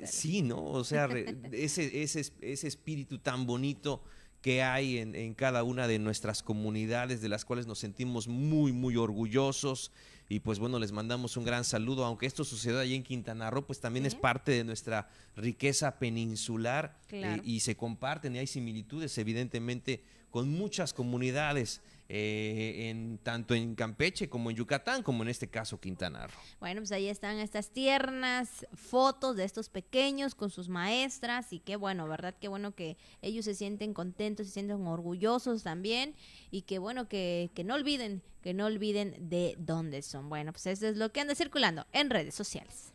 sí, 0.06 0.42
¿no? 0.42 0.66
O 0.66 0.84
sea, 0.84 1.08
ese, 1.52 2.02
ese, 2.02 2.32
ese 2.42 2.68
espíritu 2.68 3.20
tan 3.20 3.46
bonito 3.46 4.04
que 4.42 4.62
hay 4.62 4.98
en, 4.98 5.16
en, 5.16 5.34
cada 5.34 5.64
una 5.64 5.88
de 5.88 5.98
nuestras 5.98 6.44
comunidades, 6.44 7.22
de 7.22 7.30
las 7.30 7.46
cuales 7.46 7.68
nos 7.68 7.80
sentimos 7.80 8.28
muy, 8.28 8.74
muy 8.74 8.98
orgullosos. 8.98 9.92
Y 10.28 10.40
pues 10.40 10.58
bueno, 10.58 10.80
les 10.80 10.92
mandamos 10.92 11.38
un 11.38 11.46
gran 11.46 11.64
saludo, 11.64 12.04
aunque 12.04 12.26
esto 12.26 12.44
sucedió 12.44 12.80
allí 12.80 12.96
en 12.96 13.04
Quintana 13.04 13.52
Roo, 13.52 13.66
pues 13.66 13.80
también 13.80 14.06
es 14.06 14.16
parte 14.16 14.52
de 14.52 14.64
nuestra 14.64 15.08
riqueza 15.36 16.00
peninsular 16.00 16.98
eh, 17.10 17.42
y 17.44 17.60
se 17.60 17.76
comparten 17.76 18.36
y 18.36 18.40
hay 18.40 18.48
similitudes 18.48 19.18
evidentemente 19.20 20.04
con 20.32 20.50
muchas 20.50 20.94
comunidades 20.94 21.82
eh, 22.08 22.90
en, 22.90 23.18
tanto 23.18 23.56
en 23.56 23.74
Campeche 23.74 24.30
como 24.30 24.52
en 24.52 24.58
Yucatán, 24.58 25.02
como 25.02 25.24
en 25.24 25.30
este 25.30 25.50
caso 25.50 25.80
Quintana 25.80 26.28
Roo. 26.28 26.40
Bueno, 26.60 26.82
pues 26.82 26.92
ahí 26.92 27.08
están 27.08 27.40
estas 27.40 27.72
tiernas 27.72 28.68
fotos 28.74 29.36
de 29.36 29.44
estos 29.44 29.70
pequeños 29.70 30.36
con 30.36 30.50
sus 30.50 30.70
maestras 30.70 31.52
y 31.52 31.60
qué 31.60 31.76
bueno, 31.76 32.08
¿verdad? 32.08 32.36
Qué 32.40 32.48
bueno 32.48 32.76
que 32.76 32.98
ellos 33.22 33.46
se 33.46 33.56
sienten 33.56 33.94
contentos, 33.94 34.48
se 34.48 34.54
sienten 34.54 34.86
orgullosos 34.86 35.64
también 35.64 36.16
y 36.52 36.62
qué 36.64 36.80
bueno 36.80 37.08
que, 37.08 37.50
que 37.56 37.64
no 37.64 37.74
olviden, 37.74 38.22
que 38.42 38.54
no 38.54 38.66
olviden 38.66 39.16
de 39.30 39.56
dónde 39.58 40.02
son. 40.02 40.30
Bueno, 40.30 40.52
pues 40.52 40.68
eso 40.68 40.88
es 40.88 40.98
lo 40.98 41.12
que 41.12 41.22
anda 41.22 41.34
circulando 41.34 41.88
en 41.92 42.10
redes 42.10 42.36
sociales. 42.36 42.95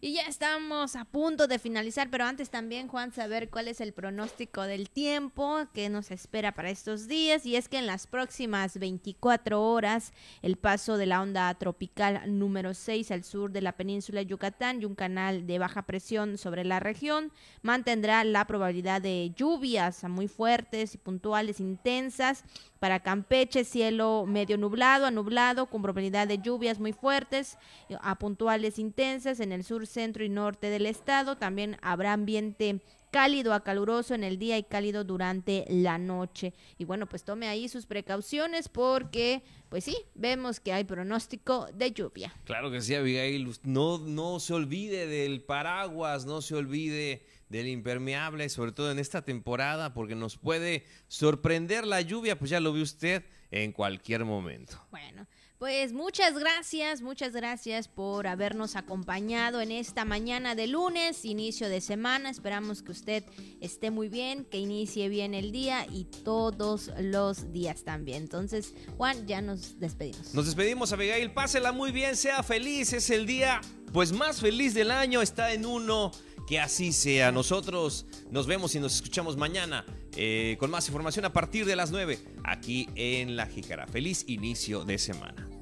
Y 0.00 0.12
ya 0.12 0.22
estamos 0.22 0.96
a 0.96 1.04
punto 1.04 1.46
de 1.46 1.58
finalizar, 1.58 2.10
pero 2.10 2.24
antes 2.24 2.50
también, 2.50 2.88
Juan, 2.88 3.12
saber 3.12 3.48
cuál 3.48 3.68
es 3.68 3.80
el 3.80 3.92
pronóstico 3.92 4.62
del 4.62 4.90
tiempo 4.90 5.66
que 5.72 5.88
nos 5.88 6.10
espera 6.10 6.52
para 6.52 6.70
estos 6.70 7.08
días. 7.08 7.46
Y 7.46 7.56
es 7.56 7.68
que 7.68 7.78
en 7.78 7.86
las 7.86 8.06
próximas 8.06 8.78
24 8.78 9.62
horas, 9.62 10.12
el 10.42 10.56
paso 10.56 10.96
de 10.96 11.06
la 11.06 11.22
onda 11.22 11.52
tropical 11.54 12.38
número 12.38 12.74
6 12.74 13.10
al 13.10 13.24
sur 13.24 13.50
de 13.50 13.62
la 13.62 13.72
península 13.72 14.20
de 14.20 14.26
Yucatán 14.26 14.82
y 14.82 14.84
un 14.84 14.94
canal 14.94 15.46
de 15.46 15.58
baja 15.58 15.82
presión 15.82 16.38
sobre 16.38 16.64
la 16.64 16.80
región 16.80 17.32
mantendrá 17.62 18.24
la 18.24 18.46
probabilidad 18.46 19.00
de 19.00 19.32
lluvias 19.36 20.04
muy 20.04 20.28
fuertes 20.28 20.94
y 20.94 20.98
puntuales 20.98 21.60
intensas 21.60 22.44
para 22.84 23.00
Campeche, 23.00 23.64
cielo 23.64 24.26
medio 24.26 24.58
nublado 24.58 25.06
a 25.06 25.10
nublado, 25.10 25.64
con 25.70 25.80
probabilidad 25.80 26.28
de 26.28 26.36
lluvias 26.36 26.78
muy 26.78 26.92
fuertes 26.92 27.56
a 28.02 28.18
puntuales 28.18 28.78
intensas 28.78 29.40
en 29.40 29.52
el 29.52 29.64
sur, 29.64 29.86
centro 29.86 30.22
y 30.22 30.28
norte 30.28 30.68
del 30.68 30.84
estado. 30.84 31.38
También 31.38 31.78
habrá 31.80 32.12
ambiente 32.12 32.82
cálido 33.10 33.54
a 33.54 33.64
caluroso 33.64 34.14
en 34.14 34.22
el 34.22 34.38
día 34.38 34.58
y 34.58 34.64
cálido 34.64 35.02
durante 35.02 35.64
la 35.70 35.96
noche. 35.96 36.52
Y 36.76 36.84
bueno, 36.84 37.08
pues 37.08 37.24
tome 37.24 37.48
ahí 37.48 37.70
sus 37.70 37.86
precauciones 37.86 38.68
porque, 38.68 39.42
pues 39.70 39.84
sí, 39.84 39.96
vemos 40.14 40.60
que 40.60 40.74
hay 40.74 40.84
pronóstico 40.84 41.68
de 41.72 41.90
lluvia. 41.90 42.34
Claro 42.44 42.70
que 42.70 42.82
sí, 42.82 42.94
Abigail. 42.94 43.50
No, 43.62 43.96
no 43.96 44.40
se 44.40 44.52
olvide 44.52 45.06
del 45.06 45.40
paraguas, 45.40 46.26
no 46.26 46.42
se 46.42 46.54
olvide 46.54 47.24
del 47.48 47.68
impermeable, 47.68 48.48
sobre 48.48 48.72
todo 48.72 48.90
en 48.90 48.98
esta 48.98 49.22
temporada, 49.22 49.94
porque 49.94 50.14
nos 50.14 50.36
puede 50.36 50.84
sorprender 51.08 51.86
la 51.86 52.00
lluvia, 52.00 52.38
pues 52.38 52.50
ya 52.50 52.60
lo 52.60 52.72
ve 52.72 52.82
usted 52.82 53.24
en 53.50 53.72
cualquier 53.72 54.24
momento. 54.24 54.80
Bueno, 54.90 55.26
Pues 55.58 55.92
muchas 55.92 56.36
gracias, 56.38 57.00
muchas 57.00 57.32
gracias 57.32 57.88
por 57.88 58.26
habernos 58.26 58.74
acompañado 58.76 59.60
en 59.62 59.70
esta 59.70 60.04
mañana 60.04 60.54
de 60.54 60.66
lunes, 60.66 61.24
inicio 61.24 61.68
de 61.68 61.80
semana. 61.80 62.28
Esperamos 62.28 62.82
que 62.82 62.90
usted 62.90 63.24
esté 63.60 63.90
muy 63.90 64.08
bien, 64.08 64.44
que 64.44 64.58
inicie 64.58 65.08
bien 65.08 65.32
el 65.32 65.52
día 65.52 65.86
y 65.90 66.04
todos 66.04 66.90
los 67.00 67.52
días 67.52 67.84
también. 67.84 68.24
Entonces, 68.24 68.74
Juan, 68.98 69.26
ya 69.26 69.40
nos 69.40 69.78
despedimos. 69.78 70.34
Nos 70.34 70.44
despedimos, 70.46 70.92
Abigail. 70.92 71.30
Pásela 71.32 71.72
muy 71.72 71.92
bien, 71.92 72.16
sea 72.16 72.42
feliz. 72.42 72.92
Es 72.92 73.08
el 73.08 73.24
día 73.24 73.60
pues 73.92 74.12
más 74.12 74.40
feliz 74.40 74.74
del 74.74 74.90
año. 74.90 75.22
Está 75.22 75.52
en 75.52 75.64
uno. 75.64 76.10
Que 76.46 76.60
así 76.60 76.92
sea. 76.92 77.32
Nosotros 77.32 78.06
nos 78.30 78.46
vemos 78.46 78.74
y 78.74 78.80
nos 78.80 78.94
escuchamos 78.96 79.36
mañana 79.36 79.84
eh, 80.16 80.56
con 80.58 80.70
más 80.70 80.86
información 80.88 81.24
a 81.24 81.32
partir 81.32 81.64
de 81.64 81.76
las 81.76 81.90
9 81.90 82.18
aquí 82.44 82.88
en 82.94 83.36
La 83.36 83.46
Jícara. 83.46 83.86
Feliz 83.86 84.24
inicio 84.28 84.84
de 84.84 84.98
semana. 84.98 85.53